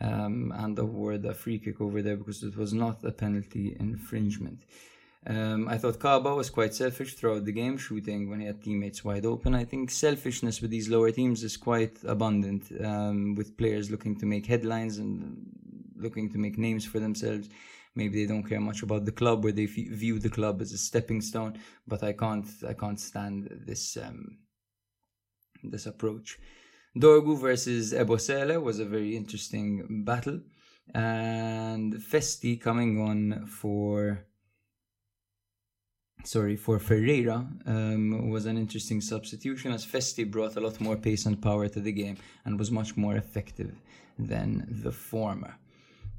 um, 0.00 0.52
and 0.56 0.78
award 0.78 1.24
a 1.24 1.34
free 1.34 1.58
kick 1.58 1.80
over 1.80 2.02
there 2.02 2.16
because 2.16 2.44
it 2.44 2.56
was 2.56 2.72
not 2.72 3.02
a 3.04 3.10
penalty 3.10 3.76
infringement. 3.80 4.62
Um, 5.26 5.68
I 5.68 5.76
thought 5.76 5.98
Kaba 5.98 6.34
was 6.34 6.48
quite 6.48 6.74
selfish 6.74 7.14
throughout 7.14 7.44
the 7.44 7.52
game, 7.52 7.76
shooting 7.76 8.30
when 8.30 8.40
he 8.40 8.46
had 8.46 8.62
teammates 8.62 9.04
wide 9.04 9.26
open. 9.26 9.54
I 9.54 9.64
think 9.64 9.90
selfishness 9.90 10.62
with 10.62 10.70
these 10.70 10.88
lower 10.88 11.10
teams 11.10 11.44
is 11.44 11.58
quite 11.58 11.98
abundant, 12.04 12.72
um, 12.82 13.34
with 13.34 13.58
players 13.58 13.90
looking 13.90 14.18
to 14.18 14.26
make 14.26 14.46
headlines 14.46 14.98
and 14.98 15.36
looking 15.96 16.30
to 16.30 16.38
make 16.38 16.56
names 16.56 16.86
for 16.86 17.00
themselves. 17.00 17.50
Maybe 17.94 18.22
they 18.24 18.32
don't 18.32 18.48
care 18.48 18.60
much 18.60 18.82
about 18.82 19.04
the 19.04 19.12
club, 19.12 19.44
or 19.44 19.52
they 19.52 19.64
f- 19.64 19.72
view 19.72 20.18
the 20.18 20.30
club 20.30 20.62
as 20.62 20.72
a 20.72 20.78
stepping 20.78 21.20
stone. 21.20 21.58
But 21.86 22.02
I 22.02 22.14
can't, 22.14 22.46
I 22.66 22.72
can't 22.72 22.98
stand 22.98 23.48
this 23.66 23.98
um, 23.98 24.38
this 25.62 25.84
approach. 25.84 26.38
Dorgu 26.96 27.38
versus 27.38 27.92
Ebosele 27.92 28.62
was 28.62 28.80
a 28.80 28.86
very 28.86 29.16
interesting 29.16 30.04
battle, 30.04 30.40
and 30.94 31.94
Festy 31.94 32.58
coming 32.58 33.00
on 33.00 33.46
for 33.46 34.24
sorry, 36.24 36.56
for 36.56 36.78
Ferreira 36.78 37.46
um, 37.66 38.30
was 38.30 38.46
an 38.46 38.56
interesting 38.56 39.00
substitution 39.00 39.72
as 39.72 39.84
Festy 39.84 40.30
brought 40.30 40.56
a 40.56 40.60
lot 40.60 40.80
more 40.80 40.96
pace 40.96 41.26
and 41.26 41.40
power 41.40 41.68
to 41.68 41.80
the 41.80 41.92
game 41.92 42.16
and 42.44 42.58
was 42.58 42.70
much 42.70 42.96
more 42.96 43.16
effective 43.16 43.72
than 44.18 44.66
the 44.68 44.92
former. 44.92 45.56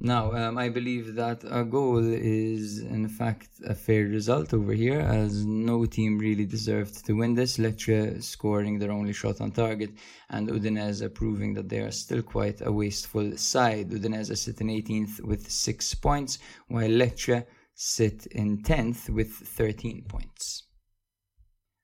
Now, 0.04 0.32
um, 0.32 0.58
I 0.58 0.70
believe 0.70 1.14
that 1.14 1.44
a 1.44 1.64
goal 1.64 2.00
is 2.00 2.80
in 2.80 3.08
fact 3.08 3.50
a 3.68 3.76
fair 3.76 4.06
result 4.06 4.52
over 4.52 4.74
here, 4.74 5.00
as 5.00 5.46
no 5.46 5.86
team 5.86 6.18
really 6.18 6.48
deserved 6.48 7.06
to 7.06 7.14
win 7.14 7.36
this. 7.36 7.60
Lecce 7.60 8.24
scoring 8.24 8.80
their 8.80 8.92
only 8.92 9.14
shot 9.14 9.40
on 9.42 9.52
target, 9.52 9.92
and 10.32 10.50
Udinese 10.50 11.14
proving 11.14 11.54
that 11.54 11.70
they 11.70 11.82
are 11.82 11.92
still 11.92 12.24
quite 12.24 12.66
a 12.66 12.72
wasteful 12.72 13.38
side. 13.38 13.92
Udinese 13.92 14.36
sit 14.36 14.60
in 14.60 14.70
18th 14.70 15.22
with 15.22 15.52
six 15.52 15.94
points, 15.94 16.40
while 16.68 16.90
Lecce 16.90 17.46
sit 17.74 18.26
in 18.28 18.62
10th 18.64 19.10
with 19.10 19.32
13 19.32 20.06
points. 20.08 20.68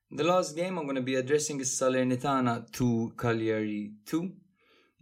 The 0.09 0.23
last 0.23 0.55
game 0.55 0.77
I'm 0.77 0.85
going 0.85 0.95
to 0.95 1.01
be 1.01 1.15
addressing 1.15 1.59
is 1.59 1.77
Salernitana 1.79 2.71
2 2.71 3.13
Cagliari 3.17 3.91
2. 4.05 4.31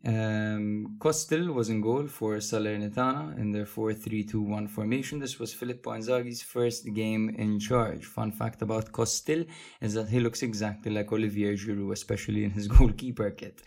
Um, 0.07 0.97
Costil 0.99 1.51
was 1.51 1.69
in 1.69 1.81
goal 1.81 2.05
for 2.05 2.36
Salernitana 2.38 3.38
in 3.39 3.51
their 3.51 3.65
4 3.65 3.93
3 3.93 4.23
2 4.23 4.41
1 4.41 4.67
formation. 4.67 5.19
This 5.19 5.39
was 5.39 5.53
Filippo 5.53 5.91
Inzaghi's 5.91 6.43
first 6.43 6.93
game 6.93 7.29
in 7.29 7.59
charge. 7.59 8.05
Fun 8.05 8.31
fact 8.31 8.61
about 8.61 8.91
Costil 8.91 9.47
is 9.81 9.95
that 9.95 10.09
he 10.09 10.19
looks 10.19 10.43
exactly 10.43 10.91
like 10.91 11.11
Olivier 11.11 11.55
Giroud, 11.55 11.91
especially 11.91 12.43
in 12.43 12.51
his 12.51 12.67
goalkeeper 12.75 13.31
kit. 13.31 13.63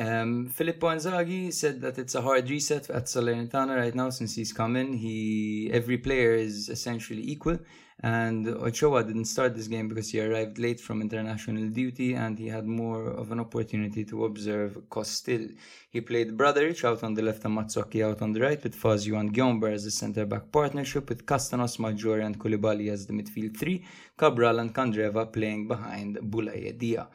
Um, 0.00 0.48
Filippo 0.48 0.88
Inzaghi 0.88 1.52
said 1.52 1.82
that 1.82 1.98
it's 1.98 2.14
a 2.14 2.22
hard 2.22 2.48
reset 2.48 2.88
at 2.88 3.04
Salernitana 3.04 3.76
right 3.76 3.94
now 3.94 4.08
since 4.08 4.34
he's 4.34 4.50
come 4.50 4.74
in. 4.76 4.94
He 4.94 5.68
every 5.74 5.98
player 5.98 6.32
is 6.32 6.70
essentially 6.70 7.22
equal, 7.34 7.58
and 8.02 8.48
Ochoa 8.48 9.04
didn't 9.04 9.26
start 9.26 9.54
this 9.54 9.68
game 9.68 9.88
because 9.88 10.08
he 10.08 10.22
arrived 10.22 10.58
late 10.58 10.80
from 10.80 11.02
international 11.02 11.68
duty 11.68 12.14
and 12.14 12.38
he 12.38 12.48
had 12.48 12.66
more 12.66 13.08
of 13.08 13.30
an 13.30 13.40
opportunity 13.40 14.02
to 14.06 14.24
observe 14.24 14.78
Costil. 14.88 15.54
He 15.90 16.00
played 16.00 16.34
Bradaric 16.34 16.82
out 16.82 17.04
on 17.04 17.12
the 17.12 17.20
left 17.20 17.44
and 17.44 17.58
Mazzocchi 17.58 18.02
out 18.02 18.22
on 18.22 18.32
the 18.32 18.40
right 18.40 18.62
with 18.62 18.74
Fazio 18.74 19.18
and 19.18 19.34
Gyomber 19.34 19.70
as 19.70 19.84
the 19.84 19.90
centre 19.90 20.24
back 20.24 20.50
partnership 20.50 21.10
with 21.10 21.26
Kastanos, 21.26 21.78
Maggiore 21.78 22.24
and 22.24 22.40
Koulibaly 22.40 22.90
as 22.90 23.04
the 23.04 23.12
midfield 23.12 23.54
three, 23.54 23.84
Cabral 24.16 24.60
and 24.60 24.74
Candreva 24.74 25.30
playing 25.30 25.68
behind 25.68 26.16
Boulaye 26.22 26.78
Dia. 26.78 27.06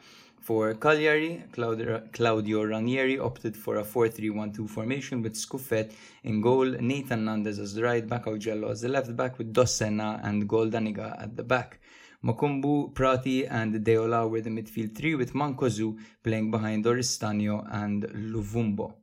For 0.46 0.74
Cagliari, 0.74 1.42
Claudio 1.50 2.62
Ranieri 2.62 3.18
opted 3.18 3.56
for 3.56 3.78
a 3.78 3.82
4-3-1-2 3.82 4.70
formation 4.70 5.20
with 5.20 5.34
Scuffet 5.34 5.90
in 6.22 6.40
goal, 6.40 6.66
Nahitan 6.66 7.24
Nandez 7.24 7.58
as 7.58 7.74
the 7.74 7.82
right 7.82 8.06
back, 8.06 8.26
Augello 8.26 8.70
as 8.70 8.80
the 8.82 8.88
left 8.88 9.16
back 9.16 9.38
with 9.38 9.52
Dossena 9.52 10.20
and 10.22 10.48
Goldaniga 10.48 11.20
at 11.20 11.34
the 11.34 11.42
back. 11.42 11.80
Makoumbou, 12.24 12.94
Prati 12.94 13.44
and 13.44 13.84
Deiola 13.84 14.30
were 14.30 14.40
the 14.40 14.50
midfield 14.50 14.94
three 14.94 15.16
with 15.16 15.32
Mancosu 15.32 15.98
playing 16.22 16.52
behind 16.52 16.84
Oristanio 16.84 17.66
and 17.68 18.04
Luvumbo. 18.04 18.94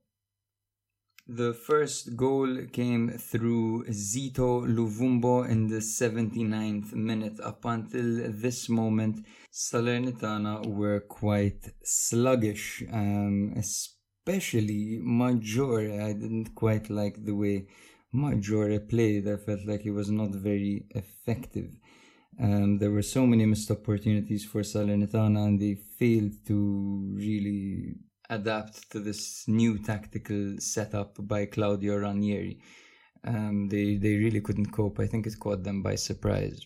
The 1.27 1.53
first 1.53 2.17
goal 2.17 2.65
came 2.73 3.11
through 3.11 3.85
Zito 3.85 4.67
Luvumbo 4.67 5.47
in 5.47 5.67
the 5.67 5.77
79th 5.77 6.91
minute. 6.93 7.39
Up 7.39 7.63
until 7.63 8.29
this 8.29 8.67
moment, 8.67 9.25
Salernitana 9.49 10.65
were 10.65 10.99
quite 10.99 11.71
sluggish, 11.81 12.83
um, 12.91 13.53
especially 13.55 14.99
Maggiore. 15.01 16.01
I 16.03 16.11
didn't 16.11 16.55
quite 16.55 16.89
like 16.89 17.23
the 17.23 17.35
way 17.35 17.67
Maggiore 18.13 18.79
played. 18.79 19.25
I 19.25 19.37
felt 19.37 19.65
like 19.65 19.83
he 19.83 19.91
was 19.91 20.11
not 20.11 20.31
very 20.31 20.87
effective. 20.89 21.77
Um, 22.37 22.79
there 22.79 22.91
were 22.91 23.01
so 23.01 23.25
many 23.25 23.45
missed 23.45 23.71
opportunities 23.71 24.43
for 24.43 24.59
Salernitana, 24.59 25.45
and 25.45 25.61
they 25.61 25.75
failed 25.75 26.33
to 26.47 27.13
really 27.15 27.95
adapt 28.29 28.89
to 28.91 28.99
this 28.99 29.45
new 29.47 29.77
tactical 29.77 30.55
setup 30.59 31.15
by 31.27 31.45
Claudio 31.45 31.97
Ranieri. 31.97 32.59
Um, 33.25 33.67
they 33.69 33.95
they 33.95 34.15
really 34.15 34.41
couldn't 34.41 34.71
cope. 34.71 34.99
I 34.99 35.07
think 35.07 35.27
it 35.27 35.39
caught 35.39 35.63
them 35.63 35.81
by 35.81 35.95
surprise. 35.95 36.65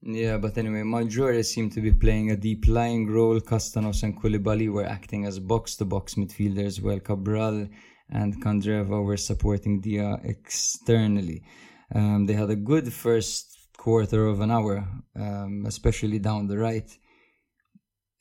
Yeah, 0.00 0.38
but 0.38 0.56
anyway, 0.56 0.82
Maggiore 0.82 1.44
seemed 1.44 1.72
to 1.72 1.80
be 1.80 1.92
playing 1.92 2.30
a 2.30 2.36
deep 2.36 2.68
lying 2.68 3.10
role. 3.10 3.40
Kastanos 3.40 4.04
and 4.04 4.16
Koulibaly 4.16 4.70
were 4.70 4.86
acting 4.86 5.26
as 5.26 5.40
box 5.40 5.76
to 5.76 5.84
box 5.84 6.14
midfielders, 6.14 6.80
while 6.80 7.00
Cabral 7.00 7.68
and 8.10 8.42
Candreva 8.42 9.04
were 9.04 9.16
supporting 9.16 9.80
Dia 9.80 10.18
externally. 10.22 11.42
Um, 11.94 12.26
they 12.26 12.34
had 12.34 12.50
a 12.50 12.56
good 12.56 12.92
first 12.92 13.58
quarter 13.76 14.26
of 14.26 14.40
an 14.40 14.50
hour, 14.50 14.86
um, 15.16 15.64
especially 15.66 16.18
down 16.18 16.46
the 16.46 16.58
right 16.58 16.88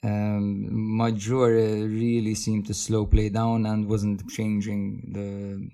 um, 0.04 0.68
Maggiore 0.72 1.88
really 1.89 2.36
seemed 2.36 2.68
to 2.68 2.74
slow 2.74 3.06
play 3.06 3.30
down 3.30 3.66
and 3.66 3.88
wasn't 3.88 4.28
changing 4.30 5.12
the, 5.12 5.70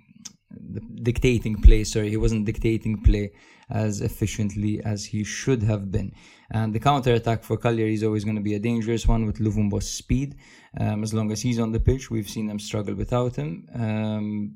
the 0.51 0.79
dictating 1.01 1.61
play. 1.61 1.83
Sorry, 1.83 2.09
he 2.09 2.17
wasn't 2.17 2.45
dictating 2.45 3.01
play 3.01 3.33
as 3.69 4.01
efficiently 4.01 4.81
as 4.83 5.05
he 5.05 5.23
should 5.23 5.63
have 5.63 5.91
been. 5.91 6.13
And 6.51 6.73
the 6.73 6.79
counter 6.79 7.13
attack 7.13 7.43
for 7.43 7.57
Cagliari 7.57 7.95
is 7.95 8.03
always 8.03 8.23
going 8.23 8.35
to 8.35 8.41
be 8.41 8.53
a 8.53 8.59
dangerous 8.59 9.07
one 9.07 9.25
with 9.25 9.39
Luvumbo's 9.39 9.89
speed. 9.89 10.35
Um, 10.79 11.03
as 11.03 11.13
long 11.13 11.31
as 11.31 11.41
he's 11.41 11.59
on 11.59 11.71
the 11.71 11.79
pitch, 11.79 12.09
we've 12.09 12.29
seen 12.29 12.47
them 12.47 12.59
struggle 12.59 12.95
without 12.95 13.35
him. 13.35 13.67
Um, 13.73 14.55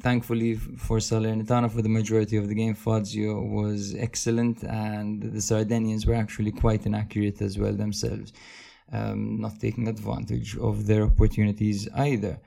thankfully 0.00 0.54
for 0.54 0.98
Salernitana, 0.98 1.70
for 1.70 1.82
the 1.82 1.88
majority 1.88 2.36
of 2.36 2.48
the 2.48 2.54
game, 2.54 2.74
Fazio 2.74 3.42
was 3.42 3.94
excellent, 3.96 4.62
and 4.62 5.22
the 5.22 5.40
Sardinians 5.40 6.06
were 6.06 6.14
actually 6.14 6.52
quite 6.52 6.86
inaccurate 6.86 7.42
as 7.42 7.58
well 7.58 7.74
themselves 7.74 8.32
um, 8.92 9.40
not 9.40 9.58
taking 9.60 9.88
advantage 9.88 10.56
of 10.56 10.86
their 10.86 11.04
opportunities 11.04 11.88
either. 11.94 12.38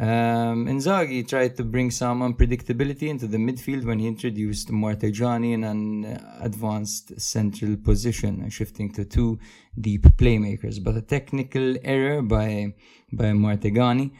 Um, 0.00 0.66
Inzaghi 0.66 1.26
tried 1.28 1.56
to 1.56 1.64
bring 1.64 1.92
some 1.92 2.20
unpredictability 2.20 3.08
into 3.08 3.28
the 3.28 3.36
midfield 3.38 3.84
when 3.84 4.00
he 4.00 4.08
introduced 4.08 4.68
Martegani 4.70 5.52
in 5.52 5.62
an 5.62 6.20
advanced 6.40 7.20
central 7.20 7.76
position, 7.76 8.50
shifting 8.50 8.92
to 8.94 9.04
two 9.04 9.38
deep 9.80 10.02
playmakers. 10.16 10.82
But 10.82 10.96
a 10.96 11.02
technical 11.02 11.76
error 11.84 12.22
by 12.22 12.74
by 13.12 13.26
Martegani 13.26 14.10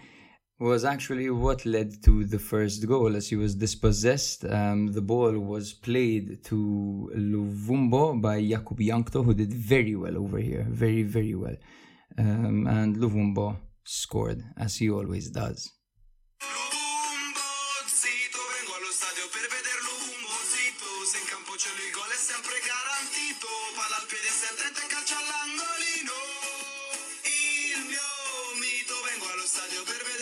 was 0.60 0.84
actually 0.84 1.30
what 1.30 1.66
led 1.66 2.02
to 2.04 2.24
the 2.24 2.38
first 2.38 2.86
goal 2.86 3.16
as 3.16 3.28
he 3.28 3.36
was 3.36 3.54
dispossessed. 3.54 4.44
Um, 4.44 4.88
the 4.88 5.02
ball 5.02 5.38
was 5.38 5.72
played 5.72 6.44
to 6.44 7.10
Luvumbo 7.16 8.20
by 8.20 8.40
Jakub 8.40 8.78
Jankto, 8.78 9.24
who 9.24 9.34
did 9.34 9.52
very 9.52 9.96
well 9.96 10.16
over 10.16 10.38
here, 10.38 10.66
very, 10.70 11.02
very 11.02 11.34
well. 11.34 11.56
Um, 12.16 12.66
and 12.68 12.96
Luvumbo 12.96 13.56
scored, 13.84 14.44
as 14.56 14.76
he 14.76 14.90
always 14.90 15.30
does. 15.30 15.72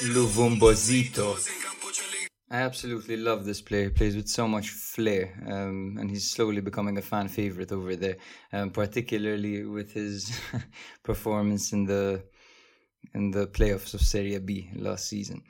Luvumbozito. 0.09 1.37
I 2.51 2.57
absolutely 2.57 3.17
love 3.17 3.45
this 3.45 3.63
player. 3.63 3.85
He 3.85 3.91
plays 3.91 4.17
with 4.17 4.29
so 4.29 4.47
much 4.47 4.69
flair, 4.69 5.33
um, 5.47 5.97
and 5.99 6.11
he's 6.11 6.31
slowly 6.31 6.61
becoming 6.61 6.99
a 6.99 7.03
fan 7.03 7.29
favorite 7.29 7.73
over 7.73 7.97
there, 7.97 8.17
um, 8.53 8.71
particularly 8.71 9.65
with 9.65 9.93
his 9.93 10.39
performance 11.03 11.73
in 11.73 11.87
the 11.87 12.23
in 13.15 13.31
the 13.31 13.47
playoffs 13.47 13.95
of 13.95 14.01
Serie 14.01 14.39
B 14.39 14.71
last 14.77 15.09
season. 15.09 15.43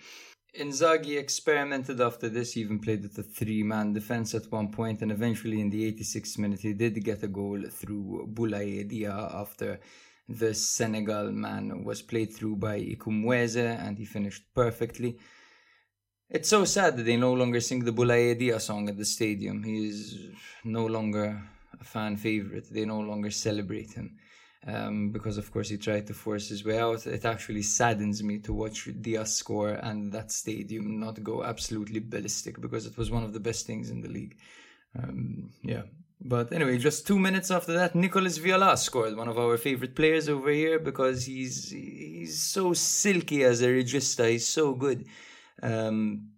Inzaghi 0.58 1.18
experimented 1.18 2.00
after 2.00 2.28
this, 2.28 2.52
he 2.52 2.60
even 2.60 2.78
played 2.78 3.02
with 3.02 3.16
a 3.18 3.22
three 3.22 3.62
man 3.62 3.94
defense 3.94 4.34
at 4.34 4.52
one 4.52 4.70
point, 4.70 5.00
and 5.00 5.10
eventually 5.10 5.60
in 5.60 5.70
the 5.70 5.90
86th 5.92 6.38
minute, 6.38 6.60
he 6.60 6.74
did 6.74 7.02
get 7.02 7.22
a 7.22 7.28
goal 7.28 7.60
through 7.70 8.28
Boulaye 8.32 8.86
Dia 8.86 9.30
after 9.32 9.80
the 10.38 10.54
Senegal 10.54 11.30
man 11.32 11.84
was 11.84 12.02
played 12.02 12.32
through 12.34 12.56
by 12.56 12.80
Ikwuemesi 12.80 13.78
and 13.86 13.98
he 13.98 14.04
finished 14.04 14.42
perfectly. 14.54 15.18
It's 16.30 16.48
so 16.48 16.64
sad 16.64 16.96
that 16.96 17.04
they 17.04 17.16
no 17.16 17.34
longer 17.34 17.60
sing 17.60 17.84
the 17.84 17.92
Boulaye 17.92 18.38
Dia 18.38 18.58
song 18.58 18.88
at 18.88 18.96
the 18.96 19.04
stadium. 19.04 19.62
He 19.62 19.88
is 19.88 20.18
no 20.64 20.86
longer 20.86 21.42
a 21.78 21.84
fan 21.84 22.16
favorite. 22.16 22.66
They 22.70 22.86
no 22.86 23.00
longer 23.00 23.30
celebrate 23.30 23.92
him. 23.92 24.16
Um, 24.64 25.10
because 25.10 25.38
of 25.38 25.50
course 25.50 25.68
he 25.68 25.76
tried 25.76 26.06
to 26.06 26.14
force 26.14 26.48
his 26.48 26.64
way 26.64 26.78
out. 26.78 27.06
It 27.06 27.24
actually 27.24 27.62
saddens 27.62 28.22
me 28.22 28.38
to 28.40 28.52
watch 28.52 28.88
Diaz 29.00 29.34
score 29.34 29.70
and 29.70 30.12
that 30.12 30.30
stadium 30.30 31.00
not 31.00 31.22
go 31.22 31.44
absolutely 31.44 32.00
ballistic 32.00 32.60
because 32.60 32.86
it 32.86 32.96
was 32.96 33.10
one 33.10 33.24
of 33.24 33.32
the 33.32 33.40
best 33.40 33.66
things 33.66 33.90
in 33.90 34.00
the 34.00 34.08
league. 34.08 34.36
Um, 34.96 35.50
yeah. 35.62 35.82
But 36.24 36.52
anyway, 36.52 36.78
just 36.78 37.06
two 37.06 37.18
minutes 37.18 37.50
after 37.50 37.72
that, 37.72 37.96
Nicolas 37.96 38.38
Viola 38.38 38.76
scored, 38.76 39.16
one 39.16 39.28
of 39.28 39.38
our 39.38 39.56
favorite 39.56 39.96
players 39.96 40.28
over 40.28 40.50
here, 40.50 40.78
because 40.78 41.26
he's 41.26 41.70
he's 41.70 42.40
so 42.40 42.74
silky 42.74 43.42
as 43.42 43.60
a 43.60 43.68
regista. 43.68 44.30
He's 44.30 44.46
so 44.46 44.74
good. 44.74 45.04
Um, 45.62 46.28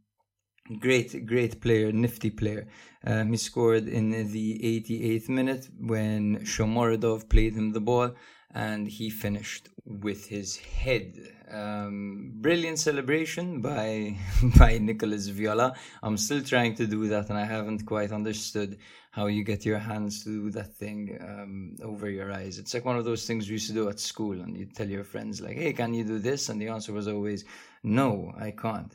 great, 0.81 1.27
great 1.27 1.61
player, 1.61 1.93
nifty 1.93 2.31
player. 2.31 2.67
Um, 3.07 3.33
he 3.33 3.37
scored 3.37 3.87
in 3.87 4.11
the 4.11 4.83
88th 4.89 5.29
minute 5.29 5.69
when 5.79 6.39
Shomurodov 6.41 7.29
played 7.29 7.55
him 7.55 7.73
the 7.73 7.81
ball 7.81 8.15
and 8.55 8.89
he 8.89 9.11
finished 9.11 9.69
with 9.85 10.27
his 10.27 10.57
head. 10.57 11.15
Um, 11.55 12.33
brilliant 12.41 12.81
celebration 12.81 13.61
by 13.61 14.17
by 14.59 14.79
Nicolas 14.79 15.29
Viola. 15.29 15.75
I'm 16.03 16.17
still 16.17 16.43
trying 16.43 16.75
to 16.77 16.87
do 16.87 17.07
that 17.09 17.29
and 17.29 17.39
I 17.39 17.45
haven't 17.45 17.87
quite 17.87 18.11
understood 18.11 18.79
how 19.13 19.27
you 19.27 19.45
get 19.45 19.65
your 19.65 19.79
hands 19.79 20.25
to 20.25 20.31
do 20.31 20.51
that 20.51 20.75
thing 20.75 21.17
um, 21.21 21.77
over 21.81 22.11
your 22.11 22.33
eyes. 22.33 22.59
It's 22.59 22.75
like 22.75 22.85
one 22.85 22.97
of 22.97 23.05
those 23.05 23.25
things 23.25 23.47
we 23.47 23.53
used 23.53 23.69
to 23.69 23.73
do 23.73 23.89
at 23.89 24.01
school 24.01 24.41
and 24.41 24.57
you 24.57 24.67
tell 24.67 24.89
your 24.89 25.05
friends 25.05 25.41
like, 25.41 25.57
hey, 25.57 25.73
can 25.73 25.95
you 25.95 26.03
do 26.03 26.19
this? 26.19 26.49
And 26.49 26.61
the 26.61 26.69
answer 26.69 26.93
was 26.93 27.07
always, 27.07 27.45
no, 27.85 28.33
I 28.37 28.51
can't. 28.51 28.93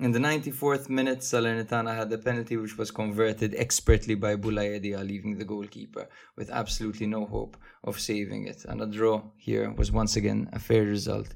In 0.00 0.12
the 0.12 0.20
94th 0.20 0.88
minute, 0.88 1.18
Salernitana 1.18 1.96
had 1.96 2.12
a 2.12 2.18
penalty 2.18 2.56
which 2.56 2.78
was 2.78 2.92
converted 2.92 3.56
expertly 3.56 4.14
by 4.14 4.36
Boulaye 4.36 4.80
Dia, 4.80 5.00
leaving 5.00 5.36
the 5.36 5.44
goalkeeper 5.44 6.08
with 6.36 6.50
absolutely 6.50 7.08
no 7.08 7.26
hope 7.26 7.56
of 7.82 7.98
saving 7.98 8.46
it. 8.46 8.64
And 8.66 8.80
a 8.80 8.86
draw 8.86 9.22
here 9.36 9.72
was 9.72 9.90
once 9.90 10.14
again 10.14 10.48
a 10.52 10.60
fair 10.60 10.84
result 10.84 11.34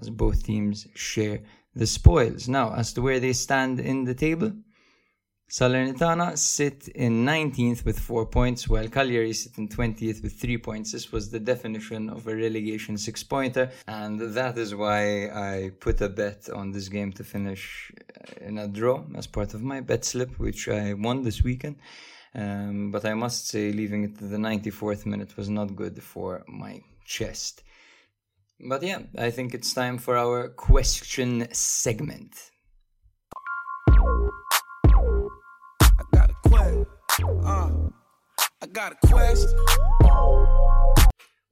as 0.00 0.10
both 0.10 0.44
teams 0.44 0.86
share 0.94 1.40
the 1.74 1.86
spoils. 1.86 2.48
Now, 2.48 2.74
as 2.74 2.92
to 2.94 3.02
where 3.02 3.20
they 3.20 3.32
stand 3.32 3.80
in 3.80 4.04
the 4.04 4.14
table, 4.14 4.52
Salernitana 5.50 6.36
sit 6.36 6.88
in 6.88 7.24
19th 7.24 7.86
with 7.86 7.98
4 7.98 8.26
points, 8.26 8.68
while 8.68 8.86
Cagliari 8.86 9.32
sit 9.32 9.56
in 9.56 9.66
20th 9.66 10.22
with 10.22 10.38
3 10.38 10.58
points. 10.58 10.92
This 10.92 11.10
was 11.10 11.30
the 11.30 11.40
definition 11.40 12.10
of 12.10 12.26
a 12.26 12.36
relegation 12.36 12.98
6 12.98 13.22
pointer, 13.22 13.70
and 13.86 14.20
that 14.20 14.58
is 14.58 14.74
why 14.74 15.30
I 15.30 15.70
put 15.80 16.02
a 16.02 16.10
bet 16.10 16.50
on 16.50 16.72
this 16.72 16.88
game 16.90 17.12
to 17.12 17.24
finish 17.24 17.90
uh, 18.20 18.44
in 18.44 18.58
a 18.58 18.68
draw 18.68 19.04
as 19.16 19.26
part 19.26 19.54
of 19.54 19.62
my 19.62 19.80
bet 19.80 20.04
slip, 20.04 20.38
which 20.38 20.68
I 20.68 20.92
won 20.92 21.22
this 21.22 21.42
weekend. 21.42 21.76
Um, 22.34 22.90
but 22.90 23.06
I 23.06 23.14
must 23.14 23.48
say, 23.48 23.72
leaving 23.72 24.04
it 24.04 24.18
to 24.18 24.24
the 24.24 24.36
94th 24.36 25.06
minute 25.06 25.34
was 25.38 25.48
not 25.48 25.74
good 25.74 26.02
for 26.02 26.44
my 26.46 26.82
chest. 27.06 27.62
But 28.60 28.82
yeah, 28.82 29.02
I 29.16 29.30
think 29.30 29.54
it's 29.54 29.72
time 29.72 29.98
for 29.98 30.16
our 30.16 30.48
question 30.48 31.46
segment. 31.52 32.50
Uh, 37.44 37.70
I 38.60 38.66
got 38.72 38.92
a 38.92 39.06
question. 39.06 40.67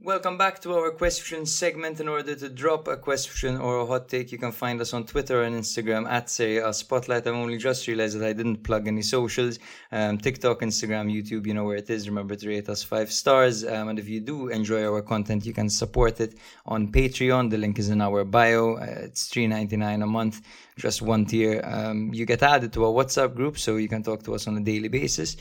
Welcome 0.03 0.37
back 0.37 0.61
to 0.61 0.75
our 0.75 0.91
question 0.91 1.47
segment. 1.47 2.01
In 2.01 2.07
order 2.07 2.35
to 2.35 2.51
drop 2.51 2.87
a 2.87 2.99
question 2.99 3.57
or 3.57 3.79
a 3.79 3.87
hot 3.87 4.11
take, 4.11 4.31
you 4.31 4.37
can 4.37 4.53
find 4.53 4.79
us 4.79 4.93
on 4.93 5.07
Twitter 5.07 5.43
and 5.43 5.57
Instagram 5.57 6.07
at 6.07 6.29
Serie 6.29 6.59
A 6.59 6.71
Spotlight. 6.75 7.27
I've 7.27 7.33
only 7.33 7.57
just 7.57 7.87
realized 7.89 8.21
that 8.21 8.29
I 8.29 8.35
didn't 8.35 8.63
plug 8.63 8.87
any 8.89 9.01
socials. 9.01 9.59
Um, 9.91 10.19
TikTok, 10.19 10.61
Instagram, 10.61 11.11
YouTube, 11.11 11.47
you 11.47 11.55
know 11.55 11.65
where 11.65 11.79
it 11.79 11.89
is. 11.89 12.11
Remember 12.11 12.37
to 12.37 12.47
rate 12.47 12.69
us 12.69 12.83
five 12.83 13.11
stars. 13.11 13.65
Um, 13.65 13.89
and 13.89 13.99
if 13.99 14.07
you 14.07 14.21
do 14.21 14.49
enjoy 14.49 14.85
our 14.85 15.01
content, 15.01 15.47
you 15.47 15.55
can 15.55 15.71
support 15.71 16.21
it 16.21 16.35
on 16.67 16.93
Patreon. 16.93 17.49
The 17.49 17.57
link 17.57 17.79
is 17.79 17.89
in 17.89 18.03
our 18.03 18.23
bio. 18.23 18.75
Uh, 18.75 18.85
it's 19.05 19.31
$3.99 19.31 20.03
a 20.03 20.07
month, 20.07 20.43
just 20.77 21.01
one 21.01 21.25
tier. 21.25 21.63
Um, 21.65 22.13
you 22.13 22.27
get 22.27 22.43
added 22.43 22.75
to 22.75 22.85
a 22.85 22.93
WhatsApp 22.93 23.35
group, 23.35 23.57
so 23.57 23.77
you 23.77 23.89
can 23.89 24.03
talk 24.03 24.23
to 24.25 24.35
us 24.35 24.47
on 24.47 24.59
a 24.59 24.61
daily 24.61 24.89
basis. 24.89 25.39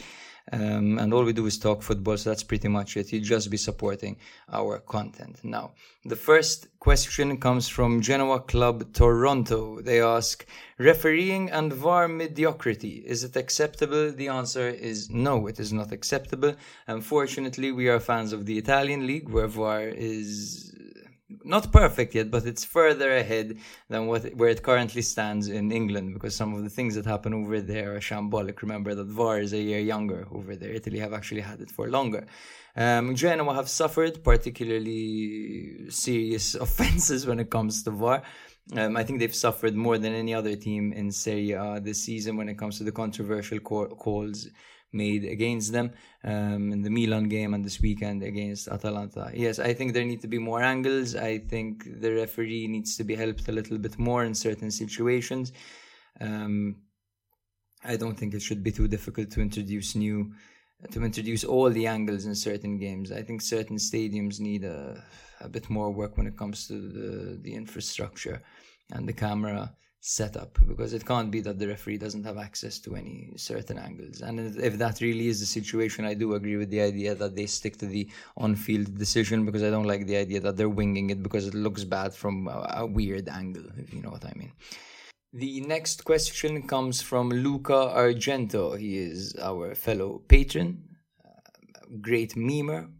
Um, 0.51 0.99
and 0.99 1.11
all 1.11 1.23
we 1.23 1.33
do 1.33 1.47
is 1.47 1.57
talk 1.57 1.81
football, 1.81 2.17
so 2.17 2.29
that's 2.29 2.43
pretty 2.43 2.67
much 2.67 2.97
it. 2.97 3.11
You 3.11 3.19
just 3.19 3.49
be 3.49 3.57
supporting 3.57 4.17
our 4.51 4.77
content. 4.79 5.39
Now, 5.43 5.71
the 6.03 6.15
first 6.15 6.67
question 6.79 7.37
comes 7.37 7.67
from 7.67 8.01
Genoa 8.01 8.41
Club 8.41 8.93
Toronto. 8.93 9.81
They 9.81 10.01
ask, 10.01 10.45
refereeing 10.77 11.49
and 11.49 11.73
VAR 11.73 12.07
mediocrity, 12.07 13.03
is 13.07 13.23
it 13.23 13.35
acceptable? 13.35 14.11
The 14.11 14.27
answer 14.27 14.69
is 14.69 15.09
no, 15.09 15.47
it 15.47 15.59
is 15.59 15.73
not 15.73 15.91
acceptable. 15.91 16.55
Unfortunately, 16.85 17.71
we 17.71 17.89
are 17.89 17.99
fans 17.99 18.31
of 18.31 18.45
the 18.45 18.57
Italian 18.59 19.07
league 19.07 19.29
where 19.29 19.47
VAR 19.47 19.81
is 19.81 20.75
not 21.43 21.71
perfect 21.71 22.15
yet, 22.15 22.31
but 22.31 22.45
it's 22.45 22.63
further 22.63 23.15
ahead 23.15 23.57
than 23.89 24.07
what 24.07 24.23
where 24.35 24.49
it 24.49 24.63
currently 24.63 25.01
stands 25.01 25.47
in 25.47 25.71
England 25.71 26.13
because 26.13 26.35
some 26.35 26.53
of 26.53 26.63
the 26.63 26.69
things 26.69 26.95
that 26.95 27.05
happen 27.05 27.33
over 27.33 27.61
there 27.61 27.95
are 27.95 27.99
shambolic. 27.99 28.61
Remember 28.61 28.95
that 28.95 29.07
VAR 29.07 29.39
is 29.39 29.53
a 29.53 29.57
year 29.57 29.79
younger 29.79 30.27
over 30.31 30.55
there. 30.55 30.71
Italy 30.71 30.99
have 30.99 31.13
actually 31.13 31.41
had 31.41 31.61
it 31.61 31.71
for 31.71 31.89
longer. 31.89 32.25
Um, 32.75 33.15
Genoa 33.15 33.53
have 33.53 33.69
suffered 33.69 34.23
particularly 34.23 35.89
serious 35.89 36.55
offenses 36.65 37.25
when 37.25 37.39
it 37.39 37.49
comes 37.49 37.83
to 37.83 37.91
VAR. 37.91 38.23
Um, 38.75 38.97
I 38.97 39.03
think 39.03 39.19
they've 39.19 39.35
suffered 39.35 39.75
more 39.75 39.97
than 39.97 40.13
any 40.13 40.33
other 40.33 40.55
team 40.55 40.91
in 40.93 41.11
Serie 41.11 41.51
A 41.51 41.79
this 41.79 42.03
season 42.03 42.35
when 42.35 42.49
it 42.49 42.57
comes 42.57 42.79
to 42.79 42.83
the 42.83 42.91
controversial 42.91 43.59
calls 43.59 44.47
made 44.95 45.25
against 45.25 45.71
them 45.73 45.91
um, 46.23 46.71
in 46.71 46.81
the 46.81 46.89
Milan 46.89 47.25
game 47.29 47.53
and 47.53 47.63
this 47.63 47.81
weekend 47.81 48.23
against 48.23 48.67
Atalanta. 48.67 49.29
Yes, 49.33 49.59
I 49.59 49.73
think 49.73 49.93
there 49.93 50.05
need 50.05 50.21
to 50.21 50.27
be 50.27 50.39
more 50.39 50.61
angles. 50.61 51.15
I 51.15 51.39
think 51.39 52.01
the 52.01 52.13
referee 52.13 52.67
needs 52.67 52.97
to 52.97 53.03
be 53.03 53.15
helped 53.15 53.47
a 53.47 53.51
little 53.51 53.77
bit 53.77 53.99
more 53.99 54.23
in 54.23 54.33
certain 54.33 54.71
situations. 54.71 55.51
Um, 56.19 56.77
I 57.83 57.97
don't 57.97 58.17
think 58.17 58.33
it 58.33 58.41
should 58.41 58.63
be 58.63 58.71
too 58.71 58.87
difficult 58.87 59.29
to 59.31 59.41
introduce 59.41 59.95
new 59.95 60.33
to 60.91 61.03
introduce 61.03 61.43
all 61.43 61.69
the 61.69 61.87
angles 61.87 62.25
in 62.25 62.35
certain 62.35 62.77
games. 62.77 63.11
I 63.11 63.21
think 63.21 63.41
certain 63.41 63.77
stadiums 63.77 64.39
need 64.39 64.63
a, 64.63 65.03
a 65.39 65.49
bit 65.49 65.69
more 65.69 65.89
work 65.91 66.17
when 66.17 66.27
it 66.27 66.37
comes 66.37 66.67
to 66.67 66.73
the, 66.73 67.39
the 67.41 67.53
infrastructure 67.55 68.41
and 68.91 69.07
the 69.07 69.13
camera 69.13 69.73
setup 70.07 70.59
because 70.67 70.93
it 70.93 71.03
can't 71.03 71.31
be 71.31 71.41
that 71.41 71.57
the 71.57 71.67
referee 71.67 71.97
doesn't 71.97 72.23
have 72.23 72.37
access 72.37 72.77
to 72.77 72.95
any 72.95 73.33
certain 73.37 73.79
angles. 73.79 74.21
And 74.21 74.39
if 74.57 74.77
that 74.77 75.01
really 75.01 75.27
is 75.29 75.39
the 75.39 75.47
situation, 75.47 76.05
I 76.05 76.13
do 76.13 76.35
agree 76.35 76.57
with 76.57 76.69
the 76.69 76.81
idea 76.81 77.15
that 77.15 77.35
they 77.35 77.47
stick 77.47 77.77
to 77.77 77.87
the 77.87 78.07
on 78.37 78.55
field 78.55 78.95
decision 78.95 79.45
because 79.47 79.63
I 79.63 79.71
don't 79.71 79.87
like 79.87 80.05
the 80.05 80.17
idea 80.17 80.39
that 80.41 80.57
they're 80.57 80.69
winging 80.69 81.09
it 81.09 81.23
because 81.23 81.47
it 81.47 81.55
looks 81.55 81.83
bad 81.83 82.13
from 82.13 82.47
a, 82.47 82.85
weird 82.85 83.27
angle, 83.29 83.65
if 83.77 83.91
you 83.91 84.01
know 84.03 84.11
what 84.11 84.25
I 84.25 84.33
mean. 84.35 84.53
The 85.33 85.61
next 85.61 86.05
question 86.05 86.67
comes 86.67 87.01
from 87.01 87.29
Luca 87.29 87.91
Argento. 87.95 88.77
He 88.77 88.99
is 88.99 89.35
our 89.41 89.73
fellow 89.73 90.21
patron, 90.27 90.83
uh, 91.25 91.29
great 91.99 92.35
memer, 92.35 92.91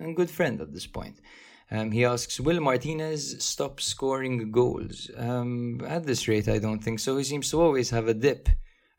and 0.00 0.16
good 0.16 0.28
friend 0.28 0.60
at 0.60 0.72
this 0.72 0.88
point. 0.88 1.20
Um, 1.70 1.90
he 1.90 2.04
asks, 2.04 2.40
Will 2.40 2.60
Martinez 2.60 3.44
stop 3.44 3.80
scoring 3.80 4.50
goals? 4.50 5.10
Um, 5.16 5.82
at 5.86 6.06
this 6.06 6.26
rate, 6.26 6.48
I 6.48 6.58
don't 6.58 6.82
think 6.82 6.98
so. 6.98 7.16
He 7.18 7.24
seems 7.24 7.50
to 7.50 7.60
always 7.60 7.90
have 7.90 8.08
a 8.08 8.14
dip 8.14 8.48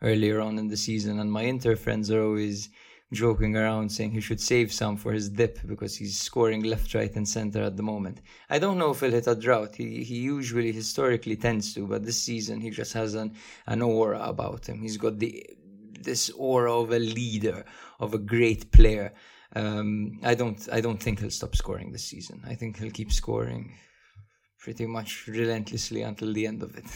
earlier 0.01 0.39
on 0.39 0.59
in 0.59 0.67
the 0.67 0.77
season, 0.77 1.19
and 1.19 1.31
my 1.31 1.43
Inter 1.43 1.75
friends 1.75 2.11
are 2.11 2.23
always 2.23 2.69
joking 3.11 3.55
around 3.55 3.89
saying 3.89 4.11
he 4.11 4.21
should 4.21 4.39
save 4.39 4.71
some 4.71 4.95
for 4.95 5.11
his 5.13 5.29
dip 5.29 5.59
because 5.65 5.95
he's 5.95 6.19
scoring 6.19 6.63
left, 6.63 6.93
right, 6.93 7.15
and 7.15 7.27
center 7.27 7.63
at 7.63 7.75
the 7.75 7.83
moment. 7.83 8.21
I 8.49 8.59
don't 8.59 8.77
know 8.77 8.91
if 8.91 8.99
he'll 8.99 9.11
hit 9.11 9.27
a 9.27 9.35
drought. 9.35 9.75
He 9.75 10.03
he 10.03 10.17
usually 10.17 10.71
historically 10.71 11.35
tends 11.35 11.73
to, 11.73 11.87
but 11.87 12.05
this 12.05 12.21
season 12.21 12.61
he 12.61 12.69
just 12.69 12.93
has 12.93 13.15
an, 13.15 13.33
an 13.67 13.81
aura 13.81 14.19
about 14.19 14.67
him. 14.67 14.81
He's 14.81 14.97
got 14.97 15.17
the 15.17 15.45
this 16.01 16.29
aura 16.37 16.73
of 16.73 16.91
a 16.91 16.99
leader, 16.99 17.65
of 17.99 18.13
a 18.13 18.19
great 18.19 18.71
player. 18.71 19.13
Um, 19.55 20.19
I 20.23 20.35
don't 20.35 20.67
I 20.71 20.81
don't 20.81 21.01
think 21.01 21.19
he'll 21.19 21.31
stop 21.31 21.55
scoring 21.55 21.91
this 21.91 22.05
season. 22.05 22.41
I 22.45 22.55
think 22.55 22.77
he'll 22.77 22.91
keep 22.91 23.11
scoring 23.11 23.75
pretty 24.59 24.85
much 24.85 25.27
relentlessly 25.27 26.01
until 26.01 26.33
the 26.33 26.45
end 26.45 26.63
of 26.63 26.75
it. 26.75 26.85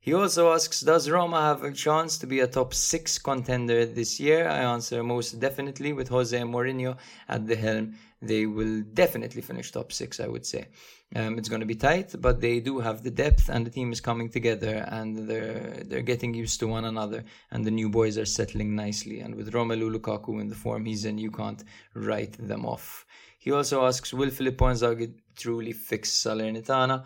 he 0.00 0.14
also 0.14 0.52
asks, 0.52 0.80
does 0.80 1.10
Roma 1.10 1.40
have 1.40 1.64
a 1.64 1.72
chance 1.72 2.18
to 2.18 2.26
be 2.26 2.40
a 2.40 2.46
top 2.46 2.72
six 2.72 3.18
contender 3.18 3.84
this 3.84 4.18
year? 4.20 4.48
I 4.48 4.58
answer 4.58 5.02
most 5.02 5.38
definitely 5.40 5.92
with 5.92 6.08
Jose 6.08 6.38
Mourinho 6.38 6.96
at 7.28 7.46
the 7.46 7.56
helm. 7.56 7.94
They 8.20 8.46
will 8.46 8.82
definitely 8.94 9.42
finish 9.42 9.70
top 9.70 9.92
six, 9.92 10.18
I 10.18 10.26
would 10.26 10.46
say. 10.46 10.68
Um, 11.14 11.38
it's 11.38 11.48
going 11.48 11.60
to 11.60 11.66
be 11.66 11.74
tight, 11.74 12.14
but 12.20 12.40
they 12.40 12.60
do 12.60 12.80
have 12.80 13.02
the 13.02 13.10
depth, 13.10 13.48
and 13.48 13.64
the 13.64 13.70
team 13.70 13.92
is 13.92 14.00
coming 14.00 14.28
together, 14.28 14.84
and 14.88 15.28
they're 15.28 15.82
they're 15.86 16.02
getting 16.02 16.34
used 16.34 16.60
to 16.60 16.66
one 16.66 16.84
another, 16.84 17.24
and 17.50 17.64
the 17.64 17.70
new 17.70 17.88
boys 17.88 18.18
are 18.18 18.26
settling 18.26 18.74
nicely. 18.74 19.20
And 19.20 19.34
with 19.34 19.52
Romelu 19.52 19.90
Lukaku 19.90 20.40
in 20.40 20.48
the 20.48 20.54
form 20.54 20.84
he's 20.84 21.04
in, 21.04 21.16
you 21.16 21.30
can't 21.30 21.62
write 21.94 22.36
them 22.46 22.66
off. 22.66 23.06
He 23.38 23.52
also 23.52 23.86
asks, 23.86 24.12
will 24.12 24.30
Filippo 24.30 24.66
Inzaghi 24.66 25.14
truly 25.36 25.72
fix 25.72 26.10
Salernitana? 26.10 27.04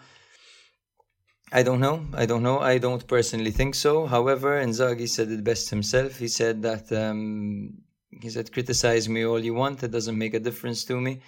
I 1.55 1.63
don't 1.63 1.81
know. 1.81 2.07
I 2.15 2.25
don't 2.25 2.43
know. 2.43 2.61
I 2.61 2.79
don't 2.79 3.07
personally 3.07 3.51
think 3.51 3.75
so. 3.75 4.07
However, 4.07 4.59
Inzaghi 4.65 5.07
said 5.07 5.31
it 5.31 5.45
best 5.45 5.69
himself. 5.69 6.19
He 6.19 6.29
said 6.29 6.63
that 6.63 6.91
um, 6.93 7.75
he 8.23 8.31
said, 8.31 8.51
"Criticize 8.51 9.07
me 9.09 9.27
all 9.27 9.39
you 9.39 9.53
want. 9.53 9.83
It 9.83 9.91
doesn't 9.91 10.17
make 10.17 10.33
a 10.33 10.41
difference 10.41 10.85
to 10.85 10.99
me." 10.99 11.21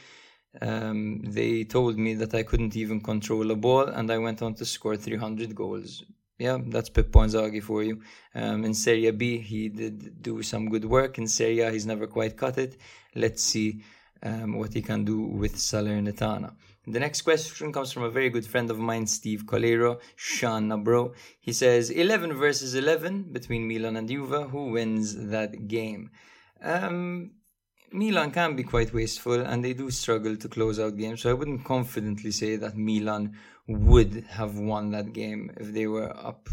Um, 0.63 1.21
they 1.25 1.65
told 1.65 1.99
me 1.99 2.15
that 2.15 2.35
I 2.35 2.43
couldn't 2.43 2.75
even 2.75 3.01
control 3.01 3.51
a 3.51 3.57
ball, 3.57 3.87
and 3.89 4.11
I 4.11 4.19
went 4.19 4.41
on 4.41 4.55
to 4.55 4.65
score 4.65 4.97
300 4.97 5.55
goals. 5.55 6.05
Yeah, 6.39 6.59
that's 6.67 6.89
Pippo 6.89 7.21
Inzaghi 7.21 7.63
for 7.63 7.83
you. 7.83 8.01
Um, 8.35 8.65
in 8.65 8.75
Serie 8.75 9.11
B, 9.11 9.39
he 9.39 9.69
did 9.69 10.23
do 10.23 10.43
some 10.43 10.71
good 10.71 10.85
work. 10.85 11.19
In 11.19 11.29
Serie 11.29 11.61
A, 11.61 11.71
he's 11.71 11.87
never 11.87 12.07
quite 12.07 12.37
cut 12.37 12.57
it. 12.57 12.77
Let's 13.15 13.43
see 13.43 13.83
um, 14.23 14.57
what 14.59 14.73
he 14.73 14.81
can 14.81 15.05
do 15.05 15.21
with 15.21 15.57
Salernitana. 15.57 16.55
The 16.87 17.01
next 17.01 17.23
question 17.23 17.73
comes 17.73 17.93
from 17.93 18.03
a 18.03 18.11
very 18.11 18.29
good 18.29 18.47
friend 18.47 18.71
of 18.71 18.79
mine, 18.79 19.07
Steve 19.07 19.45
Colero, 19.47 20.01
Shanna 20.17 20.77
bro. 20.77 21.15
He 21.41 21.53
says, 21.53 21.89
11 21.89 22.35
versus 22.35 22.75
11 22.75 23.33
between 23.33 23.67
Milan 23.67 23.97
and 23.97 24.07
Juve. 24.07 24.51
Who 24.51 24.73
wins 24.73 25.17
that 25.29 25.67
game? 25.67 26.11
Um, 26.61 27.31
Milan 27.91 28.33
can 28.33 28.55
be 28.55 28.65
quite 28.65 28.93
wasteful 28.93 29.41
and 29.41 29.65
they 29.65 29.73
do 29.73 29.91
struggle 29.91 30.37
to 30.37 30.49
close 30.49 30.79
out 30.79 30.99
games. 30.99 31.23
So 31.23 31.31
I 31.31 31.35
wouldn't 31.35 31.65
confidently 31.65 32.33
say 32.33 32.57
that 32.57 32.77
Milan 32.77 33.35
would 33.67 34.27
have 34.29 34.59
won 34.59 34.91
that 34.91 35.15
game 35.15 35.53
if 35.57 35.73
they 35.73 35.87
were 35.87 36.15
up, 36.15 36.49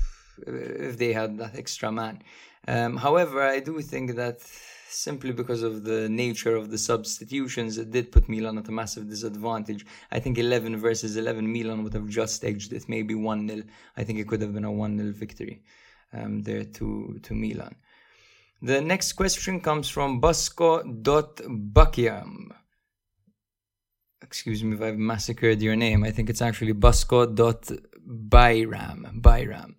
if 0.47 0.97
they 0.97 1.11
had 1.11 1.37
that 1.39 1.55
extra 1.55 1.91
man. 1.91 2.23
Um, 2.67 2.95
however, 2.95 3.41
I 3.41 3.59
do 3.59 3.81
think 3.81 4.15
that 4.15 4.39
simply 4.91 5.31
because 5.31 5.63
of 5.63 5.83
the 5.83 6.07
nature 6.09 6.55
of 6.55 6.69
the 6.69 6.77
substitutions, 6.77 7.77
it 7.77 7.89
did 7.91 8.11
put 8.11 8.27
Milan 8.29 8.57
at 8.57 8.67
a 8.67 8.71
massive 8.71 9.07
disadvantage. 9.09 9.85
I 10.11 10.19
think 10.19 10.37
11 10.37 10.77
versus 10.77 11.15
11, 11.17 11.51
Milan 11.51 11.83
would 11.83 11.93
have 11.93 12.07
just 12.07 12.43
edged 12.43 12.73
it, 12.73 12.89
maybe 12.89 13.15
1 13.15 13.47
0. 13.47 13.63
I 13.97 14.03
think 14.03 14.19
it 14.19 14.27
could 14.27 14.41
have 14.41 14.53
been 14.53 14.65
a 14.65 14.71
1 14.71 14.97
0 14.97 15.11
victory 15.13 15.63
um, 16.13 16.43
there 16.43 16.63
to, 16.63 17.19
to 17.23 17.33
Milan. 17.33 17.73
The 18.61 18.81
next 18.81 19.13
question 19.13 19.59
comes 19.59 19.89
from 19.89 20.21
Busco.Buckiam. 20.21 22.51
Excuse 24.21 24.63
me 24.63 24.75
if 24.75 24.81
I've 24.83 24.97
massacred 24.97 25.63
your 25.63 25.75
name. 25.75 26.03
I 26.03 26.11
think 26.11 26.29
it's 26.29 26.43
actually 26.43 26.73
Busco.Byram. 26.73 29.07
Byram. 29.15 29.75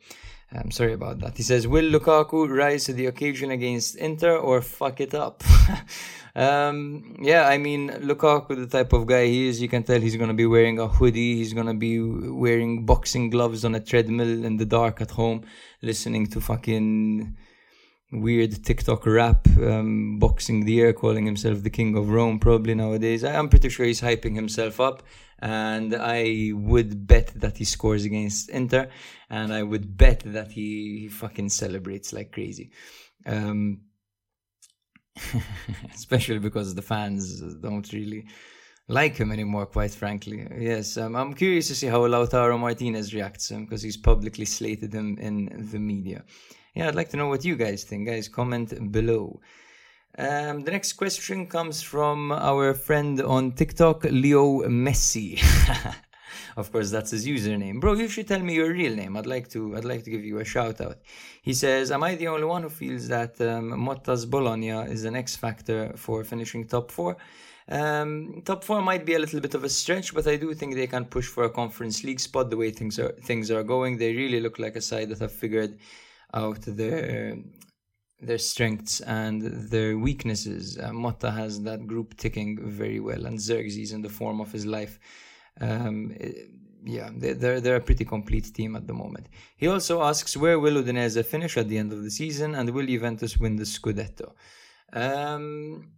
I'm 0.54 0.70
sorry 0.70 0.92
about 0.92 1.20
that. 1.20 1.36
He 1.36 1.42
says, 1.42 1.66
Will 1.66 1.90
Lukaku 1.90 2.48
rise 2.48 2.84
to 2.84 2.92
the 2.92 3.06
occasion 3.06 3.50
against 3.50 3.96
Inter 3.96 4.36
or 4.36 4.60
fuck 4.60 5.00
it 5.00 5.14
up? 5.14 5.42
um, 6.36 7.16
yeah, 7.20 7.48
I 7.48 7.56
mean, 7.56 7.88
Lukaku, 7.88 8.56
the 8.56 8.66
type 8.66 8.92
of 8.92 9.06
guy 9.06 9.26
he 9.26 9.48
is, 9.48 9.62
you 9.62 9.68
can 9.68 9.82
tell 9.82 10.00
he's 10.00 10.16
going 10.16 10.28
to 10.28 10.34
be 10.34 10.46
wearing 10.46 10.78
a 10.78 10.88
hoodie. 10.88 11.36
He's 11.36 11.54
going 11.54 11.68
to 11.68 11.74
be 11.74 12.00
wearing 12.00 12.84
boxing 12.84 13.30
gloves 13.30 13.64
on 13.64 13.74
a 13.74 13.80
treadmill 13.80 14.44
in 14.44 14.58
the 14.58 14.66
dark 14.66 15.00
at 15.00 15.12
home, 15.12 15.44
listening 15.80 16.26
to 16.28 16.40
fucking 16.40 17.34
weird 18.12 18.62
TikTok 18.62 19.06
rap, 19.06 19.48
um, 19.58 20.18
boxing 20.18 20.66
the 20.66 20.82
air, 20.82 20.92
calling 20.92 21.24
himself 21.24 21.62
the 21.62 21.70
king 21.70 21.96
of 21.96 22.10
Rome, 22.10 22.38
probably 22.38 22.74
nowadays. 22.74 23.24
I'm 23.24 23.48
pretty 23.48 23.70
sure 23.70 23.86
he's 23.86 24.02
hyping 24.02 24.34
himself 24.34 24.80
up 24.80 25.02
and 25.42 25.92
I 25.94 26.52
would 26.54 27.06
bet 27.06 27.32
that 27.34 27.56
he 27.58 27.64
scores 27.64 28.04
against 28.04 28.48
Inter, 28.48 28.88
and 29.28 29.52
I 29.52 29.64
would 29.64 29.96
bet 29.96 30.20
that 30.24 30.52
he, 30.52 31.00
he 31.00 31.08
fucking 31.08 31.48
celebrates 31.48 32.12
like 32.12 32.30
crazy. 32.30 32.70
Um, 33.26 33.80
especially 35.94 36.38
because 36.38 36.74
the 36.74 36.80
fans 36.80 37.42
don't 37.56 37.92
really 37.92 38.24
like 38.88 39.16
him 39.16 39.32
anymore, 39.32 39.66
quite 39.66 39.90
frankly. 39.90 40.46
Yes, 40.58 40.96
um, 40.96 41.16
I'm 41.16 41.34
curious 41.34 41.66
to 41.68 41.74
see 41.74 41.88
how 41.88 42.06
Lautaro 42.06 42.58
Martinez 42.58 43.12
reacts 43.12 43.48
to 43.48 43.54
him 43.54 43.64
because 43.64 43.82
he's 43.82 43.96
publicly 43.96 44.44
slated 44.44 44.92
him 44.92 45.18
in 45.18 45.68
the 45.72 45.78
media. 45.78 46.24
Yeah, 46.74 46.86
I'd 46.86 46.94
like 46.94 47.10
to 47.10 47.16
know 47.16 47.26
what 47.26 47.44
you 47.44 47.56
guys 47.56 47.82
think. 47.82 48.06
Guys, 48.06 48.28
comment 48.28 48.92
below. 48.92 49.40
Um, 50.18 50.60
the 50.60 50.70
next 50.70 50.92
question 50.94 51.46
comes 51.46 51.80
from 51.80 52.32
our 52.32 52.74
friend 52.74 53.20
on 53.22 53.52
TikTok, 53.52 54.04
Leo 54.04 54.60
Messi. 54.68 55.42
of 56.56 56.70
course, 56.70 56.90
that's 56.90 57.12
his 57.12 57.26
username. 57.26 57.80
Bro, 57.80 57.94
you 57.94 58.08
should 58.08 58.28
tell 58.28 58.40
me 58.40 58.54
your 58.54 58.70
real 58.72 58.94
name. 58.94 59.16
I'd 59.16 59.26
like 59.26 59.48
to. 59.50 59.74
I'd 59.74 59.86
like 59.86 60.04
to 60.04 60.10
give 60.10 60.22
you 60.22 60.38
a 60.38 60.44
shout 60.44 60.82
out. 60.82 60.98
He 61.40 61.54
says, 61.54 61.90
"Am 61.90 62.02
I 62.02 62.14
the 62.16 62.28
only 62.28 62.44
one 62.44 62.62
who 62.62 62.68
feels 62.68 63.08
that 63.08 63.40
um, 63.40 63.70
Motta's 63.70 64.26
Bologna 64.26 64.68
is 64.68 65.04
an 65.04 65.16
X 65.16 65.34
factor 65.34 65.92
for 65.96 66.24
finishing 66.24 66.66
top 66.66 66.90
four? 66.90 67.16
Um, 67.68 68.42
top 68.44 68.64
four 68.64 68.82
might 68.82 69.06
be 69.06 69.14
a 69.14 69.18
little 69.18 69.40
bit 69.40 69.54
of 69.54 69.64
a 69.64 69.68
stretch, 69.70 70.12
but 70.14 70.26
I 70.26 70.36
do 70.36 70.52
think 70.52 70.74
they 70.74 70.88
can 70.88 71.06
push 71.06 71.26
for 71.26 71.44
a 71.44 71.50
Conference 71.50 72.04
League 72.04 72.20
spot. 72.20 72.50
The 72.50 72.58
way 72.58 72.70
things 72.70 72.98
are 72.98 73.12
things 73.12 73.50
are 73.50 73.62
going, 73.62 73.96
they 73.96 74.14
really 74.14 74.40
look 74.40 74.58
like 74.58 74.76
a 74.76 74.82
side 74.82 75.08
that 75.08 75.20
have 75.20 75.32
figured 75.32 75.78
out 76.34 76.60
their 76.66 77.38
their 78.22 78.38
strengths 78.38 79.00
and 79.00 79.42
their 79.42 79.98
weaknesses. 79.98 80.78
Uh, 80.78 80.90
Motta 80.90 81.34
has 81.34 81.60
that 81.62 81.86
group 81.86 82.16
ticking 82.16 82.58
very 82.62 83.00
well, 83.00 83.26
and 83.26 83.38
Zirkzee 83.38 83.92
in 83.92 84.02
the 84.02 84.08
form 84.08 84.40
of 84.40 84.52
his 84.52 84.64
life. 84.64 84.98
Um, 85.60 86.12
it, 86.18 86.36
eh, 86.36 86.42
yeah, 86.84 87.10
they're, 87.14 87.60
they're 87.60 87.76
a 87.76 87.80
pretty 87.80 88.04
complete 88.04 88.52
team 88.52 88.74
at 88.74 88.88
the 88.88 88.92
moment. 88.92 89.28
He 89.56 89.68
also 89.68 90.02
asks 90.02 90.36
where 90.36 90.58
will 90.58 90.82
Udinese 90.82 91.24
finish 91.24 91.56
at 91.56 91.68
the 91.68 91.78
end 91.78 91.92
of 91.92 92.02
the 92.02 92.10
season 92.10 92.56
and 92.56 92.68
will 92.70 92.86
Juventus 92.86 93.38
win 93.38 93.54
the 93.54 93.62
Scudetto? 93.62 94.32
Um, 94.92 95.92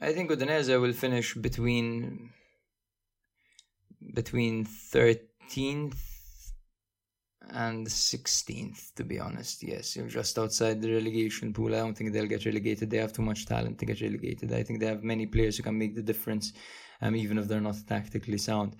I 0.00 0.12
think 0.14 0.30
Udinese 0.30 0.80
will 0.80 0.94
finish 0.94 1.34
between 1.34 2.30
between 4.14 4.64
13th 4.64 6.11
and 7.52 7.86
16th, 7.86 8.94
to 8.94 9.04
be 9.04 9.20
honest. 9.20 9.62
Yes, 9.62 9.96
you're 9.96 10.08
just 10.08 10.38
outside 10.38 10.80
the 10.80 10.92
relegation 10.92 11.52
pool. 11.52 11.74
I 11.74 11.78
don't 11.78 11.96
think 11.96 12.12
they'll 12.12 12.26
get 12.26 12.46
relegated. 12.46 12.90
They 12.90 12.98
have 12.98 13.12
too 13.12 13.22
much 13.22 13.46
talent 13.46 13.78
to 13.78 13.86
get 13.86 14.00
relegated. 14.00 14.52
I 14.52 14.62
think 14.62 14.80
they 14.80 14.86
have 14.86 15.02
many 15.02 15.26
players 15.26 15.56
who 15.56 15.62
can 15.62 15.78
make 15.78 15.94
the 15.94 16.02
difference, 16.02 16.52
um, 17.00 17.14
even 17.14 17.38
if 17.38 17.48
they're 17.48 17.60
not 17.60 17.76
tactically 17.86 18.38
sound. 18.38 18.76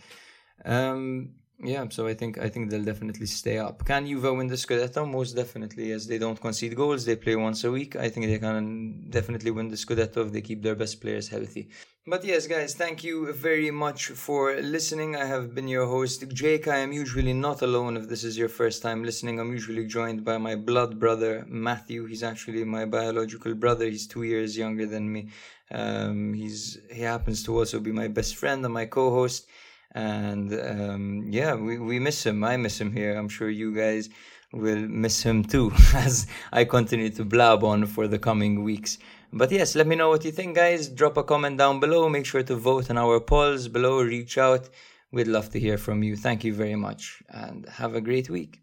Um, 0.64 1.34
yeah, 1.60 1.84
so 1.90 2.06
I 2.06 2.14
think 2.14 2.38
I 2.38 2.48
think 2.48 2.70
they'll 2.70 2.84
definitely 2.84 3.26
stay 3.26 3.58
up. 3.58 3.84
Can 3.84 4.06
Juve 4.06 4.36
win 4.36 4.48
the 4.48 4.56
Scudetto? 4.56 5.08
Most 5.08 5.36
definitely, 5.36 5.92
as 5.92 6.06
They 6.06 6.18
don't 6.18 6.40
concede 6.40 6.74
goals. 6.74 7.04
They 7.04 7.16
play 7.16 7.36
once 7.36 7.62
a 7.64 7.70
week. 7.70 7.94
I 7.96 8.08
think 8.08 8.26
they 8.26 8.38
can 8.38 9.06
definitely 9.10 9.50
win 9.52 9.68
the 9.68 9.76
Scudetto 9.76 10.26
if 10.26 10.32
they 10.32 10.40
keep 10.40 10.62
their 10.62 10.74
best 10.74 11.00
players 11.00 11.28
healthy. 11.28 11.68
But 12.04 12.24
yes, 12.24 12.48
guys, 12.48 12.74
thank 12.74 13.04
you 13.04 13.32
very 13.32 13.70
much 13.70 14.08
for 14.08 14.56
listening. 14.60 15.14
I 15.14 15.24
have 15.24 15.54
been 15.54 15.68
your 15.68 15.86
host, 15.86 16.28
Jake. 16.32 16.66
I 16.66 16.78
am 16.78 16.92
usually 16.92 17.32
not 17.32 17.62
alone 17.62 17.96
if 17.96 18.08
this 18.08 18.24
is 18.24 18.36
your 18.36 18.48
first 18.48 18.82
time 18.82 19.04
listening. 19.04 19.38
I'm 19.38 19.52
usually 19.52 19.86
joined 19.86 20.24
by 20.24 20.38
my 20.38 20.56
blood 20.56 20.98
brother, 20.98 21.44
Matthew. 21.46 22.06
He's 22.06 22.24
actually 22.24 22.64
my 22.64 22.86
biological 22.86 23.54
brother. 23.54 23.84
He's 23.86 24.08
two 24.08 24.24
years 24.24 24.58
younger 24.58 24.86
than 24.86 25.12
me. 25.12 25.28
Um, 25.70 26.34
he's 26.34 26.78
he 26.90 27.02
happens 27.02 27.44
to 27.44 27.56
also 27.56 27.78
be 27.78 27.92
my 27.92 28.08
best 28.08 28.34
friend 28.34 28.64
and 28.64 28.74
my 28.74 28.86
co-host 28.86 29.46
and 29.92 30.52
um, 30.52 31.26
yeah, 31.28 31.54
we, 31.54 31.78
we 31.78 31.98
miss 31.98 32.24
him. 32.24 32.42
I 32.44 32.56
miss 32.56 32.80
him 32.80 32.92
here. 32.92 33.16
I'm 33.16 33.28
sure 33.28 33.50
you 33.50 33.74
guys 33.74 34.08
will 34.52 34.88
miss 34.88 35.22
him 35.22 35.44
too 35.44 35.72
as 35.94 36.26
I 36.52 36.64
continue 36.64 37.10
to 37.10 37.24
blab 37.24 37.64
on 37.64 37.86
for 37.86 38.06
the 38.08 38.18
coming 38.18 38.62
weeks. 38.62 38.98
But 39.32 39.50
yes, 39.50 39.74
let 39.74 39.86
me 39.86 39.96
know 39.96 40.10
what 40.10 40.24
you 40.24 40.30
think, 40.30 40.56
guys. 40.56 40.88
Drop 40.88 41.16
a 41.16 41.22
comment 41.22 41.56
down 41.56 41.80
below. 41.80 42.08
Make 42.08 42.26
sure 42.26 42.42
to 42.42 42.54
vote 42.56 42.90
on 42.90 42.98
our 42.98 43.18
polls 43.20 43.68
below. 43.68 44.02
Reach 44.02 44.36
out. 44.36 44.68
We'd 45.10 45.28
love 45.28 45.50
to 45.50 45.60
hear 45.60 45.78
from 45.78 46.02
you. 46.02 46.16
Thank 46.16 46.44
you 46.44 46.54
very 46.54 46.76
much 46.76 47.22
and 47.28 47.68
have 47.68 47.94
a 47.94 48.00
great 48.00 48.28
week. 48.28 48.62